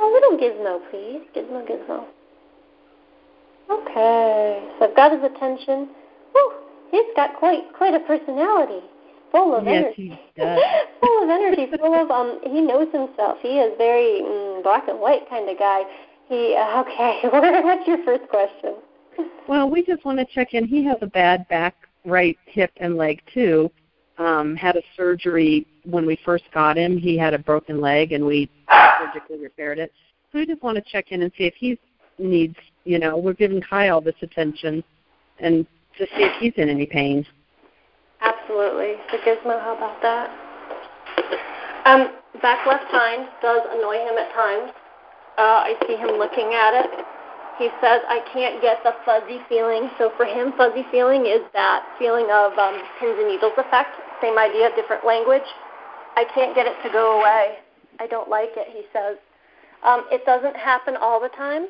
A 0.00 0.04
little 0.04 0.36
Gizmo, 0.36 0.78
please. 0.90 1.22
Gizmo, 1.34 1.66
Gizmo. 1.66 2.04
Okay. 3.70 4.68
So 4.78 4.86
I've 4.86 4.96
got 4.96 5.12
his 5.12 5.22
attention. 5.24 5.88
Whew, 6.32 6.52
he's 6.90 7.06
got 7.16 7.36
quite 7.38 7.62
quite 7.76 7.94
a 7.94 8.00
personality. 8.00 8.84
Full 9.32 9.56
of 9.56 9.64
yes, 9.64 9.94
energy. 9.96 10.20
full 11.00 11.24
of 11.24 11.30
energy. 11.30 11.66
Full 11.78 11.94
of 11.94 12.10
um. 12.10 12.40
He 12.44 12.60
knows 12.60 12.92
himself. 12.92 13.38
He 13.40 13.58
is 13.58 13.72
very 13.78 14.20
mm, 14.22 14.62
black 14.62 14.88
and 14.88 15.00
white 15.00 15.28
kind 15.30 15.48
of 15.48 15.58
guy. 15.58 15.82
He 16.28 16.56
uh, 16.58 16.82
okay. 16.82 17.20
What's 17.62 17.86
your 17.86 18.04
first 18.04 18.28
question? 18.28 18.76
Well, 19.48 19.68
we 19.68 19.84
just 19.84 20.04
want 20.04 20.18
to 20.18 20.24
check 20.24 20.54
in. 20.54 20.66
He 20.66 20.84
has 20.84 20.96
a 21.02 21.06
bad 21.06 21.46
back, 21.48 21.74
right 22.04 22.38
hip, 22.46 22.70
and 22.78 22.96
leg 22.96 23.20
too. 23.32 23.70
Um, 24.18 24.56
had 24.56 24.76
a 24.76 24.82
surgery 24.96 25.66
when 25.84 26.06
we 26.06 26.18
first 26.24 26.44
got 26.52 26.76
him. 26.76 26.96
He 26.96 27.18
had 27.18 27.34
a 27.34 27.38
broken 27.38 27.80
leg, 27.80 28.12
and 28.12 28.24
we 28.24 28.48
surgically 28.98 29.38
repaired 29.38 29.78
it. 29.78 29.92
So 30.32 30.38
we 30.38 30.46
just 30.46 30.62
want 30.62 30.76
to 30.76 30.82
check 30.90 31.12
in 31.12 31.22
and 31.22 31.32
see 31.36 31.44
if 31.44 31.54
he 31.54 31.78
needs. 32.18 32.56
You 32.84 32.98
know, 32.98 33.16
we're 33.16 33.34
giving 33.34 33.60
Kaya 33.60 34.00
this 34.00 34.14
attention, 34.22 34.82
and 35.40 35.66
to 35.98 36.04
see 36.04 36.22
if 36.22 36.40
he's 36.40 36.52
in 36.56 36.68
any 36.68 36.86
pain. 36.86 37.26
Absolutely. 38.20 38.94
So 39.10 39.18
Gizmo, 39.18 39.60
how 39.60 39.76
about 39.76 40.00
that? 40.02 40.30
Um, 41.86 42.16
back 42.40 42.66
left 42.66 42.86
hind 42.88 43.28
does 43.42 43.60
annoy 43.70 43.98
him 43.98 44.16
at 44.16 44.32
times. 44.32 44.72
Uh, 45.36 45.66
I 45.66 45.74
see 45.86 45.96
him 45.96 46.18
looking 46.18 46.54
at 46.54 46.74
it. 46.84 46.90
He 47.58 47.70
says, 47.80 48.02
I 48.08 48.20
can't 48.32 48.60
get 48.62 48.82
the 48.82 48.94
fuzzy 49.04 49.38
feeling. 49.48 49.90
So 49.98 50.10
for 50.16 50.26
him, 50.26 50.52
fuzzy 50.56 50.84
feeling 50.90 51.26
is 51.26 51.42
that 51.52 51.86
feeling 51.98 52.26
of 52.30 52.58
um, 52.58 52.82
pins 52.98 53.18
and 53.18 53.28
needles 53.28 53.54
effect. 53.58 53.94
Same 54.22 54.38
idea, 54.38 54.70
different 54.74 55.06
language. 55.06 55.46
I 56.16 56.24
can't 56.34 56.54
get 56.54 56.66
it 56.66 56.74
to 56.82 56.90
go 56.90 57.20
away. 57.20 57.58
I 58.00 58.06
don't 58.06 58.28
like 58.28 58.50
it, 58.56 58.68
he 58.70 58.82
says. 58.92 59.18
Um, 59.84 60.06
it 60.10 60.24
doesn't 60.24 60.56
happen 60.56 60.96
all 60.96 61.20
the 61.20 61.28
time. 61.28 61.66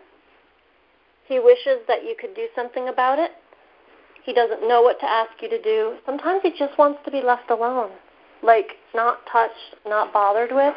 He 1.27 1.39
wishes 1.39 1.81
that 1.89 2.05
you 2.05 2.15
could 2.19 2.35
do 2.35 2.49
something 2.55 2.89
about 2.89 3.19
it. 3.19 3.33
He 4.25 4.33
doesn't 4.33 4.67
know 4.67 4.81
what 4.81 5.01
to 5.01 5.07
ask 5.07 5.31
you 5.43 5.49
to 5.51 5.61
do. 5.61 5.97
Sometimes 6.07 6.41
he 6.43 6.51
just 6.59 6.79
wants 6.79 7.01
to 7.05 7.11
be 7.11 7.21
left 7.21 7.51
alone, 7.51 7.91
like 8.43 8.77
not 8.95 9.19
touched, 9.31 9.77
not 9.87 10.13
bothered 10.13 10.53
with. 10.53 10.75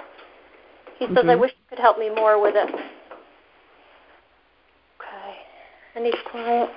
He 0.99 1.05
says, 1.05 1.15
mm-hmm. 1.15 1.29
I 1.29 1.35
wish 1.35 1.51
you 1.51 1.69
could 1.69 1.79
help 1.79 1.99
me 1.99 2.09
more 2.09 2.41
with 2.41 2.55
it. 2.55 2.69
Okay. 4.99 5.35
And 5.95 6.05
he's 6.05 6.15
quiet. 6.29 6.69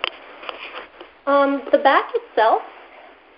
Um, 1.27 1.63
the 1.73 1.79
back 1.79 2.11
itself, 2.15 2.63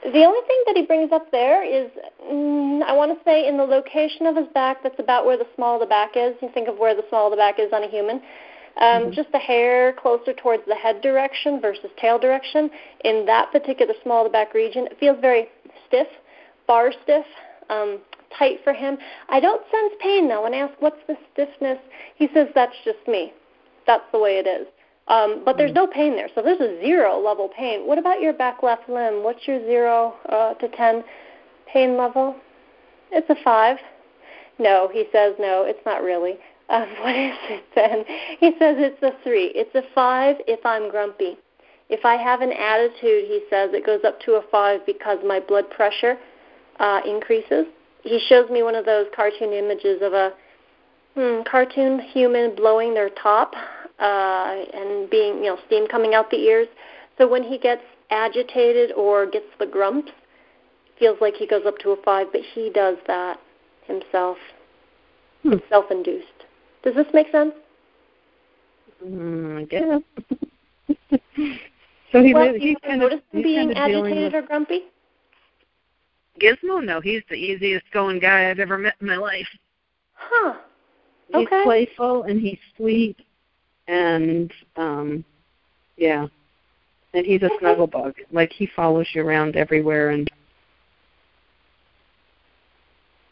the 0.03 0.25
only 0.25 0.41
thing 0.47 0.63
that 0.67 0.77
he 0.77 0.85
brings 0.85 1.13
up 1.13 1.31
there 1.31 1.63
is, 1.63 1.91
mm, 2.25 2.83
I 2.83 2.93
want 2.93 3.17
to 3.17 3.25
say, 3.25 3.47
in 3.47 3.57
the 3.57 3.65
location 3.65 4.27
of 4.27 4.35
his 4.35 4.49
back, 4.55 4.83
that's 4.83 4.99
about 4.99 5.25
where 5.25 5.37
the 5.37 5.47
small 5.55 5.75
of 5.75 5.81
the 5.81 5.87
back 5.87 6.17
is. 6.17 6.35
You 6.43 6.51
think 6.53 6.69
of 6.69 6.79
where 6.79 6.95
the 6.95 7.05
small 7.09 7.27
of 7.27 7.31
the 7.31 7.37
back 7.37 7.61
is 7.61 7.73
on 7.73 7.85
a 7.85 7.89
human. 7.89 8.17
Um, 8.17 8.83
mm-hmm. 8.83 9.11
Just 9.13 9.31
the 9.31 9.39
hair 9.39 9.93
closer 9.93 10.33
towards 10.33 10.65
the 10.67 10.75
head 10.75 11.03
direction 11.03 11.61
versus 11.61 11.91
tail 12.01 12.19
direction. 12.19 12.71
In 13.05 13.25
that 13.27 13.53
particular 13.53 13.95
small 14.03 14.27
of 14.27 14.33
the 14.33 14.33
back 14.33 14.55
region, 14.55 14.87
it 14.87 14.99
feels 14.99 15.19
very 15.21 15.49
stiff, 15.87 16.09
bar 16.67 16.93
stiff. 17.05 17.27
Um, 17.71 18.01
tight 18.39 18.59
for 18.65 18.73
him. 18.73 18.99
I 19.29 19.41
don't 19.41 19.63
sense 19.71 19.95
pain 20.01 20.29
though. 20.29 20.43
When 20.43 20.55
I 20.55 20.59
ask 20.59 20.75
what's 20.81 21.01
the 21.07 21.17
stiffness, 21.33 21.79
he 22.17 22.29
says 22.35 22.49
that's 22.55 22.77
just 22.85 23.07
me. 23.07 23.33
That's 23.87 24.05
the 24.13 24.19
way 24.19 24.39
it 24.39 24.47
is. 24.47 24.67
Um, 25.09 25.43
but 25.45 25.57
there's 25.57 25.73
mm. 25.73 25.77
no 25.77 25.87
pain 25.87 26.15
there. 26.15 26.29
So 26.35 26.43
there's 26.43 26.61
a 26.61 26.81
zero 26.81 27.19
level 27.19 27.49
pain. 27.57 27.87
What 27.87 27.99
about 27.99 28.21
your 28.21 28.33
back 28.33 28.63
left 28.63 28.89
limb? 28.89 29.25
What's 29.25 29.47
your 29.47 29.61
zero 29.67 30.15
uh, 30.29 30.55
to 30.55 30.69
ten 30.69 31.03
pain 31.73 31.97
level? 31.97 32.37
It's 33.11 33.29
a 33.29 33.37
five. 33.43 33.79
No, 34.59 34.89
he 34.93 35.05
says 35.13 35.35
no. 35.39 35.65
It's 35.67 35.85
not 35.85 36.03
really. 36.03 36.39
Um, 36.69 36.89
what 37.03 37.15
is 37.15 37.37
it 37.51 37.65
then? 37.75 38.05
He 38.41 38.53
says 38.59 38.77
it's 38.79 39.03
a 39.03 39.11
three. 39.23 39.53
It's 39.55 39.75
a 39.75 39.83
five 39.95 40.37
if 40.47 40.65
I'm 40.65 40.91
grumpy. 40.91 41.37
If 41.91 42.07
I 42.07 42.17
have 42.17 42.41
an 42.41 42.53
attitude, 42.53 43.27
he 43.27 43.43
says 43.51 43.71
it 43.75 43.85
goes 43.85 44.01
up 44.07 44.19
to 44.21 44.37
a 44.37 44.43
five 44.51 44.81
because 44.87 45.19
my 45.27 45.39
blood 45.39 45.69
pressure 45.69 46.17
uh, 46.81 47.03
increases 47.05 47.67
he 48.03 48.21
shows 48.29 48.51
me 48.51 48.63
one 48.63 48.75
of 48.75 48.85
those 48.85 49.07
cartoon 49.15 49.53
images 49.53 50.01
of 50.03 50.13
a 50.13 50.33
hmm, 51.15 51.43
cartoon 51.51 52.01
human 52.01 52.55
blowing 52.55 52.95
their 52.95 53.11
top 53.11 53.55
uh, 53.99 54.65
and 54.75 55.09
being, 55.11 55.37
you 55.37 55.51
know, 55.51 55.59
steam 55.67 55.87
coming 55.87 56.15
out 56.15 56.31
the 56.31 56.39
ears. 56.39 56.69
So 57.19 57.29
when 57.29 57.43
he 57.43 57.59
gets 57.59 57.83
agitated 58.11 58.93
or 58.93 59.27
gets 59.27 59.47
the 59.59 59.67
grumps, 59.67 60.13
feels 60.99 61.19
like 61.21 61.35
he 61.35 61.47
goes 61.47 61.63
up 61.67 61.79
to 61.79 61.91
a 61.91 62.03
five, 62.03 62.29
but 62.33 62.41
he 62.55 62.71
does 62.71 62.97
that 63.07 63.39
himself. 63.87 64.39
Hmm. 65.43 65.55
It's 65.55 65.69
self-induced. 65.69 66.27
Does 66.85 66.95
this 66.95 67.07
make 67.15 67.31
sense? 67.31 67.53
Mm, 69.05 69.61
I 69.61 69.65
guess. 69.65 70.03
so 72.13 72.23
he 72.23 72.35
well, 72.35 72.47
really, 72.47 72.61
he's 72.61 72.77
kind 72.85 73.03
of 73.03 73.21
being 73.33 73.73
agitated 73.75 74.35
or 74.35 74.43
grumpy. 74.43 74.83
Gizmo? 76.41 76.83
No, 76.85 77.01
he's 77.01 77.23
the 77.29 77.35
easiest 77.37 77.85
going 77.93 78.19
guy 78.19 78.51
I've 78.51 78.59
ever 78.59 78.79
met 78.79 78.95
in 79.01 79.07
my 79.07 79.17
life. 79.17 79.47
Huh. 80.15 80.55
Okay. 81.35 81.57
He's 81.57 81.65
playful 81.65 82.25
and 82.25 82.41
he's 82.41 82.59
sweet 82.77 83.17
and 83.89 84.53
um 84.77 85.25
yeah. 85.97 86.27
And 87.15 87.27
he's 87.27 87.43
a 87.43 87.47
okay. 87.47 87.57
snuggle 87.61 87.87
bug. 87.87 88.15
Like 88.31 88.53
he 88.53 88.67
follows 88.75 89.07
you 89.15 89.27
around 89.27 89.57
everywhere 89.57 90.11
and 90.11 90.31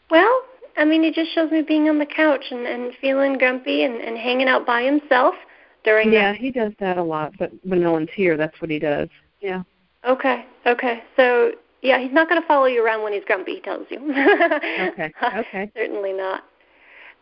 Well, 0.09 0.43
I 0.77 0.85
mean 0.85 1.03
he 1.03 1.11
just 1.11 1.33
shows 1.33 1.51
me 1.51 1.61
being 1.61 1.89
on 1.89 1.99
the 1.99 2.05
couch 2.05 2.45
and, 2.51 2.65
and 2.67 2.93
feeling 3.01 3.37
grumpy 3.37 3.83
and, 3.83 3.95
and 3.95 4.17
hanging 4.17 4.47
out 4.47 4.65
by 4.65 4.83
himself 4.83 5.35
during 5.83 6.11
Yeah, 6.11 6.33
that. 6.33 6.39
he 6.39 6.51
does 6.51 6.73
that 6.79 6.97
a 6.97 7.03
lot, 7.03 7.33
but 7.39 7.51
when 7.63 7.81
no 7.81 7.91
one's 7.91 8.09
here 8.15 8.37
that's 8.37 8.59
what 8.61 8.69
he 8.69 8.79
does. 8.79 9.09
Yeah. 9.39 9.63
Okay. 10.07 10.45
Okay. 10.65 11.03
So 11.15 11.51
yeah, 11.81 11.99
he's 11.99 12.13
not 12.13 12.29
going 12.29 12.41
to 12.41 12.47
follow 12.47 12.65
you 12.65 12.83
around 12.83 13.03
when 13.03 13.13
he's 13.13 13.23
grumpy. 13.25 13.55
He 13.55 13.61
tells 13.61 13.87
you. 13.89 13.99
okay. 14.11 15.13
Okay. 15.23 15.71
Certainly 15.75 16.13
not. 16.13 16.43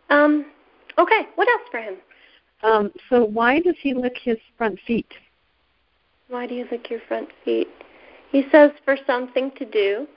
Um, 0.10 0.46
okay. 0.98 1.28
What 1.36 1.48
else 1.48 1.62
for 1.72 1.80
him? 1.80 1.96
Um, 2.64 2.92
so 3.10 3.24
why 3.24 3.60
does 3.60 3.76
he 3.82 3.94
lick 3.94 4.18
his 4.22 4.38
front 4.58 4.80
feet? 4.86 5.12
Why 6.28 6.46
do 6.46 6.56
you 6.56 6.68
lick 6.72 6.90
your 6.90 7.00
front 7.08 7.30
feet? 7.46 7.70
He 8.32 8.44
says 8.52 8.72
for 8.86 8.98
something 9.08 9.52
to 9.58 9.66
do. 9.66 10.08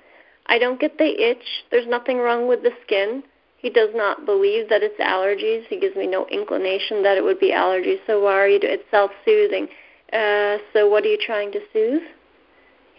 I 0.47 0.59
don't 0.59 0.81
get 0.81 0.99
the 0.99 1.05
itch. 1.05 1.45
There's 1.71 1.87
nothing 1.87 2.19
wrong 2.19 2.49
with 2.49 2.63
the 2.63 2.73
skin. 2.85 3.23
He 3.59 3.71
does 3.71 3.91
not 3.95 4.27
believe 4.27 4.69
that 4.71 4.83
it's 4.83 5.01
allergies. 5.01 5.67
He 5.69 5.79
gives 5.79 5.95
me 5.95 6.09
no 6.09 6.27
inclination 6.27 7.03
that 7.05 7.17
it 7.17 7.23
would 7.23 7.39
be 7.39 7.53
allergies. 7.53 7.99
So 8.09 8.21
why 8.25 8.33
are 8.33 8.49
you 8.49 8.59
doing 8.59 8.75
It's 8.75 8.91
self-soothing. 8.91 9.69
Uh, 10.13 10.59
so 10.73 10.89
what 10.89 11.05
are 11.05 11.09
you 11.09 11.19
trying 11.25 11.53
to 11.53 11.61
soothe? 11.73 12.03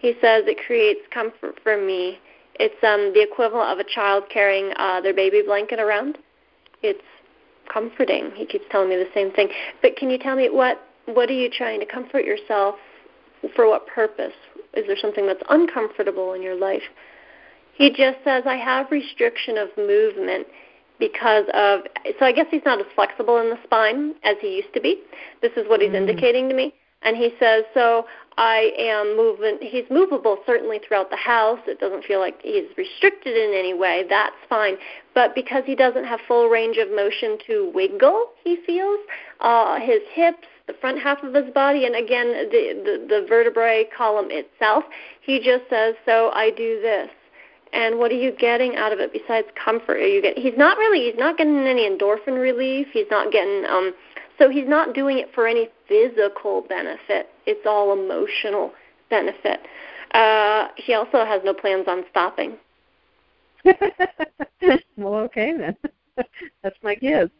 He 0.04 0.12
says 0.20 0.44
it 0.46 0.58
creates 0.66 1.00
comfort 1.10 1.58
for 1.62 1.80
me. 1.80 2.18
It's 2.60 2.76
um, 2.84 3.14
the 3.14 3.22
equivalent 3.22 3.70
of 3.72 3.78
a 3.78 3.88
child 3.88 4.24
carrying 4.28 4.70
uh, 4.76 5.00
their 5.00 5.14
baby 5.14 5.40
blanket 5.40 5.80
around. 5.80 6.18
It's 6.82 7.00
comforting. 7.72 8.30
He 8.34 8.44
keeps 8.44 8.66
telling 8.70 8.90
me 8.90 8.96
the 8.96 9.08
same 9.14 9.32
thing. 9.32 9.48
But 9.80 9.96
can 9.96 10.10
you 10.10 10.18
tell 10.18 10.36
me 10.36 10.50
what 10.50 10.86
what 11.06 11.30
are 11.30 11.40
you 11.40 11.48
trying 11.48 11.80
to 11.80 11.86
comfort 11.86 12.26
yourself 12.26 12.74
for? 13.56 13.66
What 13.66 13.86
purpose? 13.86 14.34
Is 14.74 14.86
there 14.86 14.98
something 15.00 15.26
that's 15.26 15.42
uncomfortable 15.48 16.34
in 16.34 16.42
your 16.42 16.54
life? 16.54 16.82
He 17.72 17.88
just 17.88 18.18
says 18.24 18.42
I 18.44 18.56
have 18.56 18.90
restriction 18.90 19.56
of 19.56 19.68
movement 19.78 20.46
because 20.98 21.46
of 21.54 21.80
so 22.18 22.26
I 22.26 22.32
guess 22.32 22.48
he's 22.50 22.66
not 22.66 22.78
as 22.78 22.86
flexible 22.94 23.38
in 23.38 23.48
the 23.48 23.58
spine 23.64 24.16
as 24.22 24.36
he 24.42 24.56
used 24.56 24.74
to 24.74 24.82
be. 24.82 25.00
This 25.40 25.52
is 25.56 25.66
what 25.66 25.80
he's 25.80 25.92
mm. 25.92 26.06
indicating 26.06 26.50
to 26.50 26.54
me. 26.54 26.74
And 27.04 27.16
he 27.16 27.30
says, 27.38 27.64
so 27.74 28.06
I 28.36 28.72
am 28.78 29.16
moving. 29.16 29.58
He's 29.60 29.84
movable 29.90 30.38
certainly 30.46 30.80
throughout 30.86 31.10
the 31.10 31.16
house. 31.16 31.60
It 31.66 31.78
doesn't 31.78 32.04
feel 32.04 32.18
like 32.18 32.40
he's 32.42 32.64
restricted 32.76 33.36
in 33.36 33.54
any 33.54 33.74
way. 33.74 34.04
That's 34.08 34.34
fine. 34.48 34.76
But 35.14 35.34
because 35.34 35.62
he 35.66 35.74
doesn't 35.76 36.04
have 36.04 36.20
full 36.26 36.48
range 36.48 36.78
of 36.78 36.90
motion 36.90 37.38
to 37.46 37.70
wiggle, 37.74 38.30
he 38.42 38.58
feels 38.66 38.98
uh, 39.40 39.78
his 39.78 40.00
hips, 40.12 40.48
the 40.66 40.74
front 40.80 40.98
half 40.98 41.22
of 41.22 41.34
his 41.34 41.52
body, 41.52 41.84
and 41.84 41.94
again 41.94 42.28
the, 42.50 42.82
the 42.84 43.20
the 43.20 43.26
vertebrae 43.28 43.86
column 43.96 44.28
itself. 44.30 44.84
He 45.20 45.38
just 45.38 45.68
says, 45.68 45.94
so 46.06 46.30
I 46.32 46.50
do 46.50 46.80
this. 46.80 47.10
And 47.74 47.98
what 47.98 48.10
are 48.12 48.16
you 48.16 48.32
getting 48.32 48.76
out 48.76 48.92
of 48.92 48.98
it 49.00 49.12
besides 49.12 49.48
comfort? 49.62 49.98
Are 49.98 50.06
you 50.06 50.22
get? 50.22 50.38
He's 50.38 50.56
not 50.56 50.78
really. 50.78 51.04
He's 51.04 51.18
not 51.18 51.36
getting 51.36 51.66
any 51.66 51.88
endorphin 51.88 52.40
relief. 52.40 52.88
He's 52.92 53.10
not 53.10 53.30
getting. 53.30 53.64
um 53.66 53.92
so 54.38 54.50
he's 54.50 54.66
not 54.66 54.94
doing 54.94 55.18
it 55.18 55.28
for 55.34 55.46
any 55.46 55.68
physical 55.88 56.62
benefit. 56.68 57.28
It's 57.46 57.66
all 57.66 57.92
emotional 57.92 58.72
benefit. 59.10 59.60
Uh, 60.12 60.68
he 60.76 60.94
also 60.94 61.24
has 61.24 61.42
no 61.44 61.54
plans 61.54 61.86
on 61.88 62.04
stopping. 62.10 62.56
well, 64.96 65.14
okay 65.16 65.54
then. 65.56 65.76
That's 66.62 66.76
my 66.82 66.94
gift. 66.94 67.32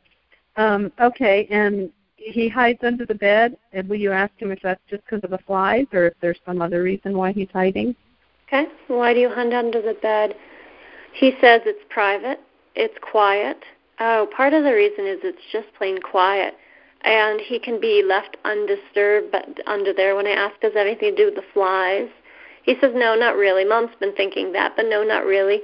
Um, 0.57 0.93
okay, 1.01 1.47
and 1.51 1.91
he 2.17 2.49
hides 2.49 2.81
under 2.83 3.07
the 3.07 3.15
bed. 3.15 3.57
And 3.73 3.89
will 3.89 3.97
you 3.97 4.13
ask 4.13 4.33
him 4.39 4.51
if 4.51 4.61
that's 4.63 4.81
just 4.89 5.05
because 5.05 5.23
of 5.25 5.31
the 5.31 5.39
flies, 5.47 5.87
or 5.93 6.07
if 6.07 6.15
there's 6.21 6.39
some 6.47 6.63
other 6.63 6.83
reason 6.83 7.17
why 7.17 7.33
he's 7.33 7.49
hiding? 7.53 7.95
Okay. 8.47 8.67
Why 8.89 9.15
do 9.15 9.21
you 9.21 9.29
hide 9.29 9.53
under 9.53 9.83
the 9.83 9.95
bed? 10.01 10.35
He 11.13 11.33
says 11.41 11.63
it's 11.65 11.85
private. 11.91 12.41
It's 12.75 12.95
quiet. 13.03 13.59
Oh, 14.01 14.29
part 14.37 14.53
of 14.53 14.65
the 14.65 14.73
reason 14.73 15.07
is 15.07 15.19
it's 15.23 15.39
just 15.53 15.67
plain 15.77 16.01
quiet 16.01 16.55
and 17.05 17.41
he 17.41 17.59
can 17.59 17.81
be 17.81 18.03
left 18.07 18.37
undisturbed 18.45 19.31
but 19.31 19.47
under 19.67 19.93
there 19.93 20.17
when 20.17 20.27
I 20.27 20.31
ask 20.31 20.59
does 20.61 20.73
it 20.75 20.79
anything 20.79 21.15
to 21.15 21.17
do 21.17 21.25
with 21.27 21.37
the 21.37 21.53
flies. 21.53 22.09
He 22.65 22.77
says 22.81 22.93
no, 22.95 23.15
not 23.15 23.37
really. 23.37 23.65
Mom's 23.65 23.95
been 24.01 24.15
thinking 24.15 24.53
that, 24.53 24.75
but 24.77 24.87
no, 24.89 25.05
not 25.05 25.27
really. 25.27 25.61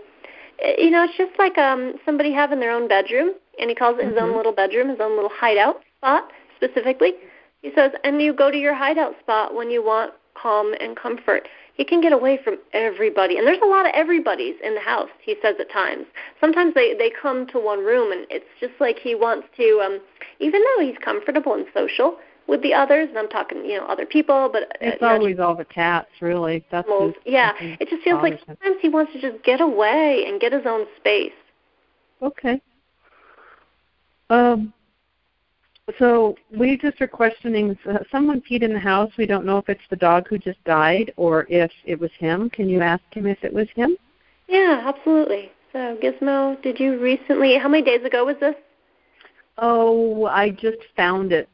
Eh, 0.62 0.74
you 0.78 0.90
know, 0.90 1.04
it's 1.04 1.16
just 1.16 1.38
like 1.38 1.56
um 1.58 1.94
somebody 2.04 2.32
having 2.32 2.60
their 2.60 2.72
own 2.72 2.88
bedroom 2.88 3.32
and 3.58 3.70
he 3.70 3.74
calls 3.74 3.98
it 3.98 4.04
his 4.04 4.14
mm-hmm. 4.14 4.30
own 4.30 4.36
little 4.36 4.52
bedroom, 4.52 4.88
his 4.88 5.00
own 5.00 5.16
little 5.16 5.32
hideout 5.32 5.80
spot 5.98 6.30
specifically. 6.56 7.14
He 7.62 7.70
says, 7.74 7.92
and 8.04 8.20
you 8.20 8.32
go 8.32 8.50
to 8.50 8.56
your 8.56 8.74
hideout 8.74 9.12
spot 9.20 9.54
when 9.54 9.70
you 9.70 9.84
want 9.84 10.12
calm 10.34 10.72
and 10.80 10.96
comfort 10.96 11.46
he 11.80 11.84
can 11.86 12.02
get 12.02 12.12
away 12.12 12.38
from 12.44 12.58
everybody 12.74 13.38
and 13.38 13.46
there's 13.46 13.62
a 13.62 13.66
lot 13.66 13.86
of 13.86 13.92
everybody's 13.94 14.56
in 14.62 14.74
the 14.74 14.82
house 14.82 15.08
he 15.18 15.34
says 15.40 15.54
at 15.58 15.72
times. 15.72 16.04
Sometimes 16.38 16.74
they 16.74 16.92
they 16.92 17.10
come 17.10 17.46
to 17.46 17.58
one 17.58 17.78
room 17.82 18.12
and 18.12 18.26
it's 18.28 18.44
just 18.60 18.74
like 18.80 18.98
he 18.98 19.14
wants 19.14 19.46
to 19.56 19.80
um 19.82 19.98
even 20.40 20.60
though 20.60 20.84
he's 20.84 20.98
comfortable 21.02 21.54
and 21.54 21.64
social 21.72 22.18
with 22.46 22.60
the 22.62 22.74
others 22.74 23.08
and 23.08 23.16
i'm 23.16 23.30
talking 23.30 23.64
you 23.64 23.78
know 23.78 23.86
other 23.86 24.04
people 24.04 24.50
but 24.52 24.64
uh, 24.64 24.66
it's 24.82 25.02
always 25.02 25.38
all 25.38 25.54
the 25.54 25.64
cats 25.64 26.10
really. 26.20 26.62
That's 26.70 26.86
most, 26.86 27.16
yeah 27.24 27.52
it 27.58 27.88
just 27.88 28.02
feels 28.02 28.20
like 28.20 28.38
sometimes 28.46 28.76
he 28.82 28.90
wants 28.90 29.14
to 29.14 29.20
just 29.22 29.42
get 29.42 29.62
away 29.62 30.26
and 30.28 30.38
get 30.38 30.52
his 30.52 30.66
own 30.66 30.84
space. 30.98 31.32
Okay. 32.20 32.60
Um 34.28 34.74
so 35.98 36.36
we 36.56 36.76
just 36.76 37.00
are 37.00 37.08
questioning. 37.08 37.76
Someone 38.10 38.42
peed 38.42 38.62
in 38.62 38.72
the 38.72 38.78
house. 38.78 39.10
We 39.16 39.26
don't 39.26 39.46
know 39.46 39.58
if 39.58 39.68
it's 39.68 39.80
the 39.90 39.96
dog 39.96 40.28
who 40.28 40.38
just 40.38 40.62
died 40.64 41.12
or 41.16 41.46
if 41.48 41.70
it 41.84 41.98
was 41.98 42.10
him. 42.18 42.50
Can 42.50 42.68
you 42.68 42.80
ask 42.80 43.02
him 43.12 43.26
if 43.26 43.42
it 43.42 43.52
was 43.52 43.68
him? 43.74 43.96
Yeah, 44.48 44.82
absolutely. 44.84 45.50
So 45.72 45.96
Gizmo, 46.02 46.60
did 46.62 46.80
you 46.80 47.00
recently? 47.00 47.56
How 47.56 47.68
many 47.68 47.84
days 47.84 48.04
ago 48.04 48.24
was 48.24 48.36
this? 48.40 48.54
Oh, 49.58 50.26
I 50.26 50.50
just 50.50 50.78
found 50.96 51.32
it, 51.32 51.48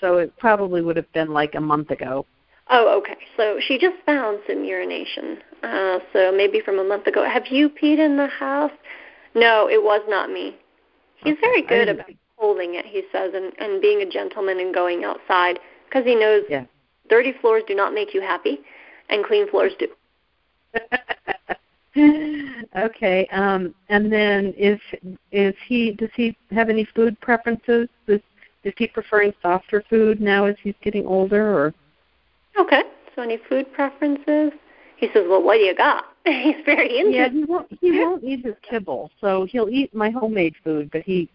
so 0.00 0.18
it 0.18 0.36
probably 0.36 0.82
would 0.82 0.96
have 0.96 1.10
been 1.12 1.32
like 1.32 1.54
a 1.54 1.60
month 1.60 1.90
ago. 1.90 2.26
Oh, 2.68 2.98
okay. 2.98 3.16
So 3.36 3.58
she 3.60 3.78
just 3.78 3.96
found 4.04 4.40
some 4.46 4.64
urination. 4.64 5.38
Uh, 5.62 5.98
so 6.12 6.32
maybe 6.32 6.60
from 6.60 6.78
a 6.78 6.84
month 6.84 7.06
ago. 7.06 7.24
Have 7.24 7.46
you 7.48 7.68
peed 7.68 7.98
in 7.98 8.16
the 8.16 8.26
house? 8.26 8.72
No, 9.34 9.68
it 9.68 9.82
was 9.82 10.02
not 10.08 10.30
me. 10.30 10.56
He's 11.24 11.34
okay. 11.34 11.40
very 11.40 11.62
good 11.62 11.88
about 11.88 12.10
holding 12.42 12.74
it, 12.74 12.84
he 12.84 13.02
says, 13.12 13.30
and, 13.36 13.52
and 13.60 13.80
being 13.80 14.02
a 14.02 14.10
gentleman 14.10 14.58
and 14.58 14.74
going 14.74 15.04
outside 15.04 15.60
because 15.86 16.04
he 16.04 16.16
knows 16.16 16.42
yeah. 16.50 16.64
dirty 17.08 17.32
floors 17.40 17.62
do 17.68 17.74
not 17.76 17.94
make 17.94 18.12
you 18.12 18.20
happy, 18.20 18.58
and 19.10 19.24
clean 19.24 19.48
floors 19.48 19.72
do. 19.78 19.86
okay, 22.76 23.28
um, 23.30 23.72
and 23.90 24.12
then 24.12 24.52
is 24.58 24.80
is 25.30 25.54
he 25.68 25.92
does 25.92 26.08
he 26.16 26.36
have 26.50 26.68
any 26.68 26.84
food 26.96 27.16
preferences? 27.20 27.88
Is 28.08 28.20
is 28.64 28.74
he 28.76 28.88
preferring 28.88 29.32
softer 29.40 29.84
food 29.88 30.20
now 30.20 30.46
as 30.46 30.56
he's 30.64 30.74
getting 30.82 31.06
older, 31.06 31.46
or? 31.56 31.72
Okay, 32.58 32.82
so 33.14 33.22
any 33.22 33.38
food 33.48 33.72
preferences? 33.72 34.50
He 34.96 35.06
says, 35.14 35.26
"Well, 35.28 35.44
what 35.44 35.58
do 35.58 35.60
you 35.60 35.76
got?" 35.76 36.06
he's 36.24 36.56
very 36.64 36.98
into. 36.98 37.12
Yeah, 37.12 37.28
he 37.28 37.44
won't. 37.44 37.68
He 37.80 38.00
won't 38.00 38.24
eat 38.24 38.44
his 38.44 38.56
kibble, 38.68 39.12
so 39.20 39.44
he'll 39.44 39.68
eat 39.68 39.94
my 39.94 40.10
homemade 40.10 40.54
food, 40.64 40.90
but 40.90 41.02
he 41.02 41.28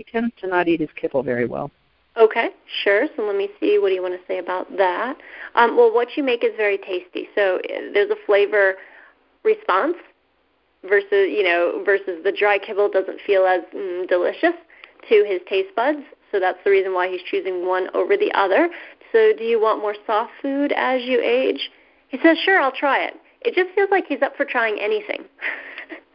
he 0.00 0.10
tends 0.10 0.32
to 0.40 0.46
not 0.46 0.66
eat 0.66 0.80
his 0.80 0.88
kibble 0.96 1.22
very 1.22 1.46
well. 1.46 1.70
Okay, 2.16 2.48
sure. 2.82 3.06
So 3.16 3.22
let 3.22 3.36
me 3.36 3.50
see. 3.60 3.78
What 3.78 3.88
do 3.88 3.94
you 3.94 4.02
want 4.02 4.14
to 4.14 4.26
say 4.26 4.38
about 4.38 4.66
that? 4.78 5.16
Um, 5.54 5.76
well, 5.76 5.92
what 5.92 6.16
you 6.16 6.22
make 6.22 6.42
is 6.42 6.52
very 6.56 6.78
tasty. 6.78 7.28
So 7.34 7.56
uh, 7.56 7.92
there's 7.92 8.10
a 8.10 8.16
flavor 8.24 8.76
response 9.44 9.96
versus 10.88 11.28
you 11.28 11.42
know 11.42 11.82
versus 11.84 12.24
the 12.24 12.32
dry 12.32 12.58
kibble 12.58 12.88
doesn't 12.90 13.20
feel 13.26 13.44
as 13.44 13.60
mm, 13.74 14.08
delicious 14.08 14.54
to 15.08 15.24
his 15.28 15.40
taste 15.48 15.74
buds. 15.76 16.00
So 16.32 16.40
that's 16.40 16.58
the 16.64 16.70
reason 16.70 16.94
why 16.94 17.08
he's 17.10 17.22
choosing 17.30 17.66
one 17.66 17.88
over 17.94 18.16
the 18.16 18.32
other. 18.32 18.70
So 19.12 19.32
do 19.36 19.44
you 19.44 19.60
want 19.60 19.82
more 19.82 19.94
soft 20.06 20.32
food 20.40 20.72
as 20.72 21.02
you 21.02 21.20
age? 21.20 21.70
He 22.08 22.18
says, 22.22 22.38
sure, 22.44 22.60
I'll 22.60 22.72
try 22.72 23.00
it. 23.04 23.14
It 23.42 23.54
just 23.54 23.74
feels 23.74 23.90
like 23.90 24.06
he's 24.06 24.22
up 24.22 24.36
for 24.36 24.44
trying 24.44 24.78
anything. 24.80 25.24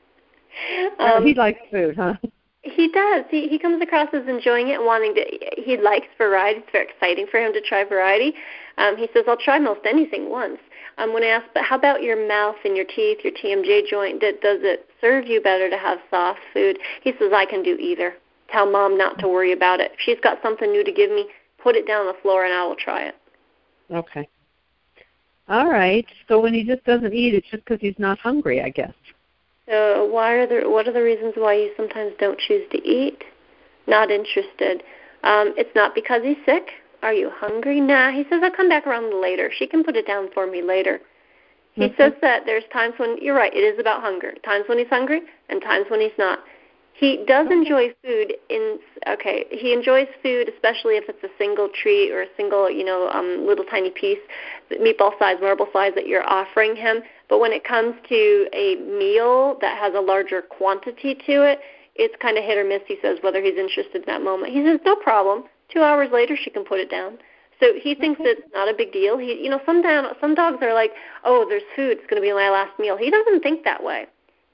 um, 0.99 1.25
he 1.25 1.33
likes 1.33 1.59
food, 1.69 1.97
huh? 1.97 2.15
He 2.65 2.87
does. 2.87 3.25
He 3.29 3.47
he 3.47 3.59
comes 3.59 3.81
across 3.81 4.09
as 4.13 4.27
enjoying 4.27 4.69
it 4.69 4.75
and 4.75 4.85
wanting 4.85 5.13
to. 5.13 5.23
He 5.61 5.77
likes 5.77 6.07
variety. 6.17 6.61
It's 6.61 6.71
very 6.71 6.87
exciting 6.89 7.27
for 7.29 7.39
him 7.39 7.53
to 7.53 7.61
try 7.61 7.83
variety. 7.83 8.33
Um, 8.77 8.97
he 8.97 9.07
says, 9.13 9.25
"I'll 9.27 9.37
try 9.37 9.59
most 9.59 9.81
anything 9.85 10.29
once." 10.29 10.57
Um, 10.97 11.13
when 11.13 11.23
I 11.23 11.27
ask, 11.27 11.45
"But 11.53 11.63
how 11.63 11.75
about 11.75 12.01
your 12.01 12.27
mouth 12.27 12.55
and 12.65 12.75
your 12.75 12.85
teeth, 12.85 13.19
your 13.23 13.33
TMJ 13.33 13.83
joint? 13.87 14.19
Does 14.19 14.63
it 14.63 14.89
serve 14.99 15.27
you 15.27 15.41
better 15.41 15.69
to 15.69 15.77
have 15.77 15.99
soft 16.09 16.39
food?" 16.53 16.79
He 17.01 17.13
says, 17.19 17.31
"I 17.31 17.45
can 17.45 17.61
do 17.61 17.77
either. 17.79 18.15
Tell 18.49 18.65
mom 18.65 18.97
not 18.97 19.19
to 19.19 19.27
worry 19.27 19.51
about 19.51 19.79
it. 19.79 19.91
If 19.93 19.99
she's 19.99 20.19
got 20.19 20.41
something 20.41 20.71
new 20.71 20.83
to 20.83 20.91
give 20.91 21.11
me, 21.11 21.27
put 21.59 21.75
it 21.75 21.85
down 21.85 22.01
on 22.01 22.07
the 22.07 22.21
floor 22.21 22.45
and 22.45 22.53
I 22.53 22.65
will 22.65 22.75
try 22.75 23.03
it." 23.03 23.15
Okay. 23.91 24.27
All 25.47 25.69
right. 25.69 26.05
So 26.27 26.39
when 26.39 26.55
he 26.55 26.63
just 26.63 26.83
doesn't 26.85 27.13
eat, 27.13 27.35
it's 27.35 27.47
just 27.49 27.63
because 27.63 27.79
he's 27.79 27.99
not 27.99 28.17
hungry, 28.17 28.61
I 28.61 28.69
guess. 28.69 28.93
So 29.67 30.05
why 30.05 30.33
are 30.33 30.47
there? 30.47 30.69
What 30.69 30.87
are 30.87 30.93
the 30.93 31.01
reasons 31.01 31.33
why 31.35 31.55
you 31.55 31.71
sometimes 31.75 32.13
don't 32.19 32.39
choose 32.39 32.67
to 32.71 32.77
eat? 32.87 33.23
Not 33.87 34.11
interested. 34.11 34.83
Um, 35.23 35.53
it's 35.57 35.73
not 35.75 35.95
because 35.95 36.21
he's 36.23 36.37
sick. 36.45 36.69
Are 37.01 37.13
you 37.13 37.31
hungry? 37.33 37.81
Nah. 37.81 38.11
He 38.11 38.23
says 38.29 38.41
I'll 38.43 38.51
come 38.51 38.69
back 38.69 38.85
around 38.87 39.21
later. 39.21 39.51
She 39.55 39.67
can 39.67 39.83
put 39.83 39.95
it 39.95 40.07
down 40.07 40.29
for 40.33 40.47
me 40.47 40.61
later. 40.61 41.01
He 41.73 41.81
mm-hmm. 41.81 42.01
says 42.01 42.13
that 42.21 42.43
there's 42.45 42.63
times 42.71 42.93
when 42.97 43.17
you're 43.21 43.35
right. 43.35 43.53
It 43.53 43.59
is 43.59 43.79
about 43.79 44.01
hunger. 44.01 44.33
Times 44.45 44.65
when 44.67 44.77
he's 44.77 44.87
hungry 44.87 45.21
and 45.49 45.61
times 45.61 45.87
when 45.89 45.99
he's 45.99 46.17
not. 46.17 46.39
He 46.93 47.25
does 47.27 47.47
enjoy 47.51 47.89
food 48.05 48.33
in 48.49 48.79
okay. 49.07 49.45
He 49.51 49.73
enjoys 49.73 50.07
food, 50.23 50.47
especially 50.47 50.95
if 50.95 51.03
it's 51.09 51.21
a 51.23 51.37
single 51.37 51.67
treat 51.83 52.11
or 52.11 52.21
a 52.21 52.27
single, 52.37 52.71
you 52.71 52.85
know, 52.85 53.09
um, 53.09 53.45
little 53.45 53.65
tiny 53.65 53.89
piece, 53.89 54.19
meatball 54.71 55.11
size, 55.19 55.35
marble 55.41 55.67
size 55.73 55.91
that 55.95 56.07
you're 56.07 56.27
offering 56.27 56.75
him. 56.75 57.01
But 57.29 57.39
when 57.39 57.51
it 57.51 57.63
comes 57.63 57.95
to 58.09 58.47
a 58.53 58.75
meal 58.75 59.57
that 59.61 59.77
has 59.77 59.93
a 59.95 59.99
larger 59.99 60.41
quantity 60.41 61.15
to 61.25 61.43
it, 61.43 61.59
it's 61.95 62.15
kind 62.21 62.37
of 62.37 62.43
hit 62.43 62.57
or 62.57 62.63
miss. 62.63 62.81
He 62.87 62.97
says 63.01 63.19
whether 63.21 63.41
he's 63.41 63.57
interested 63.57 63.95
in 63.95 64.03
that 64.07 64.21
moment. 64.21 64.53
He 64.53 64.63
says 64.63 64.79
no 64.85 64.95
problem. 64.95 65.45
Two 65.73 65.81
hours 65.81 66.09
later, 66.11 66.37
she 66.37 66.49
can 66.49 66.63
put 66.63 66.79
it 66.79 66.91
down. 66.91 67.17
So 67.59 67.73
he 67.81 67.95
thinks 67.95 68.19
it's 68.23 68.41
not 68.53 68.67
a 68.67 68.73
big 68.73 68.91
deal. 68.91 69.17
He, 69.17 69.41
you 69.41 69.49
know, 69.49 69.61
some 69.65 69.81
some 70.19 70.35
dogs 70.35 70.57
are 70.61 70.73
like, 70.73 70.91
oh, 71.23 71.45
there's 71.47 71.63
food. 71.75 71.97
It's 71.97 72.07
going 72.07 72.21
to 72.21 72.27
be 72.27 72.33
my 72.33 72.49
last 72.49 72.77
meal. 72.79 72.97
He 72.97 73.09
doesn't 73.09 73.41
think 73.41 73.63
that 73.63 73.81
way. 73.81 74.07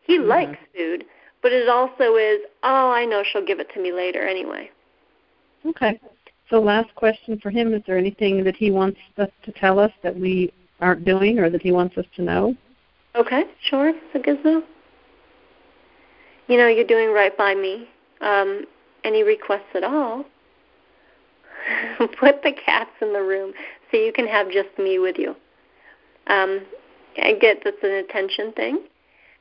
He 0.03 0.19
mm-hmm. 0.19 0.29
likes 0.29 0.57
food, 0.75 1.05
but 1.41 1.51
it 1.51 1.67
also 1.67 2.15
is, 2.15 2.39
oh, 2.63 2.91
I 2.91 3.05
know 3.05 3.23
she'll 3.23 3.45
give 3.45 3.59
it 3.59 3.73
to 3.73 3.81
me 3.81 3.91
later 3.91 4.27
anyway. 4.27 4.69
Okay. 5.65 5.99
So 6.49 6.61
last 6.61 6.93
question 6.95 7.39
for 7.41 7.49
him: 7.49 7.73
Is 7.73 7.81
there 7.87 7.97
anything 7.97 8.43
that 8.43 8.55
he 8.55 8.69
wants 8.69 8.99
us 9.17 9.29
to 9.43 9.51
tell 9.53 9.79
us 9.79 9.91
that 10.03 10.15
we 10.15 10.53
aren't 10.81 11.05
doing, 11.05 11.39
or 11.39 11.49
that 11.49 11.61
he 11.61 11.71
wants 11.71 11.97
us 11.97 12.05
to 12.15 12.21
know? 12.21 12.55
Okay, 13.15 13.43
sure. 13.69 13.93
Gizmo. 14.15 14.63
You 16.47 16.57
know, 16.57 16.67
you're 16.67 16.85
doing 16.85 17.11
right 17.13 17.35
by 17.37 17.55
me. 17.55 17.87
Um, 18.21 18.65
any 19.03 19.23
requests 19.23 19.73
at 19.73 19.83
all? 19.83 20.25
Put 22.19 22.43
the 22.43 22.51
cats 22.53 22.91
in 23.01 23.13
the 23.13 23.21
room 23.21 23.53
so 23.89 23.97
you 23.97 24.11
can 24.11 24.27
have 24.27 24.49
just 24.51 24.69
me 24.77 24.99
with 24.99 25.17
you. 25.17 25.35
Um, 26.27 26.61
I 27.17 27.33
get 27.33 27.61
that's 27.63 27.83
an 27.83 27.91
attention 27.91 28.53
thing. 28.53 28.79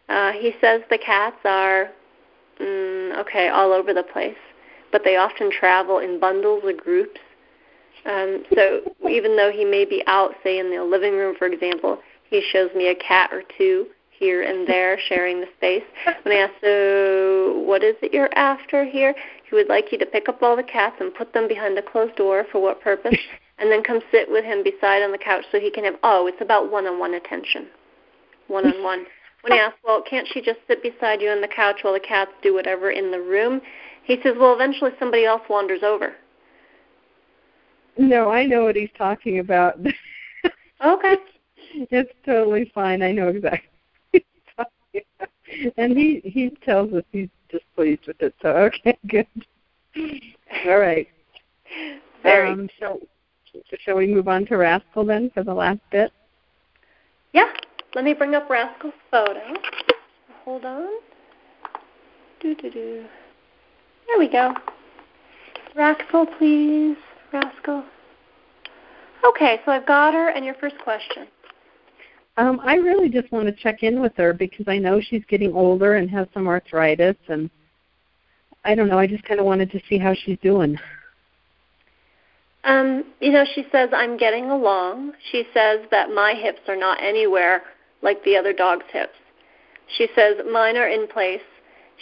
Uh, 0.09 0.33
he 0.33 0.53
says 0.61 0.83
the 0.91 0.99
cats 0.99 1.37
are 1.45 1.91
mm, 2.61 3.19
okay 3.21 3.49
all 3.49 3.73
over 3.73 3.95
the 3.95 4.03
place, 4.03 4.37
but 4.91 5.03
they 5.05 5.17
often 5.17 5.51
travel 5.51 5.99
in 5.99 6.19
bundles 6.19 6.63
or 6.65 6.73
groups. 6.73 7.21
Um, 8.07 8.45
so 8.55 8.81
even 9.09 9.37
though 9.37 9.51
he 9.51 9.65
may 9.65 9.85
be 9.85 10.03
out, 10.07 10.35
say 10.43 10.59
in 10.59 10.71
the 10.71 10.83
living 10.83 11.13
room, 11.13 11.35
for 11.39 11.47
example, 11.47 11.99
he 12.29 12.43
shows 12.53 12.71
me 12.75 12.89
a 12.89 12.95
cat 12.95 13.31
or 13.33 13.43
two 13.59 13.87
here 14.11 14.43
and 14.43 14.67
there 14.67 14.99
sharing 15.09 15.41
the 15.41 15.49
space. 15.57 15.83
When 16.23 16.37
I 16.37 16.41
ask, 16.41 16.53
so 16.61 17.63
what 17.67 17.83
is 17.83 17.97
it 18.03 18.13
you're 18.13 18.33
after 18.37 18.85
here? 18.85 19.15
He 19.49 19.57
would 19.57 19.69
like 19.69 19.93
you 19.93 19.99
to 19.99 20.07
pick 20.07 20.29
up 20.29 20.43
all 20.43 20.57
the 20.57 20.63
cats 20.63 20.97
and 21.01 21.15
put 21.15 21.33
them 21.33 21.49
behind 21.49 21.79
a 21.79 21.83
closed 21.83 22.17
door. 22.17 22.45
For 22.53 22.61
what 22.61 22.81
purpose? 22.81 23.17
And 23.59 23.71
then 23.71 23.83
come 23.83 24.01
sit 24.11 24.31
with 24.31 24.45
him 24.45 24.63
beside 24.63 25.03
on 25.03 25.13
the 25.13 25.19
couch 25.19 25.45
so 25.51 25.61
he 25.61 25.71
can 25.71 25.85
have, 25.85 25.97
oh, 26.03 26.27
it's 26.27 26.41
about 26.41 26.71
one-on-one 26.71 27.15
attention. 27.15 27.69
One-on-one. 28.49 29.07
When 29.43 29.53
I 29.53 29.57
ask, 29.57 29.77
well, 29.85 30.03
can't 30.09 30.29
she 30.33 30.41
just 30.41 30.61
sit 30.67 30.83
beside 30.83 31.21
you 31.21 31.31
on 31.31 31.41
the 31.41 31.49
couch 31.49 31.81
while 31.83 31.95
the 31.95 32.01
cats 32.01 32.31
do 32.43 32.55
whatever 32.55 32.91
in 32.91 33.11
the 33.11 33.21
room? 33.21 33.61
He 34.05 34.17
says, 34.23 34.35
well, 34.39 34.55
eventually 34.55 34.93
somebody 34.99 35.25
else 35.25 35.43
wanders 35.49 35.83
over. 35.83 36.15
No, 37.99 38.31
I 38.31 38.47
know 38.47 38.65
what 38.65 38.77
he's 38.77 38.91
talking 38.97 39.39
about. 39.41 39.79
okay. 40.85 41.17
It's 41.73 42.13
totally 42.25 42.71
fine. 42.75 43.03
I 43.03 43.13
know 43.13 43.29
exactly. 43.29 43.69
and 45.77 45.97
he 45.97 46.21
he 46.25 46.51
tells 46.65 46.93
us 46.93 47.05
he's 47.13 47.29
displeased 47.49 48.07
with 48.07 48.21
it. 48.21 48.35
So 48.43 48.49
okay, 48.57 48.99
good. 49.09 49.27
All 50.67 50.79
right. 50.79 51.09
Very. 52.23 52.51
Um, 52.51 52.69
shall, 52.79 52.99
shall 53.81 53.97
we 53.97 54.07
move 54.07 54.29
on 54.29 54.47
to 54.47 54.57
Rascal 54.57 55.05
then 55.05 55.31
for 55.35 55.43
the 55.43 55.55
last 55.55 55.81
bit? 55.91 56.13
Yeah. 57.33 57.49
Let 57.95 58.05
me 58.05 58.15
bring 58.15 58.35
up 58.35 58.49
Rascal's 58.49 58.95
photo. 59.11 59.55
Hold 60.45 60.65
on. 60.65 60.89
Do 62.41 62.55
do 62.55 62.71
do. 62.71 63.05
There 64.07 64.19
we 64.19 64.29
go. 64.29 64.55
Rascal, 65.75 66.27
please. 66.39 66.97
Rascal. 67.33 67.85
Okay, 69.25 69.61
so 69.65 69.73
I've 69.73 69.87
got 69.87 70.15
her, 70.15 70.31
and 70.31 70.45
your 70.45 70.55
first 70.55 70.77
question. 70.83 71.27
Um, 72.37 72.61
I 72.65 72.77
really 72.77 73.09
just 73.09 73.31
want 73.33 73.47
to 73.47 73.53
check 73.53 73.83
in 73.83 74.01
with 74.01 74.13
her 74.17 74.33
because 74.33 74.67
I 74.67 74.79
know 74.79 75.01
she's 75.01 75.25
getting 75.29 75.53
older 75.53 75.97
and 75.97 76.09
has 76.11 76.27
some 76.33 76.47
arthritis, 76.49 77.17
and 77.29 77.51
I 78.65 78.75
don't 78.75 78.89
know. 78.89 78.99
I 78.99 79.07
just 79.07 79.25
kind 79.25 79.41
of 79.41 79.47
wanted 79.47 79.71
to 79.73 79.81
see 79.89 79.99
how 79.99 80.15
she's 80.15 80.39
doing. 80.43 80.79
Um, 82.65 83.05
you 83.21 83.33
know, 83.33 83.45
she 83.55 83.65
says 83.73 83.91
I'm 83.93 84.17
getting 84.17 84.51
along. 84.51 85.13
She 85.33 85.45
says 85.55 85.81
that 85.91 86.11
my 86.11 86.35
hips 86.35 86.61
are 86.69 86.77
not 86.77 87.03
anywhere 87.03 87.63
like 88.03 88.23
the 88.25 88.37
other 88.37 88.53
dog's 88.53 88.85
hips. 88.93 89.17
She 89.97 90.09
says 90.15 90.37
mine 90.51 90.77
are 90.77 90.89
in 90.89 91.09
place. 91.09 91.41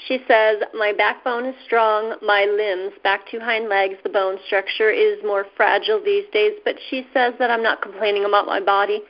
She 0.07 0.21
says 0.29 0.63
my 0.75 0.93
backbone 0.93 1.45
is 1.45 1.55
strong, 1.65 2.15
my 2.23 2.45
limbs, 2.45 2.93
back 3.03 3.29
to 3.31 3.41
hind 3.41 3.69
legs, 3.69 3.97
the 4.03 4.09
bone 4.09 4.39
structure 4.47 4.91
is 4.91 5.19
more 5.25 5.47
fragile 5.57 6.03
these 6.03 6.25
days, 6.33 6.53
but 6.65 6.77
she 6.89 7.07
says 7.13 7.35
that 7.39 7.51
I'm 7.51 7.63
not 7.63 7.83
complaining 7.83 8.25
about 8.25 8.47
my 8.47 8.61
body. 8.61 9.03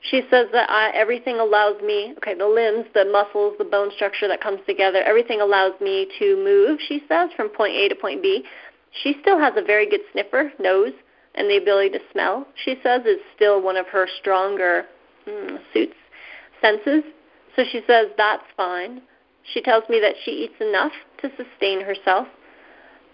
She 0.00 0.22
says 0.30 0.48
that 0.52 0.68
I, 0.70 0.90
everything 0.90 1.40
allows 1.40 1.80
me, 1.82 2.14
okay, 2.18 2.34
the 2.34 2.46
limbs, 2.46 2.86
the 2.94 3.04
muscles, 3.06 3.54
the 3.58 3.64
bone 3.64 3.90
structure 3.94 4.28
that 4.28 4.40
comes 4.42 4.60
together, 4.66 5.02
everything 5.02 5.40
allows 5.40 5.72
me 5.80 6.08
to 6.18 6.36
move, 6.36 6.78
she 6.88 7.02
says, 7.08 7.30
from 7.36 7.48
point 7.48 7.74
A 7.74 7.88
to 7.88 7.94
point 7.94 8.22
B. 8.22 8.44
She 9.02 9.16
still 9.20 9.38
has 9.38 9.54
a 9.56 9.62
very 9.62 9.88
good 9.88 10.02
sniffer, 10.12 10.52
nose, 10.58 10.92
and 11.34 11.50
the 11.50 11.56
ability 11.56 11.90
to 11.90 12.00
smell, 12.12 12.46
she 12.64 12.76
says, 12.82 13.02
is 13.06 13.18
still 13.34 13.60
one 13.60 13.76
of 13.76 13.86
her 13.88 14.06
stronger 14.20 14.84
mm, 15.26 15.58
suits, 15.72 15.96
senses. 16.60 17.02
So 17.56 17.64
she 17.70 17.82
says 17.86 18.08
that's 18.16 18.44
fine. 18.56 19.02
She 19.52 19.60
tells 19.60 19.84
me 19.88 20.00
that 20.00 20.14
she 20.24 20.30
eats 20.30 20.60
enough 20.60 20.92
to 21.22 21.30
sustain 21.36 21.80
herself. 21.82 22.28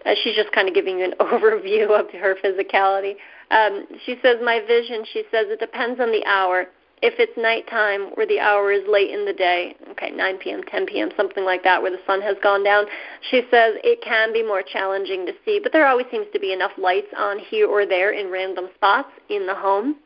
Uh, 0.06 0.14
she's 0.22 0.34
just 0.34 0.52
kind 0.52 0.68
of 0.68 0.74
giving 0.74 0.98
you 0.98 1.04
an 1.04 1.14
overview 1.20 1.90
of 1.98 2.10
her 2.12 2.36
physicality. 2.42 3.14
Um, 3.50 3.86
she 4.06 4.16
says, 4.22 4.36
My 4.42 4.60
vision, 4.66 5.04
she 5.12 5.24
says, 5.30 5.46
it 5.48 5.60
depends 5.60 6.00
on 6.00 6.12
the 6.12 6.24
hour 6.24 6.68
if 7.02 7.14
it's 7.18 7.32
nighttime 7.36 8.12
where 8.14 8.26
the 8.26 8.38
hour 8.38 8.72
is 8.72 8.82
late 8.86 9.10
in 9.10 9.24
the 9.24 9.32
day, 9.32 9.74
okay, 9.90 10.10
9 10.10 10.38
p.m., 10.38 10.62
10 10.70 10.86
p.m., 10.86 11.10
something 11.16 11.44
like 11.44 11.64
that, 11.64 11.80
where 11.80 11.90
the 11.90 12.02
sun 12.06 12.20
has 12.20 12.36
gone 12.42 12.62
down, 12.62 12.84
she 13.30 13.40
says 13.50 13.74
it 13.82 14.02
can 14.04 14.32
be 14.32 14.42
more 14.42 14.62
challenging 14.62 15.24
to 15.26 15.32
see, 15.44 15.60
but 15.62 15.72
there 15.72 15.86
always 15.86 16.06
seems 16.10 16.26
to 16.32 16.40
be 16.40 16.52
enough 16.52 16.72
lights 16.76 17.08
on 17.16 17.38
here 17.38 17.66
or 17.66 17.86
there 17.86 18.12
in 18.12 18.30
random 18.30 18.68
spots 18.74 19.08
in 19.30 19.46
the 19.46 19.54
home. 19.54 19.96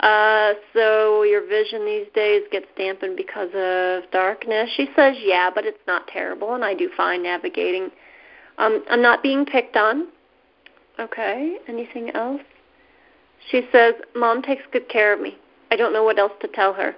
Uh, 0.00 0.54
so 0.72 1.24
your 1.24 1.46
vision 1.46 1.84
these 1.84 2.06
days 2.14 2.42
gets 2.52 2.66
dampened 2.76 3.16
because 3.16 3.50
of 3.54 4.08
darkness. 4.12 4.70
She 4.76 4.88
says, 4.94 5.16
yeah, 5.20 5.50
but 5.52 5.64
it's 5.64 5.78
not 5.86 6.06
terrible, 6.06 6.54
and 6.54 6.64
I 6.64 6.74
do 6.74 6.88
fine 6.96 7.22
navigating. 7.22 7.90
Um, 8.58 8.84
I'm 8.90 9.02
not 9.02 9.22
being 9.22 9.44
picked 9.44 9.76
on. 9.76 10.08
Okay, 11.00 11.56
anything 11.68 12.10
else? 12.10 12.40
She 13.50 13.62
says, 13.72 13.94
Mom 14.14 14.42
takes 14.42 14.62
good 14.72 14.88
care 14.88 15.12
of 15.12 15.20
me. 15.20 15.36
I 15.70 15.76
don't 15.76 15.92
know 15.92 16.04
what 16.04 16.18
else 16.18 16.32
to 16.40 16.48
tell 16.48 16.72
her. 16.74 16.94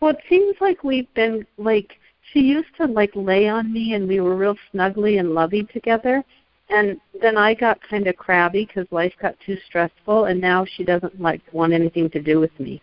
Well, 0.00 0.10
it 0.10 0.20
seems 0.28 0.56
like 0.60 0.82
we've 0.82 1.12
been 1.14 1.46
like 1.58 1.98
she 2.32 2.40
used 2.40 2.68
to 2.78 2.86
like 2.86 3.10
lay 3.14 3.48
on 3.48 3.72
me 3.72 3.94
and 3.94 4.08
we 4.08 4.20
were 4.20 4.36
real 4.36 4.56
snuggly 4.72 5.18
and 5.18 5.34
lovey 5.34 5.64
together 5.64 6.24
and 6.70 7.00
then 7.20 7.36
I 7.36 7.54
got 7.54 7.80
kind 7.88 8.06
of 8.06 8.16
crabby 8.16 8.66
because 8.66 8.90
life 8.90 9.12
got 9.20 9.34
too 9.44 9.56
stressful 9.66 10.26
and 10.26 10.40
now 10.40 10.64
she 10.64 10.84
doesn't 10.84 11.20
like 11.20 11.42
want 11.52 11.72
anything 11.72 12.10
to 12.10 12.22
do 12.22 12.40
with 12.40 12.58
me. 12.58 12.80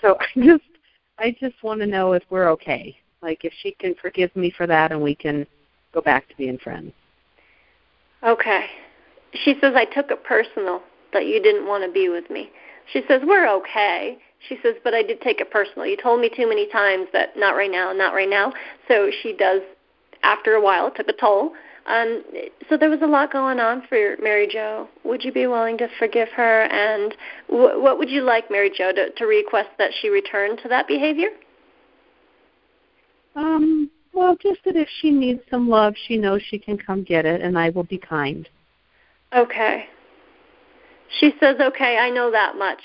So 0.00 0.16
I 0.36 0.40
just 0.40 0.64
I 1.18 1.36
just 1.40 1.62
want 1.62 1.80
to 1.80 1.86
know 1.86 2.12
if 2.12 2.22
we're 2.30 2.50
okay. 2.50 2.96
Like 3.22 3.44
if 3.44 3.52
she 3.62 3.72
can 3.72 3.94
forgive 4.00 4.34
me 4.36 4.52
for 4.56 4.66
that 4.66 4.92
and 4.92 5.00
we 5.00 5.14
can 5.14 5.46
go 5.92 6.00
back 6.00 6.28
to 6.28 6.36
being 6.36 6.58
friends. 6.58 6.92
Okay. 8.22 8.66
She 9.44 9.54
says 9.60 9.74
I 9.74 9.84
took 9.84 10.10
it 10.10 10.24
personal 10.24 10.82
that 11.12 11.26
you 11.26 11.42
didn't 11.42 11.66
want 11.66 11.84
to 11.84 11.90
be 11.90 12.08
with 12.08 12.28
me. 12.30 12.50
She 12.92 13.02
says, 13.08 13.22
We're 13.24 13.48
okay. 13.58 14.18
She 14.48 14.58
says, 14.62 14.74
But 14.84 14.94
I 14.94 15.02
did 15.02 15.20
take 15.20 15.40
it 15.40 15.50
personal. 15.50 15.86
You 15.86 15.96
told 15.96 16.20
me 16.20 16.28
too 16.28 16.48
many 16.48 16.68
times 16.68 17.08
that 17.12 17.36
not 17.36 17.52
right 17.52 17.70
now, 17.70 17.92
not 17.92 18.14
right 18.14 18.28
now. 18.28 18.52
So 18.88 19.10
she 19.22 19.32
does, 19.34 19.62
after 20.22 20.54
a 20.54 20.60
while, 20.60 20.88
it 20.88 20.94
took 20.96 21.08
a 21.08 21.12
toll. 21.18 21.52
Um, 21.86 22.22
so 22.68 22.78
there 22.78 22.88
was 22.88 23.02
a 23.02 23.06
lot 23.06 23.30
going 23.30 23.60
on 23.60 23.82
for 23.88 24.16
Mary 24.22 24.48
Jo. 24.50 24.88
Would 25.04 25.22
you 25.22 25.32
be 25.32 25.46
willing 25.46 25.76
to 25.78 25.88
forgive 25.98 26.28
her? 26.30 26.62
And 26.62 27.14
w- 27.50 27.80
what 27.80 27.98
would 27.98 28.08
you 28.08 28.22
like 28.22 28.50
Mary 28.50 28.70
Jo 28.74 28.90
to, 28.92 29.10
to 29.10 29.26
request 29.26 29.68
that 29.78 29.90
she 30.00 30.08
return 30.08 30.56
to 30.62 30.68
that 30.68 30.88
behavior? 30.88 31.28
Um, 33.36 33.90
well, 34.14 34.36
just 34.40 34.60
that 34.64 34.76
if 34.76 34.88
she 35.00 35.10
needs 35.10 35.40
some 35.50 35.68
love, 35.68 35.94
she 36.06 36.16
knows 36.16 36.40
she 36.48 36.58
can 36.58 36.78
come 36.78 37.02
get 37.02 37.26
it, 37.26 37.42
and 37.42 37.58
I 37.58 37.68
will 37.70 37.84
be 37.84 37.98
kind. 37.98 38.48
Okay. 39.34 39.86
She 41.20 41.32
says, 41.38 41.56
okay, 41.60 41.98
I 41.98 42.08
know 42.08 42.30
that 42.30 42.56
much. 42.56 42.80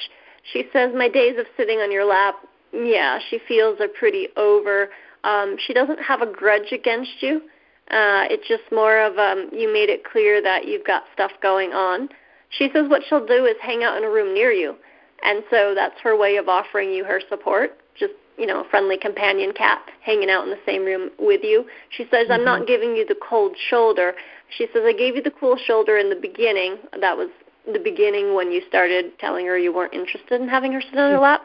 She 0.52 0.66
says, 0.74 0.92
my 0.96 1.08
days 1.08 1.38
of 1.40 1.46
sitting 1.56 1.80
on 1.80 1.92
your 1.92 2.06
lap, 2.06 2.36
yeah, 2.74 3.20
she 3.30 3.40
feels 3.48 3.80
are 3.80 3.88
pretty 3.88 4.28
over. 4.36 4.90
Um, 5.24 5.56
she 5.66 5.74
doesn't 5.74 6.00
have 6.00 6.22
a 6.22 6.26
grudge 6.26 6.72
against 6.72 7.12
you. 7.22 7.42
Uh, 7.90 8.30
it's 8.30 8.48
just 8.48 8.64
more 8.72 9.00
of 9.02 9.18
um, 9.18 9.50
you 9.52 9.72
made 9.72 9.90
it 9.90 10.04
clear 10.04 10.42
that 10.42 10.68
you've 10.68 10.86
got 10.86 11.04
stuff 11.14 11.32
going 11.42 11.72
on. 11.72 12.10
She 12.50 12.70
says 12.74 12.88
what 12.88 13.02
she'll 13.08 13.26
do 13.26 13.46
is 13.46 13.56
hang 13.62 13.84
out 13.84 13.98
in 13.98 14.04
a 14.04 14.10
room 14.10 14.34
near 14.34 14.52
you. 14.52 14.76
And 15.24 15.44
so 15.50 15.74
that's 15.76 16.00
her 16.02 16.16
way 16.16 16.38
of 16.38 16.48
offering 16.48 16.92
you 16.92 17.04
her 17.04 17.22
support. 17.30 17.78
Just, 17.98 18.14
you 18.38 18.46
know, 18.46 18.62
a 18.62 18.70
friendly 18.70 18.98
companion 18.98 19.54
cat 19.54 19.82
hanging 20.02 20.30
out 20.30 20.44
in 20.44 20.50
the 20.50 20.60
same 20.66 20.86
room 20.86 21.10
with 21.20 21.42
you. 21.44 21.66
She 21.90 22.04
says, 22.12 22.26
mm-hmm. 22.26 22.34
I'm 22.34 22.46
not 22.46 22.68
giving 22.68 22.96
you 22.96 23.06
the 23.06 23.18
cold 23.28 23.56
shoulder. 23.70 24.14
She 24.56 24.68
says, 24.72 24.84
I 24.86 24.94
gave 24.94 25.16
you 25.16 25.22
the 25.22 25.32
cool 25.32 25.58
shoulder 25.58 25.98
in 25.98 26.10
the 26.10 26.16
beginning. 26.16 26.78
That 27.00 27.18
was 27.18 27.30
the 27.72 27.80
beginning 27.80 28.36
when 28.36 28.52
you 28.52 28.62
started 28.68 29.18
telling 29.20 29.46
her 29.46 29.58
you 29.58 29.74
weren't 29.74 29.94
interested 29.94 30.42
in 30.42 30.48
having 30.48 30.72
her 30.74 30.82
sit 30.82 30.98
on 30.98 31.12
your 31.12 31.20
lap. 31.20 31.42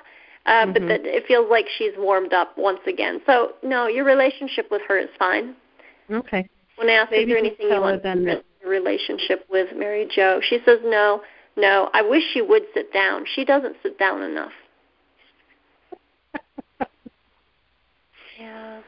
Uh, 0.47 0.51
mm-hmm. 0.51 0.73
But 0.73 0.89
that 0.89 1.01
it 1.05 1.25
feels 1.27 1.51
like 1.51 1.67
she's 1.79 1.93
warmed 1.97 2.33
up 2.33 2.57
once 2.59 2.81
again. 2.87 3.21
So 3.25 3.53
no, 3.63 3.87
your 3.87 4.05
relationship 4.05 4.69
with 4.71 4.83
her 4.89 4.99
is 4.99 5.09
fine. 5.19 5.57
Okay. 6.11 6.49
When 6.77 6.89
I 6.91 6.95
asked 6.95 7.13
is 7.13 7.29
there 7.29 7.39
anything 7.39 7.69
you 7.69 7.81
want 7.81 8.05
in 8.05 8.25
your 8.25 8.43
relationship 8.71 9.47
with 9.51 9.69
Mary 9.77 10.09
Jo, 10.15 10.41
she 10.43 10.59
says 10.65 10.79
no. 10.85 11.23
No, 11.57 11.89
I 11.93 12.03
wish 12.03 12.23
she 12.33 12.43
would 12.43 12.63
sit 12.75 12.93
down. 12.93 13.25
She 13.35 13.45
doesn't 13.45 13.77
sit 13.83 13.97
down 13.99 14.23
enough. 14.23 14.51
yeah. 18.41 18.81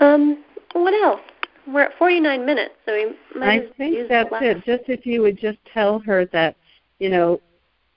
Um, 0.00 0.42
what 0.72 0.94
else? 0.94 1.20
We're 1.68 1.82
at 1.82 1.96
49 1.98 2.44
minutes, 2.44 2.74
so 2.84 2.92
we 2.92 3.14
might 3.38 3.62
I 3.62 3.66
think 3.76 4.08
that's 4.08 4.30
it. 4.40 4.64
Just 4.64 4.88
if 4.88 5.06
you 5.06 5.22
would 5.22 5.38
just 5.38 5.58
tell 5.72 6.00
her 6.00 6.26
that, 6.32 6.56
you 6.98 7.08
know, 7.08 7.40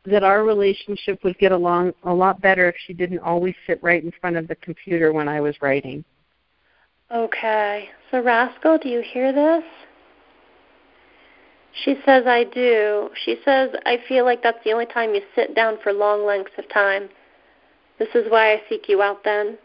that 0.05 0.21
our 0.21 0.43
relationship 0.43 1.23
would 1.23 1.37
get 1.39 1.51
along 1.51 1.93
a 2.03 2.13
lot 2.13 2.41
better 2.41 2.69
if 2.69 2.75
she 2.85 2.93
didn't 2.93 3.19
always 3.19 3.55
sit 3.65 3.81
right 3.81 4.03
in 4.03 4.11
front 4.19 4.35
of 4.35 4.47
the 4.47 4.55
computer 4.55 5.13
when 5.13 5.27
I 5.27 5.41
was 5.41 5.55
writing. 5.61 6.03
Okay. 7.13 7.89
So, 8.09 8.23
Rascal, 8.23 8.79
do 8.79 8.89
you 8.89 9.01
hear 9.01 9.31
this? 9.31 9.63
She 11.83 11.95
says, 12.05 12.23
I 12.25 12.43
do. 12.43 13.09
She 13.23 13.37
says, 13.45 13.69
I 13.85 13.97
feel 14.07 14.25
like 14.25 14.41
that's 14.41 14.63
the 14.63 14.71
only 14.71 14.85
time 14.87 15.13
you 15.13 15.21
sit 15.35 15.55
down 15.55 15.77
for 15.83 15.93
long 15.93 16.25
lengths 16.25 16.53
of 16.57 16.67
time. 16.69 17.09
This 17.99 18.09
is 18.15 18.25
why 18.29 18.53
I 18.53 18.61
seek 18.67 18.89
you 18.89 19.01
out 19.01 19.23
then. 19.23 19.57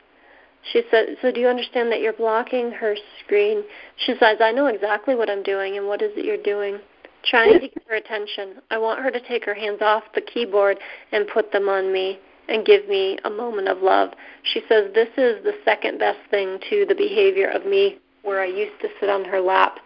She 0.72 0.82
said, 0.90 1.16
So 1.22 1.30
do 1.32 1.40
you 1.40 1.48
understand 1.48 1.90
that 1.92 2.00
you're 2.00 2.12
blocking 2.12 2.70
her 2.72 2.94
screen? 3.24 3.62
She 3.96 4.14
says, 4.20 4.38
I 4.40 4.52
know 4.52 4.66
exactly 4.66 5.14
what 5.14 5.30
I'm 5.30 5.42
doing, 5.42 5.78
and 5.78 5.86
what 5.86 6.02
is 6.02 6.10
it 6.16 6.24
you're 6.24 6.42
doing? 6.42 6.78
Trying 7.24 7.54
to 7.54 7.60
get 7.60 7.82
her 7.88 7.96
attention. 7.96 8.56
I 8.70 8.78
want 8.78 9.02
her 9.02 9.10
to 9.10 9.20
take 9.26 9.44
her 9.44 9.54
hands 9.54 9.80
off 9.80 10.04
the 10.14 10.20
keyboard 10.20 10.78
and 11.12 11.26
put 11.28 11.52
them 11.52 11.68
on 11.68 11.92
me 11.92 12.18
and 12.48 12.64
give 12.64 12.88
me 12.88 13.18
a 13.24 13.30
moment 13.30 13.68
of 13.68 13.82
love. 13.82 14.10
She 14.42 14.62
says, 14.68 14.92
This 14.94 15.08
is 15.16 15.42
the 15.44 15.54
second 15.64 15.98
best 15.98 16.18
thing 16.30 16.58
to 16.70 16.86
the 16.88 16.94
behavior 16.94 17.48
of 17.50 17.66
me 17.66 17.98
where 18.22 18.40
I 18.40 18.46
used 18.46 18.80
to 18.82 18.88
sit 19.00 19.08
on 19.08 19.24
her 19.24 19.40
lap, 19.40 19.78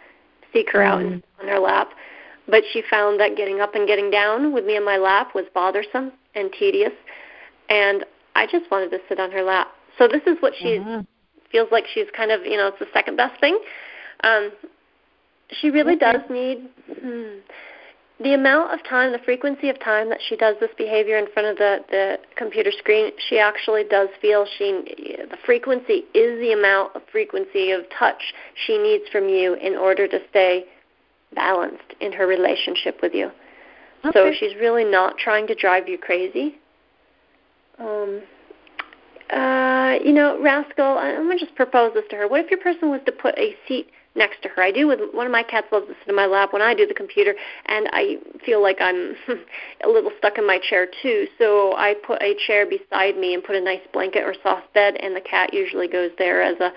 seek 0.52 0.70
her 0.72 0.82
out 0.82 1.00
mm. 1.00 1.22
on 1.40 1.48
her 1.48 1.58
lap. 1.58 1.90
But 2.48 2.62
she 2.72 2.82
found 2.90 3.20
that 3.20 3.36
getting 3.36 3.60
up 3.60 3.74
and 3.74 3.86
getting 3.86 4.10
down 4.10 4.52
with 4.52 4.64
me 4.64 4.76
on 4.76 4.84
my 4.84 4.96
lap 4.96 5.34
was 5.34 5.44
bothersome 5.54 6.12
and 6.34 6.50
tedious. 6.58 6.92
And 7.68 8.04
I 8.34 8.46
just 8.46 8.70
wanted 8.70 8.90
to 8.90 8.98
sit 9.08 9.20
on 9.20 9.30
her 9.30 9.42
lap. 9.42 9.68
So 9.98 10.08
this 10.08 10.22
is 10.26 10.36
what 10.40 10.52
she 10.58 10.78
uh-huh. 10.78 11.02
feels 11.50 11.68
like 11.70 11.84
she's 11.92 12.06
kind 12.16 12.30
of, 12.30 12.44
you 12.44 12.56
know, 12.56 12.68
it's 12.68 12.78
the 12.78 12.86
second 12.92 13.16
best 13.16 13.38
thing. 13.40 13.58
Um, 14.24 14.50
she 15.60 15.70
really 15.70 15.94
okay. 15.94 16.12
does 16.12 16.20
need 16.30 16.68
hmm, 17.00 17.38
the 18.22 18.34
amount 18.34 18.72
of 18.72 18.84
time, 18.88 19.12
the 19.12 19.18
frequency 19.18 19.68
of 19.68 19.78
time 19.80 20.08
that 20.10 20.20
she 20.28 20.36
does 20.36 20.56
this 20.60 20.70
behavior 20.76 21.18
in 21.18 21.26
front 21.32 21.48
of 21.48 21.56
the 21.56 21.84
the 21.90 22.18
computer 22.36 22.70
screen. 22.70 23.10
She 23.28 23.38
actually 23.38 23.84
does 23.84 24.08
feel 24.20 24.46
she 24.58 25.26
the 25.30 25.38
frequency 25.44 26.04
is 26.14 26.38
the 26.40 26.52
amount 26.52 26.94
of 26.96 27.02
frequency 27.10 27.70
of 27.70 27.82
touch 27.98 28.34
she 28.66 28.78
needs 28.78 29.04
from 29.10 29.28
you 29.28 29.54
in 29.54 29.74
order 29.74 30.06
to 30.08 30.18
stay 30.30 30.64
balanced 31.34 31.94
in 32.00 32.12
her 32.12 32.26
relationship 32.26 32.98
with 33.02 33.14
you. 33.14 33.30
Okay. 34.04 34.12
So 34.12 34.32
she's 34.38 34.54
really 34.56 34.84
not 34.84 35.16
trying 35.18 35.46
to 35.46 35.54
drive 35.54 35.88
you 35.88 35.98
crazy. 35.98 36.56
Um, 37.78 38.22
uh, 39.32 39.94
you 40.04 40.12
know, 40.12 40.40
Rascal, 40.42 40.98
I'm 40.98 41.24
going 41.24 41.38
to 41.38 41.44
just 41.44 41.56
propose 41.56 41.94
this 41.94 42.04
to 42.10 42.16
her. 42.16 42.28
What 42.28 42.44
if 42.44 42.50
your 42.50 42.60
person 42.60 42.90
was 42.90 43.00
to 43.06 43.12
put 43.12 43.36
a 43.38 43.54
seat 43.66 43.90
next 44.14 44.42
to 44.42 44.48
her? 44.50 44.62
I 44.62 44.70
do 44.70 44.86
with 44.86 45.00
one 45.12 45.26
of 45.26 45.32
my 45.32 45.42
cats 45.42 45.66
loves 45.72 45.86
to 45.86 45.94
sit 46.00 46.08
in 46.08 46.16
my 46.16 46.26
lap 46.26 46.52
when 46.52 46.62
I 46.62 46.74
do 46.74 46.86
the 46.86 46.94
computer, 46.94 47.34
and 47.66 47.88
I 47.92 48.16
feel 48.44 48.62
like 48.62 48.78
I'm 48.80 49.14
a 49.84 49.88
little 49.88 50.12
stuck 50.18 50.38
in 50.38 50.46
my 50.46 50.58
chair 50.58 50.86
too. 51.02 51.26
So 51.38 51.74
I 51.76 51.94
put 52.06 52.22
a 52.22 52.34
chair 52.46 52.66
beside 52.66 53.16
me 53.16 53.34
and 53.34 53.42
put 53.42 53.56
a 53.56 53.60
nice 53.60 53.82
blanket 53.92 54.22
or 54.24 54.34
soft 54.42 54.72
bed, 54.74 54.96
and 54.96 55.14
the 55.14 55.20
cat 55.20 55.52
usually 55.52 55.88
goes 55.88 56.10
there 56.18 56.42
as 56.42 56.58
a 56.60 56.72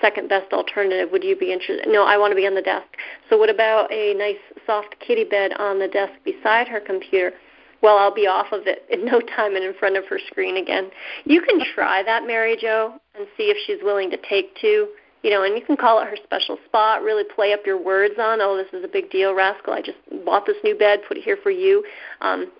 second 0.00 0.28
best 0.28 0.52
alternative. 0.52 1.10
Would 1.12 1.24
you 1.24 1.36
be 1.36 1.52
interested? 1.52 1.88
No, 1.88 2.04
I 2.04 2.16
want 2.16 2.32
to 2.32 2.36
be 2.36 2.46
on 2.46 2.54
the 2.54 2.62
desk. 2.62 2.86
So 3.30 3.36
what 3.36 3.50
about 3.50 3.92
a 3.92 4.14
nice 4.14 4.36
soft 4.66 4.96
kitty 5.00 5.24
bed 5.24 5.52
on 5.58 5.78
the 5.78 5.88
desk 5.88 6.12
beside 6.24 6.68
her 6.68 6.80
computer? 6.80 7.32
Well, 7.80 7.96
I'll 7.96 8.14
be 8.14 8.26
off 8.26 8.48
of 8.52 8.66
it 8.66 8.84
in 8.90 9.04
no 9.12 9.20
time 9.20 9.54
and 9.56 9.64
in 9.64 9.74
front 9.74 9.96
of 9.96 10.06
her 10.06 10.18
screen 10.30 10.56
again. 10.56 10.90
You 11.24 11.40
can 11.42 11.60
try 11.74 12.02
that, 12.02 12.26
Mary 12.26 12.56
Jo, 12.60 12.94
and 13.14 13.26
see 13.36 13.44
if 13.44 13.56
she's 13.66 13.82
willing 13.82 14.10
to 14.10 14.18
take 14.28 14.56
two. 14.60 14.88
You 15.28 15.34
know, 15.34 15.42
and 15.42 15.54
you 15.58 15.62
can 15.62 15.76
call 15.76 16.00
it 16.00 16.08
her 16.08 16.16
special 16.24 16.56
spot. 16.64 17.02
Really 17.02 17.22
play 17.22 17.52
up 17.52 17.66
your 17.66 17.76
words 17.76 18.14
on, 18.18 18.40
oh, 18.40 18.56
this 18.56 18.72
is 18.72 18.82
a 18.82 18.88
big 18.88 19.10
deal, 19.10 19.34
rascal. 19.34 19.74
I 19.74 19.82
just 19.82 19.98
bought 20.24 20.46
this 20.46 20.56
new 20.64 20.74
bed, 20.74 21.00
put 21.06 21.18
it 21.18 21.22
here 21.22 21.36
for 21.42 21.50
you. 21.50 21.84
Um, 22.22 22.50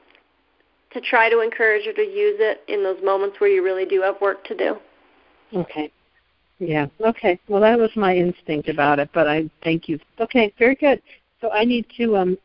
to 0.92 1.00
try 1.00 1.30
to 1.30 1.40
encourage 1.40 1.86
her 1.86 1.94
to 1.94 2.02
use 2.02 2.36
it 2.40 2.60
in 2.68 2.82
those 2.82 3.02
moments 3.02 3.40
where 3.40 3.48
you 3.48 3.64
really 3.64 3.86
do 3.86 4.02
have 4.02 4.20
work 4.20 4.44
to 4.44 4.54
do. 4.54 4.76
Okay. 5.54 5.90
Yeah. 6.58 6.88
Okay. 7.00 7.40
Well, 7.48 7.62
that 7.62 7.78
was 7.78 7.88
my 7.96 8.14
instinct 8.14 8.68
about 8.68 8.98
it, 8.98 9.08
but 9.14 9.26
I 9.26 9.48
thank 9.64 9.88
you. 9.88 9.98
Okay. 10.20 10.52
Very 10.58 10.74
good. 10.74 11.00
So 11.40 11.50
I 11.50 11.64
need 11.64 11.86
to 11.96 12.18
um 12.18 12.36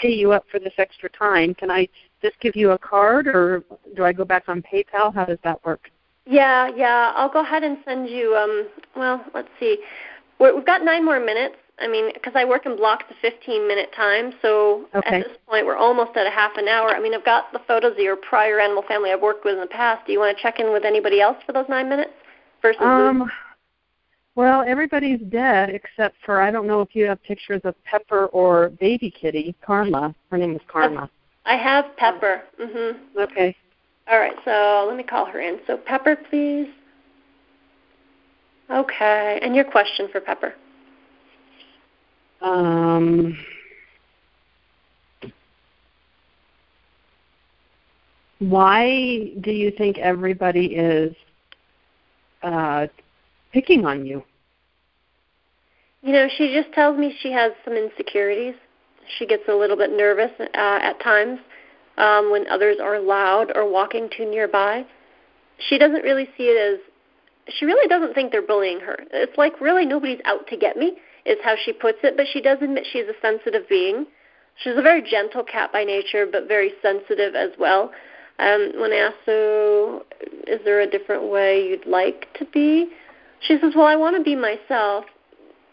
pay 0.00 0.12
you 0.12 0.32
up 0.32 0.46
for 0.50 0.58
this 0.58 0.72
extra 0.78 1.10
time. 1.10 1.52
Can 1.52 1.70
I 1.70 1.86
just 2.22 2.40
give 2.40 2.56
you 2.56 2.70
a 2.70 2.78
card, 2.78 3.26
or 3.26 3.62
do 3.94 4.02
I 4.02 4.14
go 4.14 4.24
back 4.24 4.44
on 4.48 4.62
PayPal? 4.62 5.14
How 5.14 5.26
does 5.26 5.38
that 5.44 5.62
work? 5.62 5.90
Yeah, 6.28 6.68
yeah. 6.76 7.12
I'll 7.16 7.30
go 7.30 7.40
ahead 7.40 7.64
and 7.64 7.78
send 7.86 8.08
you. 8.08 8.36
Um, 8.36 8.68
well, 8.94 9.24
let's 9.34 9.48
see. 9.58 9.78
We're, 10.38 10.54
we've 10.54 10.66
got 10.66 10.84
nine 10.84 11.04
more 11.04 11.18
minutes. 11.18 11.56
I 11.80 11.88
mean, 11.88 12.10
because 12.12 12.34
I 12.34 12.44
work 12.44 12.66
in 12.66 12.76
blocks 12.76 13.04
of 13.08 13.16
15 13.22 13.66
minute 13.66 13.90
time, 13.94 14.32
so 14.42 14.86
okay. 14.94 15.20
at 15.20 15.24
this 15.28 15.36
point 15.48 15.64
we're 15.64 15.76
almost 15.76 16.16
at 16.16 16.26
a 16.26 16.30
half 16.30 16.56
an 16.56 16.66
hour. 16.66 16.88
I 16.88 17.00
mean, 17.00 17.14
I've 17.14 17.24
got 17.24 17.52
the 17.52 17.60
photos 17.68 17.92
of 17.92 17.98
your 17.98 18.16
prior 18.16 18.58
animal 18.58 18.82
family 18.88 19.12
I've 19.12 19.22
worked 19.22 19.44
with 19.44 19.54
in 19.54 19.60
the 19.60 19.68
past. 19.68 20.04
Do 20.04 20.12
you 20.12 20.18
want 20.18 20.36
to 20.36 20.42
check 20.42 20.58
in 20.58 20.72
with 20.72 20.84
anybody 20.84 21.20
else 21.20 21.36
for 21.46 21.52
those 21.52 21.66
nine 21.68 21.88
minutes 21.88 22.10
versus? 22.62 22.82
Um, 22.82 23.30
well, 24.34 24.64
everybody's 24.66 25.20
dead 25.30 25.70
except 25.70 26.16
for 26.26 26.40
I 26.42 26.50
don't 26.50 26.66
know 26.66 26.80
if 26.80 26.94
you 26.94 27.04
have 27.04 27.22
pictures 27.22 27.60
of 27.62 27.76
Pepper 27.84 28.26
or 28.26 28.70
Baby 28.70 29.10
Kitty, 29.10 29.54
Karma. 29.64 30.14
Her 30.32 30.36
name 30.36 30.56
is 30.56 30.62
Karma. 30.66 31.08
I 31.46 31.56
have 31.56 31.96
Pepper. 31.96 32.42
Mhm. 32.60 32.96
Okay. 33.16 33.56
All 34.10 34.18
right, 34.18 34.36
so 34.44 34.86
let 34.88 34.96
me 34.96 35.02
call 35.02 35.26
her 35.26 35.40
in. 35.40 35.58
So 35.66 35.76
Pepper, 35.76 36.16
please. 36.30 36.68
Okay, 38.70 39.38
and 39.42 39.54
your 39.54 39.64
question 39.64 40.08
for 40.10 40.20
Pepper? 40.20 40.54
Um. 42.40 43.36
Why 48.38 49.32
do 49.40 49.50
you 49.50 49.72
think 49.72 49.98
everybody 49.98 50.66
is 50.66 51.14
uh, 52.44 52.86
picking 53.52 53.84
on 53.84 54.06
you? 54.06 54.22
You 56.02 56.12
know, 56.12 56.28
she 56.36 56.54
just 56.54 56.72
tells 56.72 56.96
me 56.96 57.16
she 57.20 57.32
has 57.32 57.50
some 57.64 57.74
insecurities 57.74 58.54
she 59.16 59.26
gets 59.26 59.44
a 59.48 59.54
little 59.54 59.76
bit 59.76 59.90
nervous 59.90 60.30
uh, 60.40 60.46
at 60.54 61.00
times 61.00 61.38
um, 61.98 62.30
when 62.30 62.48
others 62.48 62.78
are 62.80 62.98
loud 63.00 63.52
or 63.54 63.70
walking 63.70 64.08
too 64.16 64.24
nearby. 64.24 64.86
She 65.68 65.76
doesn't 65.78 66.02
really 66.02 66.28
see 66.36 66.44
it 66.44 66.74
as 66.74 66.80
she 67.54 67.64
really 67.64 67.88
doesn't 67.88 68.14
think 68.14 68.30
they're 68.30 68.42
bullying 68.42 68.80
her. 68.80 68.98
It's 69.12 69.36
like 69.36 69.60
really 69.60 69.84
nobody's 69.84 70.20
out 70.24 70.46
to 70.48 70.56
get 70.56 70.76
me 70.76 70.98
is 71.26 71.38
how 71.42 71.56
she 71.62 71.72
puts 71.72 71.98
it, 72.02 72.16
but 72.16 72.26
she 72.32 72.40
does 72.40 72.58
admit 72.62 72.86
she's 72.90 73.06
a 73.06 73.20
sensitive 73.20 73.68
being. 73.68 74.06
She's 74.62 74.76
a 74.76 74.82
very 74.82 75.02
gentle 75.02 75.44
cat 75.44 75.72
by 75.72 75.84
nature, 75.84 76.26
but 76.30 76.48
very 76.48 76.72
sensitive 76.82 77.34
as 77.34 77.50
well. 77.58 77.92
Um, 78.38 78.72
when 78.76 78.92
I 78.92 78.96
asked, 78.96 79.16
so 79.26 80.04
is 80.46 80.60
there 80.64 80.80
a 80.80 80.86
different 80.86 81.28
way 81.28 81.68
you'd 81.68 81.86
like 81.86 82.32
to 82.38 82.44
be? 82.46 82.88
She 83.40 83.58
says, 83.60 83.72
well, 83.74 83.86
I 83.86 83.96
want 83.96 84.16
to 84.16 84.22
be 84.22 84.36
myself. 84.36 85.04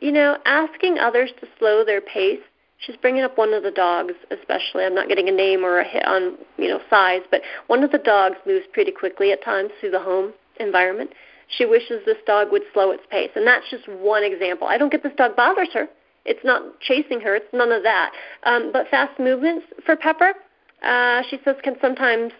You 0.01 0.11
know, 0.11 0.37
asking 0.45 0.97
others 0.99 1.31
to 1.39 1.47
slow 1.57 1.85
their 1.85 2.01
pace 2.01 2.41
she's 2.79 2.95
bringing 2.97 3.23
up 3.23 3.37
one 3.37 3.53
of 3.53 3.63
the 3.63 3.71
dogs 3.71 4.13
especially. 4.31 4.83
I'm 4.83 4.95
not 4.95 5.07
getting 5.07 5.29
a 5.29 5.31
name 5.31 5.63
or 5.63 5.79
a 5.79 5.87
hit 5.87 6.05
on 6.05 6.37
you 6.57 6.69
know 6.69 6.79
size 6.89 7.21
but 7.31 7.41
one 7.67 7.83
of 7.83 7.91
the 7.91 7.97
dogs 7.97 8.37
moves 8.45 8.65
pretty 8.73 8.91
quickly 8.91 9.31
at 9.31 9.43
times 9.43 9.71
through 9.79 9.91
the 9.91 9.99
home 9.99 10.33
environment. 10.59 11.11
She 11.57 11.65
wishes 11.65 12.01
this 12.05 12.17
dog 12.25 12.51
would 12.51 12.63
slow 12.73 12.91
its 12.91 13.03
pace 13.09 13.31
and 13.35 13.45
that's 13.45 13.69
just 13.69 13.87
one 13.87 14.23
example. 14.23 14.67
I 14.67 14.77
don't 14.77 14.91
get 14.91 15.03
this 15.03 15.13
dog 15.17 15.35
bothers 15.35 15.69
her. 15.73 15.87
It's 16.25 16.43
not 16.43 16.79
chasing 16.79 17.21
her. 17.21 17.35
It's 17.35 17.53
none 17.53 17.71
of 17.71 17.83
that. 17.83 18.11
Um, 18.43 18.71
but 18.73 18.87
fast 18.89 19.19
movements 19.19 19.65
for 19.85 19.95
pepper 19.95 20.33
uh, 20.81 21.21
she 21.29 21.39
says 21.43 21.55
can 21.63 21.75
sometimes 21.81 22.31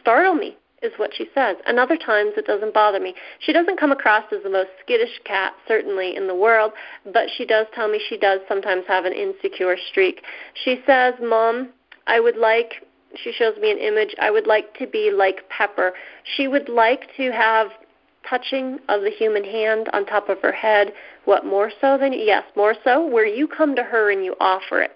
startle 0.00 0.34
me 0.34 0.56
is 0.82 0.92
what 0.96 1.14
she 1.14 1.26
says. 1.34 1.56
And 1.66 1.78
other 1.78 1.96
times 1.96 2.32
it 2.36 2.46
doesn't 2.46 2.74
bother 2.74 3.00
me. 3.00 3.14
She 3.40 3.52
doesn't 3.52 3.78
come 3.78 3.92
across 3.92 4.24
as 4.32 4.42
the 4.42 4.50
most 4.50 4.70
skittish 4.80 5.20
cat, 5.24 5.54
certainly, 5.66 6.16
in 6.16 6.26
the 6.26 6.34
world, 6.34 6.72
but 7.12 7.28
she 7.36 7.46
does 7.46 7.66
tell 7.74 7.88
me 7.88 8.00
she 8.08 8.18
does 8.18 8.40
sometimes 8.48 8.84
have 8.88 9.04
an 9.04 9.12
insecure 9.12 9.76
streak. 9.90 10.22
She 10.64 10.82
says, 10.86 11.14
Mom, 11.22 11.70
I 12.06 12.20
would 12.20 12.36
like, 12.36 12.86
she 13.22 13.32
shows 13.32 13.56
me 13.60 13.70
an 13.70 13.78
image, 13.78 14.14
I 14.20 14.30
would 14.30 14.46
like 14.46 14.76
to 14.78 14.86
be 14.86 15.10
like 15.10 15.48
Pepper. 15.48 15.92
She 16.36 16.48
would 16.48 16.68
like 16.68 17.08
to 17.16 17.30
have 17.32 17.68
touching 18.28 18.78
of 18.88 19.02
the 19.02 19.10
human 19.10 19.44
hand 19.44 19.88
on 19.92 20.06
top 20.06 20.28
of 20.28 20.38
her 20.42 20.52
head. 20.52 20.92
What, 21.24 21.44
more 21.44 21.70
so 21.80 21.98
than, 21.98 22.12
yes, 22.12 22.44
more 22.56 22.74
so, 22.84 23.06
where 23.06 23.26
you 23.26 23.46
come 23.46 23.74
to 23.76 23.82
her 23.82 24.10
and 24.10 24.24
you 24.24 24.34
offer 24.40 24.80
it. 24.80 24.92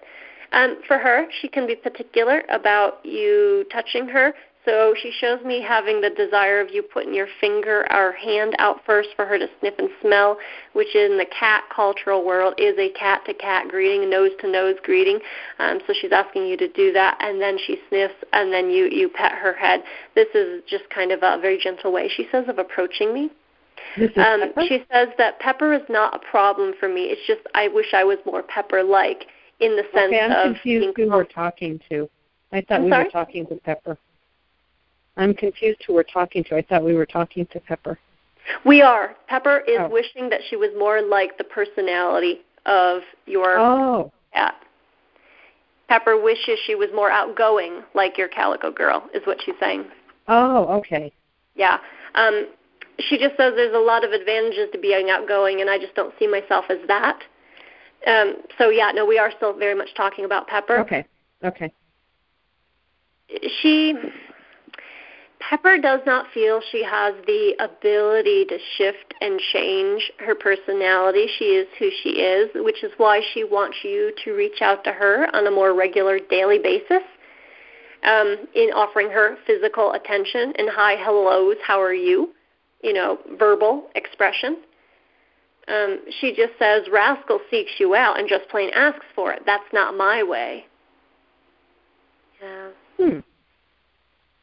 Um, 0.53 0.77
for 0.87 0.97
her, 0.97 1.27
she 1.41 1.47
can 1.47 1.67
be 1.67 1.75
particular 1.75 2.43
about 2.49 3.05
you 3.05 3.65
touching 3.71 4.07
her 4.07 4.33
So 4.67 4.93
she 5.01 5.13
shows 5.21 5.41
me 5.45 5.61
having 5.61 6.01
the 6.01 6.09
desire 6.09 6.59
of 6.59 6.71
you 6.71 6.83
putting 6.83 7.13
your 7.13 7.29
finger 7.39 7.87
or 7.89 8.11
hand 8.11 8.53
out 8.59 8.81
first 8.85 9.07
for 9.15 9.25
her 9.25 9.39
to 9.39 9.47
sniff 9.61 9.75
and 9.79 9.89
smell, 10.01 10.37
which 10.73 10.93
in 10.93 11.17
the 11.17 11.25
cat 11.25 11.63
cultural 11.73 12.25
world 12.25 12.53
is 12.57 12.77
a 12.77 12.89
cat 12.89 13.21
to 13.27 13.33
cat 13.33 13.69
greeting, 13.69 14.09
nose 14.09 14.31
to 14.41 14.51
nose 14.51 14.75
greeting. 14.83 15.19
Um, 15.59 15.79
so 15.87 15.93
she's 15.99 16.11
asking 16.11 16.47
you 16.47 16.57
to 16.57 16.67
do 16.67 16.91
that, 16.91 17.17
and 17.21 17.41
then 17.41 17.57
she 17.65 17.77
sniffs, 17.87 18.15
and 18.33 18.51
then 18.51 18.69
you 18.69 18.89
you 18.91 19.07
pet 19.07 19.31
her 19.31 19.53
head. 19.53 19.83
This 20.15 20.27
is 20.35 20.61
just 20.69 20.83
kind 20.89 21.13
of 21.13 21.19
a 21.23 21.39
very 21.39 21.57
gentle 21.57 21.93
way, 21.93 22.09
she 22.09 22.27
says, 22.29 22.43
of 22.49 22.59
approaching 22.59 23.13
me. 23.13 23.31
Um, 24.17 24.51
she 24.67 24.83
says 24.91 25.07
that 25.17 25.39
pepper 25.39 25.73
is 25.73 25.81
not 25.87 26.13
a 26.13 26.19
problem 26.19 26.73
for 26.77 26.89
me. 26.89 27.03
It's 27.03 27.25
just 27.25 27.39
I 27.55 27.69
wish 27.69 27.93
I 27.93 28.03
was 28.03 28.17
more 28.25 28.43
pepper 28.43 28.83
like 28.83 29.27
in 29.61 29.77
the 29.77 29.83
sense 29.93 30.13
okay, 30.13 30.19
I'm 30.19 30.31
of 30.31 30.55
confused 30.55 30.97
who 30.97 31.09
we're 31.09 31.23
talking 31.23 31.79
to. 31.89 32.09
I 32.51 32.61
thought 32.61 32.81
I'm 32.81 32.83
we 32.85 32.91
sorry? 32.91 33.03
were 33.05 33.09
talking 33.11 33.45
to 33.47 33.55
Pepper. 33.55 33.97
I'm 35.17 35.33
confused 35.33 35.81
who 35.85 35.93
we're 35.93 36.03
talking 36.03 36.43
to. 36.45 36.55
I 36.55 36.61
thought 36.61 36.83
we 36.83 36.93
were 36.93 37.05
talking 37.05 37.45
to 37.47 37.59
Pepper. 37.59 37.99
We 38.65 38.81
are. 38.81 39.15
Pepper 39.27 39.59
is 39.67 39.79
Oh. 39.79 39.87
wishing 39.89 40.29
that 40.29 40.41
she 40.49 40.55
was 40.55 40.69
more 40.77 41.01
like 41.01 41.37
the 41.37 41.43
personality 41.43 42.41
of 42.65 43.01
your 43.25 43.57
Oh, 43.59 44.11
cat. 44.33 44.55
Pepper 45.89 46.17
wishes 46.17 46.59
she 46.65 46.75
was 46.75 46.89
more 46.93 47.09
outgoing 47.09 47.83
like 47.93 48.17
your 48.17 48.27
calico 48.27 48.71
girl, 48.71 49.09
is 49.13 49.25
what 49.25 49.41
she's 49.41 49.55
saying. 49.59 49.85
oh, 50.29 50.65
okay. 50.79 51.11
Yeah. 51.55 51.79
Um, 52.15 52.47
she 52.99 53.17
just 53.17 53.37
says 53.37 53.53
there's 53.55 53.73
a 53.73 53.79
lot 53.79 54.03
of 54.03 54.11
advantages 54.11 54.69
to 54.73 54.77
being 54.77 55.09
outgoing, 55.09 55.61
and 55.61 55.69
I 55.69 55.77
just 55.77 55.95
don't 55.95 56.13
see 56.19 56.27
myself 56.27 56.65
as 56.69 56.79
that. 56.87 57.23
Um, 58.05 58.35
so, 58.57 58.69
yeah, 58.69 58.91
no, 58.91 59.05
we 59.05 59.17
are 59.17 59.31
still 59.31 59.53
very 59.53 59.73
much 59.75 59.93
talking 59.95 60.25
about 60.25 60.47
Pepper. 60.47 60.79
Okay, 60.79 61.05
okay. 61.43 61.71
she 63.61 63.93
Pepper 65.39 65.77
does 65.77 65.99
not 66.05 66.25
feel 66.33 66.61
she 66.71 66.83
has 66.83 67.13
the 67.25 67.53
ability 67.59 68.45
to 68.45 68.57
shift 68.77 69.13
and 69.21 69.39
change 69.53 70.11
her 70.19 70.33
personality. 70.35 71.27
She 71.37 71.45
is 71.45 71.67
who 71.77 71.89
she 72.01 72.09
is, 72.09 72.49
which 72.55 72.83
is 72.83 72.91
why 72.97 73.21
she 73.33 73.43
wants 73.43 73.77
you 73.83 74.13
to 74.25 74.33
reach 74.33 74.61
out 74.61 74.83
to 74.85 74.91
her 74.91 75.33
on 75.35 75.45
a 75.47 75.51
more 75.51 75.75
regular 75.75 76.19
daily 76.19 76.57
basis 76.57 77.03
um, 78.03 78.47
in 78.55 78.69
offering 78.73 79.09
her 79.09 79.37
physical 79.45 79.93
attention 79.93 80.53
and 80.57 80.69
hi, 80.71 80.93
hellos, 80.93 81.57
how 81.65 81.81
are 81.81 81.93
you? 81.93 82.33
You 82.81 82.93
know, 82.93 83.19
verbal 83.37 83.89
expression. 83.95 84.57
Um, 85.67 85.99
she 86.19 86.33
just 86.33 86.53
says, 86.57 86.83
Rascal 86.91 87.39
seeks 87.51 87.71
you 87.79 87.93
out 87.93 88.19
and 88.19 88.29
just 88.29 88.47
plain 88.49 88.69
asks 88.73 89.05
for 89.13 89.33
it. 89.33 89.43
That's 89.45 89.65
not 89.73 89.97
my 89.97 90.23
way. 90.23 90.65
Yeah. 92.41 92.69
Hmm. 92.97 93.19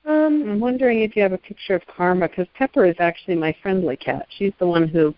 Um, 0.06 0.44
I'm 0.48 0.60
wondering 0.60 1.00
if 1.00 1.16
you 1.16 1.22
have 1.22 1.32
a 1.32 1.38
picture 1.38 1.74
of 1.74 1.82
Karma, 1.86 2.28
because 2.28 2.46
Pepper 2.54 2.84
is 2.84 2.96
actually 2.98 3.36
my 3.36 3.56
friendly 3.62 3.96
cat. 3.96 4.26
She's 4.36 4.52
the 4.58 4.66
one 4.66 4.86
who 4.86 5.14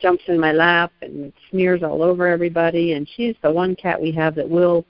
jumps 0.00 0.24
in 0.26 0.40
my 0.40 0.52
lap 0.52 0.92
and 1.02 1.32
smears 1.50 1.82
all 1.82 2.02
over 2.02 2.26
everybody, 2.26 2.94
and 2.94 3.08
she's 3.16 3.36
the 3.42 3.50
one 3.50 3.76
cat 3.76 4.00
we 4.00 4.10
have 4.12 4.34
that 4.34 4.48
will 4.48 4.84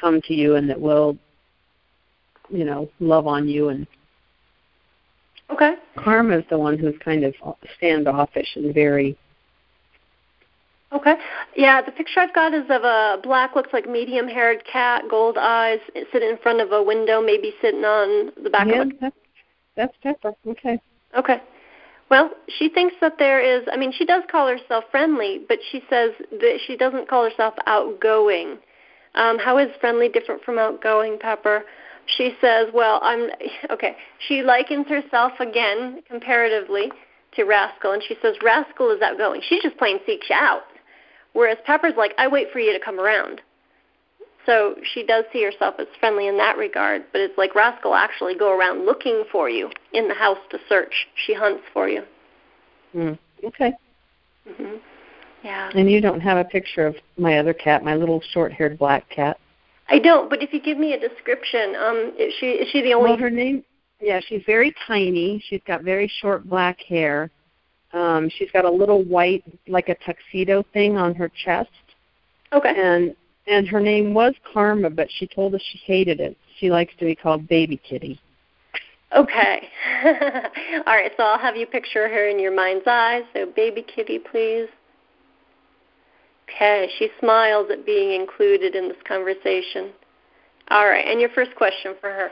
come 0.00 0.20
to 0.22 0.34
you 0.34 0.56
and 0.56 0.68
that 0.70 0.80
will, 0.80 1.16
you 2.48 2.64
know, 2.64 2.88
love 3.00 3.26
on 3.26 3.48
you. 3.48 3.68
And 3.68 3.86
okay. 5.50 5.74
Karma 5.96 6.38
is 6.38 6.44
the 6.48 6.58
one 6.58 6.78
who's 6.78 6.94
kind 7.04 7.24
of 7.24 7.34
standoffish 7.76 8.48
and 8.56 8.74
very. 8.74 9.18
Okay. 10.92 11.14
Yeah, 11.56 11.82
the 11.82 11.90
picture 11.90 12.20
I've 12.20 12.34
got 12.34 12.54
is 12.54 12.64
of 12.70 12.84
a 12.84 13.18
black, 13.22 13.56
looks 13.56 13.72
like 13.72 13.88
medium 13.88 14.28
haired 14.28 14.64
cat, 14.70 15.02
gold 15.10 15.36
eyes, 15.36 15.80
sitting 16.12 16.30
in 16.30 16.38
front 16.38 16.60
of 16.60 16.70
a 16.72 16.82
window, 16.82 17.20
maybe 17.20 17.52
sitting 17.60 17.84
on 17.84 18.30
the 18.42 18.50
back 18.50 18.68
yeah, 18.68 18.82
of 18.82 18.88
a. 18.88 18.92
that's, 19.00 19.16
that's 19.76 19.94
Pepper. 20.02 20.32
Okay. 20.46 20.80
Okay. 21.18 21.42
Well, 22.08 22.30
she 22.48 22.68
thinks 22.68 22.94
that 23.00 23.18
there 23.18 23.40
is, 23.40 23.66
I 23.72 23.76
mean, 23.76 23.92
she 23.92 24.04
does 24.04 24.22
call 24.30 24.46
herself 24.46 24.84
friendly, 24.92 25.40
but 25.48 25.58
she 25.72 25.82
says 25.90 26.12
that 26.30 26.58
she 26.64 26.76
doesn't 26.76 27.08
call 27.08 27.28
herself 27.28 27.54
outgoing. 27.66 28.58
Um, 29.16 29.38
how 29.38 29.58
is 29.58 29.68
friendly 29.80 30.08
different 30.08 30.44
from 30.44 30.58
outgoing, 30.58 31.18
Pepper? 31.18 31.64
She 32.16 32.36
says, 32.40 32.68
well, 32.72 33.00
I'm, 33.02 33.28
okay, 33.70 33.96
she 34.28 34.42
likens 34.42 34.86
herself 34.86 35.32
again, 35.40 36.02
comparatively, 36.08 36.92
to 37.34 37.44
Rascal, 37.44 37.92
and 37.92 38.02
she 38.06 38.16
says, 38.22 38.36
Rascal 38.42 38.90
is 38.90 39.02
outgoing. 39.02 39.40
She 39.48 39.60
just 39.60 39.76
plain 39.76 39.98
seeks 40.06 40.28
you 40.30 40.36
out. 40.36 40.62
Whereas 41.36 41.58
Pepper's 41.66 41.92
like, 41.98 42.12
I 42.16 42.26
wait 42.28 42.48
for 42.50 42.60
you 42.60 42.72
to 42.72 42.82
come 42.82 42.98
around. 42.98 43.42
So 44.46 44.76
she 44.94 45.04
does 45.04 45.24
see 45.34 45.44
herself 45.44 45.74
as 45.78 45.86
friendly 46.00 46.28
in 46.28 46.38
that 46.38 46.56
regard, 46.56 47.04
but 47.12 47.20
it's 47.20 47.36
like 47.36 47.54
Rascal 47.54 47.94
actually 47.94 48.38
go 48.38 48.56
around 48.56 48.86
looking 48.86 49.24
for 49.30 49.50
you 49.50 49.70
in 49.92 50.08
the 50.08 50.14
house 50.14 50.38
to 50.50 50.58
search. 50.66 50.94
She 51.26 51.34
hunts 51.34 51.62
for 51.74 51.90
you. 51.90 52.04
Mm. 52.94 53.18
Okay. 53.44 53.74
hmm 54.48 54.76
Yeah. 55.44 55.70
And 55.74 55.90
you 55.90 56.00
don't 56.00 56.20
have 56.20 56.38
a 56.38 56.44
picture 56.44 56.86
of 56.86 56.96
my 57.18 57.38
other 57.38 57.52
cat, 57.52 57.84
my 57.84 57.96
little 57.96 58.22
short-haired 58.32 58.78
black 58.78 59.06
cat. 59.10 59.38
I 59.90 59.98
don't, 59.98 60.30
but 60.30 60.42
if 60.42 60.54
you 60.54 60.62
give 60.62 60.78
me 60.78 60.94
a 60.94 60.98
description, 60.98 61.76
um, 61.76 62.14
is 62.18 62.32
she 62.40 62.46
is 62.46 62.68
she 62.70 62.82
the 62.82 62.94
only? 62.94 63.10
Well, 63.10 63.18
her 63.18 63.30
name, 63.30 63.62
yeah, 64.00 64.20
she's 64.26 64.42
very 64.46 64.74
tiny. 64.86 65.42
She's 65.46 65.60
got 65.66 65.82
very 65.82 66.10
short 66.20 66.48
black 66.48 66.80
hair. 66.80 67.30
Um, 67.96 68.28
she's 68.28 68.50
got 68.50 68.64
a 68.64 68.70
little 68.70 69.02
white, 69.04 69.44
like 69.68 69.88
a 69.88 69.94
tuxedo 69.94 70.64
thing 70.72 70.96
on 70.96 71.14
her 71.14 71.30
chest, 71.44 71.70
okay. 72.52 72.74
and 72.76 73.16
and 73.46 73.66
her 73.68 73.80
name 73.80 74.12
was 74.12 74.34
Karma, 74.52 74.90
but 74.90 75.08
she 75.10 75.26
told 75.26 75.54
us 75.54 75.62
she 75.72 75.78
hated 75.78 76.20
it. 76.20 76.36
She 76.58 76.70
likes 76.70 76.92
to 76.98 77.04
be 77.04 77.14
called 77.14 77.48
Baby 77.48 77.76
Kitty. 77.76 78.20
Okay. 79.14 79.68
All 80.04 80.94
right. 80.94 81.12
So 81.16 81.22
I'll 81.22 81.38
have 81.38 81.56
you 81.56 81.66
picture 81.66 82.08
her 82.08 82.28
in 82.28 82.38
your 82.38 82.54
mind's 82.54 82.84
eye. 82.86 83.22
So, 83.34 83.46
baby 83.54 83.82
kitty, 83.82 84.18
please. 84.18 84.68
Okay. 86.50 86.88
She 86.98 87.08
smiles 87.20 87.68
at 87.70 87.86
being 87.86 88.20
included 88.20 88.74
in 88.74 88.88
this 88.88 88.96
conversation. 89.06 89.92
All 90.70 90.86
right. 90.86 91.06
And 91.06 91.20
your 91.20 91.30
first 91.30 91.54
question 91.54 91.94
for 92.00 92.10
her. 92.10 92.30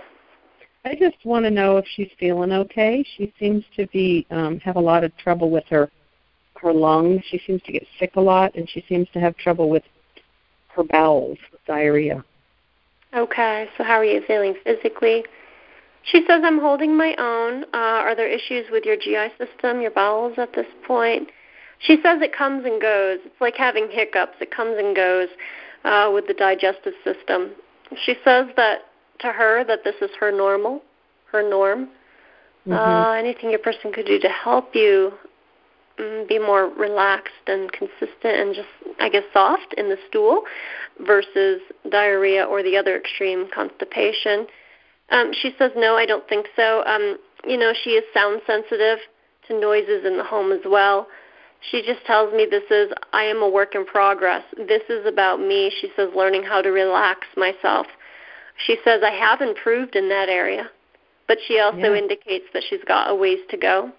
I 0.85 0.95
just 0.95 1.17
want 1.25 1.45
to 1.45 1.51
know 1.51 1.79
if 1.79 1.87
she's 1.95 2.11
feeling 2.21 2.53
okay. 2.53 3.05
She 3.17 3.33
seems 3.39 3.65
to 3.77 3.87
be 3.89 4.27
um, 4.31 4.59
have 4.61 4.77
a 4.77 4.81
lot 4.81 5.03
of 5.03 5.17
trouble 5.17 5.51
with 5.51 5.65
her 5.71 5.91
her 6.57 6.73
lungs. 6.73 7.23
She 7.29 7.41
seems 7.47 7.63
to 7.63 7.73
get 7.73 7.87
sick 7.99 8.13
a 8.17 8.21
lot, 8.21 8.55
and 8.55 8.69
she 8.69 8.85
seems 8.89 9.09
to 9.13 9.21
have 9.21 9.37
trouble 9.37 9.69
with 9.69 9.83
her 10.69 10.85
bowels, 10.85 11.39
diarrhea. 11.67 12.25
Okay. 13.15 13.69
So, 13.77 13.85
how 13.85 13.95
are 13.95 14.05
you 14.05 14.23
feeling 14.27 14.55
physically? 14.65 15.25
She 16.05 16.23
says, 16.29 16.43
I'm 16.45 16.61
holding 16.61 16.97
my 16.97 17.15
own. 17.19 17.65
Uh, 17.73 18.03
are 18.05 18.15
there 18.15 18.29
issues 18.29 18.67
with 18.71 18.85
your 18.85 18.97
GI 18.97 19.29
system, 19.39 19.81
your 19.81 19.91
bowels 19.91 20.35
at 20.37 20.53
this 20.53 20.67
point? 20.87 21.31
She 21.79 21.97
says 22.03 22.21
it 22.21 22.37
comes 22.37 22.65
and 22.67 22.81
goes. 22.81 23.21
It's 23.25 23.41
like 23.41 23.57
having 23.57 23.89
hiccups. 23.91 24.37
It 24.41 24.51
comes 24.51 24.77
and 24.79 24.95
goes 24.95 25.29
uh, 25.85 26.11
with 26.13 26.27
the 26.27 26.35
digestive 26.35 26.93
system. 27.05 27.53
She 28.05 28.15
says 28.25 28.49
that 28.57 28.81
to 29.25 29.33
her 29.33 29.65
that 29.65 29.81
this 29.85 29.97
is 30.01 30.11
her 30.21 30.31
normal, 30.31 30.83
her 31.33 31.49
norm. 31.49 31.89
Mm-hmm. 32.67 32.73
Uh, 32.73 33.13
anything 33.13 33.51
your 33.51 33.59
person 33.59 33.93
could 33.93 34.07
do 34.07 34.19
to 34.19 34.29
help 34.29 34.75
you 34.75 35.13
mm, 35.99 36.29
be 36.29 36.39
more 36.39 36.69
relaxed 36.69 37.33
and 37.47 37.71
consistent 37.73 38.09
and 38.23 38.55
just, 38.55 38.69
I 39.01 39.09
guess, 39.09 39.25
soft 39.33 39.75
in 39.77 39.89
the 39.89 39.99
stool 40.09 40.43
versus 41.07 41.61
diarrhea 41.91 42.45
or 42.45 42.63
the 42.63 42.77
other 42.77 42.97
extreme, 42.97 43.49
constipation. 43.55 44.47
Um, 45.11 45.33
she 45.43 45.53
says, 45.59 45.73
no, 45.77 45.97
I 45.97 46.07
don't 46.07 46.27
think 46.29 46.47
so. 46.57 46.83
Um, 46.87 47.19
you 47.47 47.59
know, 47.59 47.73
she 47.83 47.91
is 47.91 48.05
sound 48.15 48.41
sensitive 48.47 48.99
to 49.49 49.61
noises 49.61 50.07
in 50.07 50.17
the 50.17 50.25
home 50.25 50.53
as 50.53 50.63
well. 50.65 51.07
She 51.71 51.83
just 51.83 52.05
tells 52.07 52.33
me 52.33 52.47
this 52.51 52.65
is, 52.71 52.93
I 53.13 53.25
am 53.25 53.43
a 53.43 53.49
work 53.49 53.75
in 53.75 53.85
progress. 53.85 54.43
This 54.57 54.83
is 54.89 55.07
about 55.07 55.41
me. 55.41 55.73
She 55.81 55.89
says, 55.97 56.09
learning 56.15 56.43
how 56.43 56.63
to 56.63 56.71
relax 56.71 57.27
myself. 57.37 57.87
She 58.57 58.79
says, 58.85 59.03
I 59.03 59.11
have 59.11 59.41
improved 59.41 59.97
in 59.97 60.09
that 60.09 60.29
area, 60.29 60.71
but 61.27 61.39
she 61.47 61.59
also 61.59 61.93
Yeah. 61.93 61.99
indicates 61.99 62.47
that 62.53 62.63
she's 62.65 62.85
got 62.85 63.11
a 63.11 63.15
ways 63.15 63.41
to 63.49 63.57
go. 63.57 63.93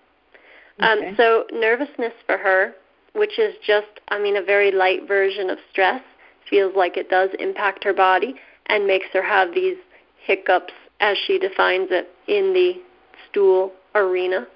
Okay. 0.82 1.10
Um, 1.10 1.16
so, 1.16 1.46
nervousness 1.52 2.14
for 2.26 2.38
her, 2.38 2.76
which 3.14 3.40
is 3.40 3.56
just, 3.60 3.88
I 4.10 4.20
mean, 4.20 4.36
a 4.36 4.42
very 4.42 4.72
light 4.72 5.04
version 5.04 5.50
of 5.50 5.60
stress, 5.72 6.02
feels 6.50 6.76
like 6.76 6.98
it 6.98 7.10
does 7.10 7.30
impact 7.40 7.84
her 7.84 7.94
body 7.94 8.36
and 8.68 8.86
makes 8.86 9.08
her 9.14 9.22
have 9.22 9.54
these 9.54 9.78
hiccups, 10.26 10.74
as 11.00 11.18
she 11.18 11.38
defines 11.40 11.92
it, 11.92 12.10
in 12.28 12.54
the 12.54 12.82
stool 13.30 13.74
arena. 13.94 14.48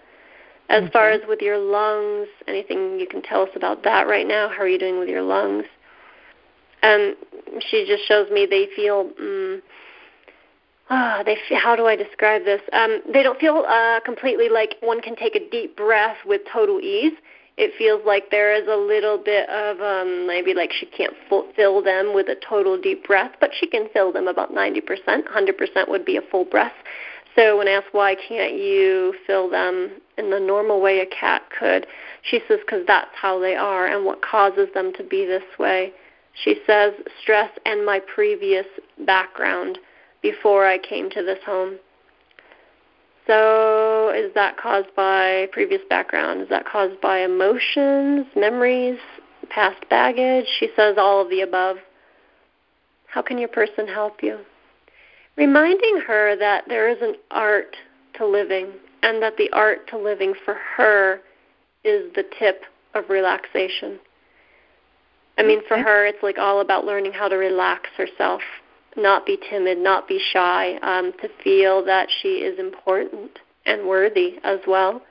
As 0.69 0.87
far 0.91 1.09
as 1.09 1.21
with 1.27 1.41
your 1.41 1.57
lungs, 1.57 2.27
anything 2.47 2.99
you 2.99 3.07
can 3.07 3.23
tell 3.23 3.41
us 3.41 3.49
about 3.55 3.83
that 3.83 4.07
right 4.07 4.27
now? 4.27 4.49
How 4.49 4.61
are 4.61 4.67
you 4.67 4.77
doing 4.77 4.99
with 4.99 5.09
your 5.09 5.23
lungs? 5.23 5.65
Um, 6.83 7.15
she 7.59 7.85
just 7.87 8.07
shows 8.07 8.29
me 8.29 8.45
they 8.45 8.67
feel. 8.75 9.09
Mm, 9.19 9.61
ah, 10.89 11.21
they 11.25 11.33
f- 11.33 11.61
how 11.61 11.75
do 11.75 11.85
I 11.85 11.95
describe 11.95 12.45
this? 12.45 12.61
Um, 12.73 13.01
they 13.11 13.23
don't 13.23 13.39
feel 13.39 13.65
uh, 13.67 13.99
completely 14.01 14.49
like 14.49 14.75
one 14.81 15.01
can 15.01 15.15
take 15.15 15.35
a 15.35 15.49
deep 15.49 15.75
breath 15.77 16.17
with 16.25 16.41
total 16.51 16.79
ease. 16.79 17.13
It 17.57 17.73
feels 17.77 18.01
like 18.05 18.31
there 18.31 18.53
is 18.55 18.67
a 18.69 18.75
little 18.75 19.17
bit 19.17 19.49
of 19.49 19.81
um, 19.81 20.25
maybe 20.25 20.53
like 20.53 20.71
she 20.71 20.85
can't 20.85 21.13
fill 21.27 21.83
them 21.83 22.15
with 22.15 22.29
a 22.29 22.35
total 22.47 22.79
deep 22.79 23.05
breath, 23.05 23.31
but 23.41 23.51
she 23.53 23.67
can 23.67 23.89
fill 23.91 24.13
them 24.13 24.29
about 24.29 24.53
90%. 24.53 24.79
100% 25.05 25.89
would 25.89 26.05
be 26.05 26.15
a 26.15 26.21
full 26.21 26.45
breath. 26.45 26.71
So 27.35 27.57
when 27.57 27.67
asked 27.67 27.87
why 27.91 28.15
can't 28.15 28.53
you 28.53 29.13
fill 29.27 29.49
them 29.49 29.91
in 30.17 30.29
the 30.29 30.39
normal 30.39 30.81
way 30.81 30.99
a 30.99 31.05
cat 31.05 31.43
could, 31.57 31.85
she 32.21 32.39
says 32.47 32.59
because 32.65 32.85
that's 32.87 33.11
how 33.13 33.39
they 33.39 33.55
are 33.55 33.87
and 33.87 34.05
what 34.05 34.21
causes 34.21 34.69
them 34.73 34.93
to 34.97 35.03
be 35.03 35.25
this 35.25 35.43
way. 35.57 35.93
She 36.33 36.61
says 36.65 36.93
stress 37.21 37.51
and 37.65 37.85
my 37.85 37.99
previous 37.99 38.65
background 39.05 39.79
before 40.21 40.65
I 40.65 40.77
came 40.77 41.09
to 41.11 41.23
this 41.23 41.39
home. 41.45 41.77
So, 43.27 44.11
is 44.15 44.33
that 44.33 44.57
caused 44.57 44.93
by 44.95 45.47
previous 45.51 45.81
background? 45.89 46.41
Is 46.41 46.49
that 46.49 46.65
caused 46.65 46.99
by 46.99 47.19
emotions, 47.19 48.25
memories, 48.35 48.97
past 49.49 49.87
baggage? 49.89 50.47
She 50.59 50.69
says 50.75 50.95
all 50.97 51.21
of 51.21 51.29
the 51.29 51.41
above. 51.41 51.77
How 53.05 53.21
can 53.21 53.37
your 53.37 53.49
person 53.49 53.87
help 53.87 54.23
you? 54.23 54.39
Reminding 55.37 56.01
her 56.07 56.35
that 56.37 56.65
there 56.67 56.89
is 56.89 56.97
an 57.01 57.15
art 57.31 57.75
to 58.15 58.25
living 58.25 58.71
and 59.03 59.21
that 59.21 59.37
the 59.37 59.49
art 59.51 59.87
to 59.89 59.97
living 59.97 60.33
for 60.43 60.55
her 60.75 61.21
is 61.83 62.11
the 62.15 62.25
tip 62.37 62.63
of 62.93 63.09
relaxation. 63.09 63.99
I 65.37 65.43
mean, 65.43 65.61
for 65.67 65.77
her, 65.77 66.05
it's 66.05 66.21
like 66.21 66.37
all 66.37 66.59
about 66.59 66.83
learning 66.83 67.13
how 67.13 67.29
to 67.29 67.37
relax 67.37 67.89
herself 67.95 68.41
not 68.99 69.25
be 69.25 69.37
timid, 69.49 69.77
not 69.77 70.07
be 70.07 70.19
shy, 70.31 70.75
um, 70.81 71.11
to 71.21 71.29
feel 71.43 71.83
that 71.85 72.07
she 72.21 72.39
is 72.39 72.59
important 72.59 73.39
and 73.65 73.87
worthy 73.87 74.35
as 74.43 74.59
well. 74.67 75.01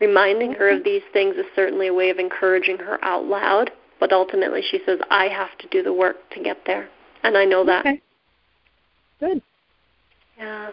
Reminding 0.00 0.52
her 0.52 0.70
of 0.70 0.84
these 0.84 1.02
things 1.12 1.36
is 1.36 1.46
certainly 1.54 1.86
a 1.88 1.94
way 1.94 2.10
of 2.10 2.18
encouraging 2.18 2.78
her 2.78 3.02
out 3.04 3.24
loud, 3.24 3.70
but 3.98 4.12
ultimately 4.12 4.62
she 4.70 4.80
says, 4.84 4.98
I 5.10 5.26
have 5.26 5.56
to 5.58 5.68
do 5.68 5.82
the 5.82 5.92
work 5.92 6.16
to 6.32 6.42
get 6.42 6.58
there. 6.66 6.88
And 7.22 7.36
I 7.36 7.44
know 7.44 7.64
that. 7.64 7.86
Okay. 7.86 8.02
Good. 9.20 9.42
Yes. 10.38 10.72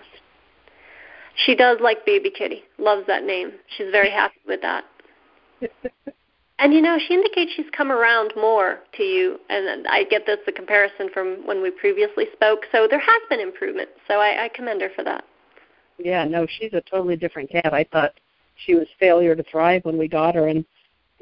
She 1.45 1.55
does 1.55 1.78
like 1.82 2.05
Baby 2.05 2.30
Kitty, 2.30 2.63
loves 2.78 3.07
that 3.07 3.24
name. 3.24 3.53
She's 3.78 3.89
very 3.91 4.11
happy 4.11 4.39
with 4.45 4.61
that. 4.61 4.84
And 6.60 6.74
you 6.74 6.82
know, 6.82 6.97
she 7.08 7.14
indicates 7.14 7.51
she's 7.56 7.70
come 7.76 7.91
around 7.91 8.32
more 8.36 8.80
to 8.95 9.04
you, 9.04 9.39
and 9.49 9.88
I 9.88 10.04
get 10.04 10.26
this 10.26 10.38
the 10.45 10.51
comparison 10.51 11.10
from 11.14 11.45
when 11.45 11.62
we 11.62 11.72
previously 11.72 12.26
spoke. 12.34 12.66
So 12.72 12.88
there 12.89 12.99
has 12.99 13.22
been 13.30 13.39
improvement. 13.39 13.89
So 14.08 14.16
I, 14.16 14.45
I 14.45 14.49
commend 14.49 14.82
her 14.82 14.89
for 14.95 15.04
that. 15.04 15.24
Yeah, 15.97 16.26
no, 16.26 16.45
she's 16.60 16.74
a 16.74 16.82
totally 16.82 17.16
different 17.16 17.49
cat. 17.49 17.74
I 17.74 17.86
thought 17.91 18.14
she 18.66 18.76
was 18.76 18.88
failure 18.99 19.36
to 19.36 19.43
thrive 19.43 19.84
when 19.86 19.97
we 19.97 20.08
got 20.08 20.36
her, 20.36 20.47
and 20.47 20.64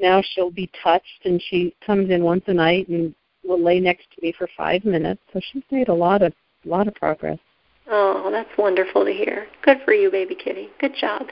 now 0.00 0.22
she'll 0.22 0.50
be 0.50 0.70
touched, 0.82 1.24
and 1.24 1.42
she 1.48 1.74
comes 1.84 2.10
in 2.10 2.22
once 2.22 2.44
a 2.46 2.54
night 2.54 2.88
and 2.88 3.14
will 3.44 3.62
lay 3.62 3.80
next 3.80 4.04
to 4.14 4.22
me 4.22 4.32
for 4.36 4.48
five 4.56 4.84
minutes. 4.84 5.20
So 5.32 5.40
she's 5.52 5.64
made 5.70 5.88
a 5.88 5.94
lot 5.94 6.22
of 6.22 6.32
a 6.64 6.68
lot 6.68 6.86
of 6.86 6.94
progress. 6.94 7.38
Oh, 7.88 8.30
that's 8.30 8.56
wonderful 8.56 9.04
to 9.04 9.12
hear. 9.12 9.46
Good 9.62 9.78
for 9.84 9.92
you, 9.92 10.10
baby 10.10 10.34
kitty. 10.34 10.70
Good 10.78 10.94
job. 10.94 11.26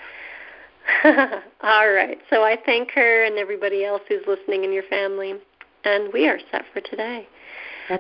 All 1.63 1.93
right. 1.93 2.19
So 2.31 2.43
I 2.43 2.57
thank 2.65 2.91
her 2.93 3.25
and 3.25 3.39
everybody 3.39 3.85
else 3.85 4.03
who's 4.09 4.23
listening 4.27 4.65
in 4.65 4.73
your 4.73 4.85
family, 4.85 5.35
and 5.85 6.13
we 6.13 6.29
are 6.29 6.39
set 6.51 6.65
for 6.73 6.81
today. 6.81 7.27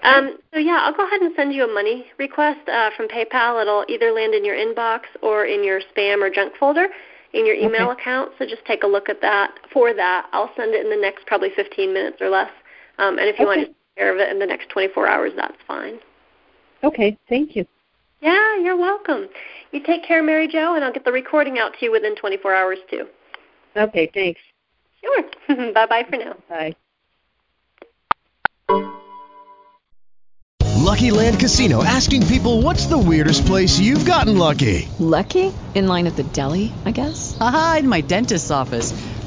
Um, 0.05 0.38
so 0.55 0.61
yeah, 0.61 0.82
I'll 0.82 0.95
go 0.95 1.05
ahead 1.05 1.20
and 1.20 1.32
send 1.34 1.53
you 1.53 1.64
a 1.64 1.72
money 1.72 2.07
request 2.16 2.68
uh, 2.68 2.91
from 2.97 3.09
PayPal. 3.09 3.61
It'll 3.61 3.84
either 3.88 4.12
land 4.12 4.34
in 4.34 4.45
your 4.45 4.55
inbox 4.55 5.01
or 5.20 5.47
in 5.47 5.64
your 5.64 5.80
spam 5.80 6.22
or 6.22 6.30
junk 6.30 6.53
folder 6.61 6.86
in 7.32 7.47
your 7.47 7.55
email 7.55 7.91
okay. 7.91 8.03
account. 8.03 8.32
So 8.38 8.47
just 8.47 8.64
take 8.66 8.82
a 8.82 8.86
look 8.86 9.09
at 9.09 9.20
that. 9.20 9.53
For 9.72 9.93
that, 9.95 10.28
I'll 10.32 10.51
send 10.57 10.74
it 10.74 10.84
in 10.84 10.91
the 10.91 10.97
next 10.97 11.26
probably 11.26 11.51
15 11.55 11.93
minutes 11.93 12.18
or 12.20 12.28
less. 12.28 12.51
Um, 12.99 13.18
and 13.18 13.28
if 13.28 13.38
you 13.38 13.47
okay. 13.49 13.57
want 13.57 13.61
to 13.61 13.66
take 13.66 13.97
care 13.97 14.12
of 14.12 14.20
it 14.20 14.30
in 14.30 14.38
the 14.38 14.47
next 14.47 14.68
24 14.70 15.09
hours, 15.09 15.32
that's 15.36 15.57
fine. 15.66 15.99
Okay. 16.84 17.16
Thank 17.28 17.57
you. 17.57 17.66
Yeah, 18.20 18.58
you're 18.58 18.76
welcome. 18.76 19.28
You 19.72 19.80
take 19.80 20.04
care, 20.04 20.22
Mary 20.22 20.48
Jo, 20.48 20.74
and 20.74 20.84
I'll 20.84 20.92
get 20.92 21.04
the 21.04 21.12
recording 21.12 21.58
out 21.58 21.74
to 21.78 21.84
you 21.86 21.92
within 21.92 22.16
24 22.16 22.54
hours, 22.54 22.78
too. 22.90 23.06
Okay, 23.76 24.10
thanks. 24.12 24.40
Sure. 25.00 25.22
bye 25.72 25.86
bye 25.86 26.04
for 26.08 26.16
now. 26.16 26.36
Bye. 26.48 26.74
Lucky 30.90 31.12
Land 31.12 31.38
Casino 31.38 31.84
asking 31.84 32.26
people 32.26 32.62
what's 32.62 32.86
the 32.86 32.98
weirdest 32.98 33.46
place 33.46 33.78
you've 33.78 34.04
gotten 34.04 34.36
lucky? 34.36 34.88
Lucky? 34.98 35.52
In 35.74 35.86
line 35.86 36.08
at 36.08 36.16
the 36.16 36.24
deli, 36.24 36.72
I 36.84 36.90
guess? 36.90 37.38
Aha, 37.40 37.76
in 37.78 37.88
my 37.88 38.00
dentist's 38.00 38.50
office. 38.50 38.92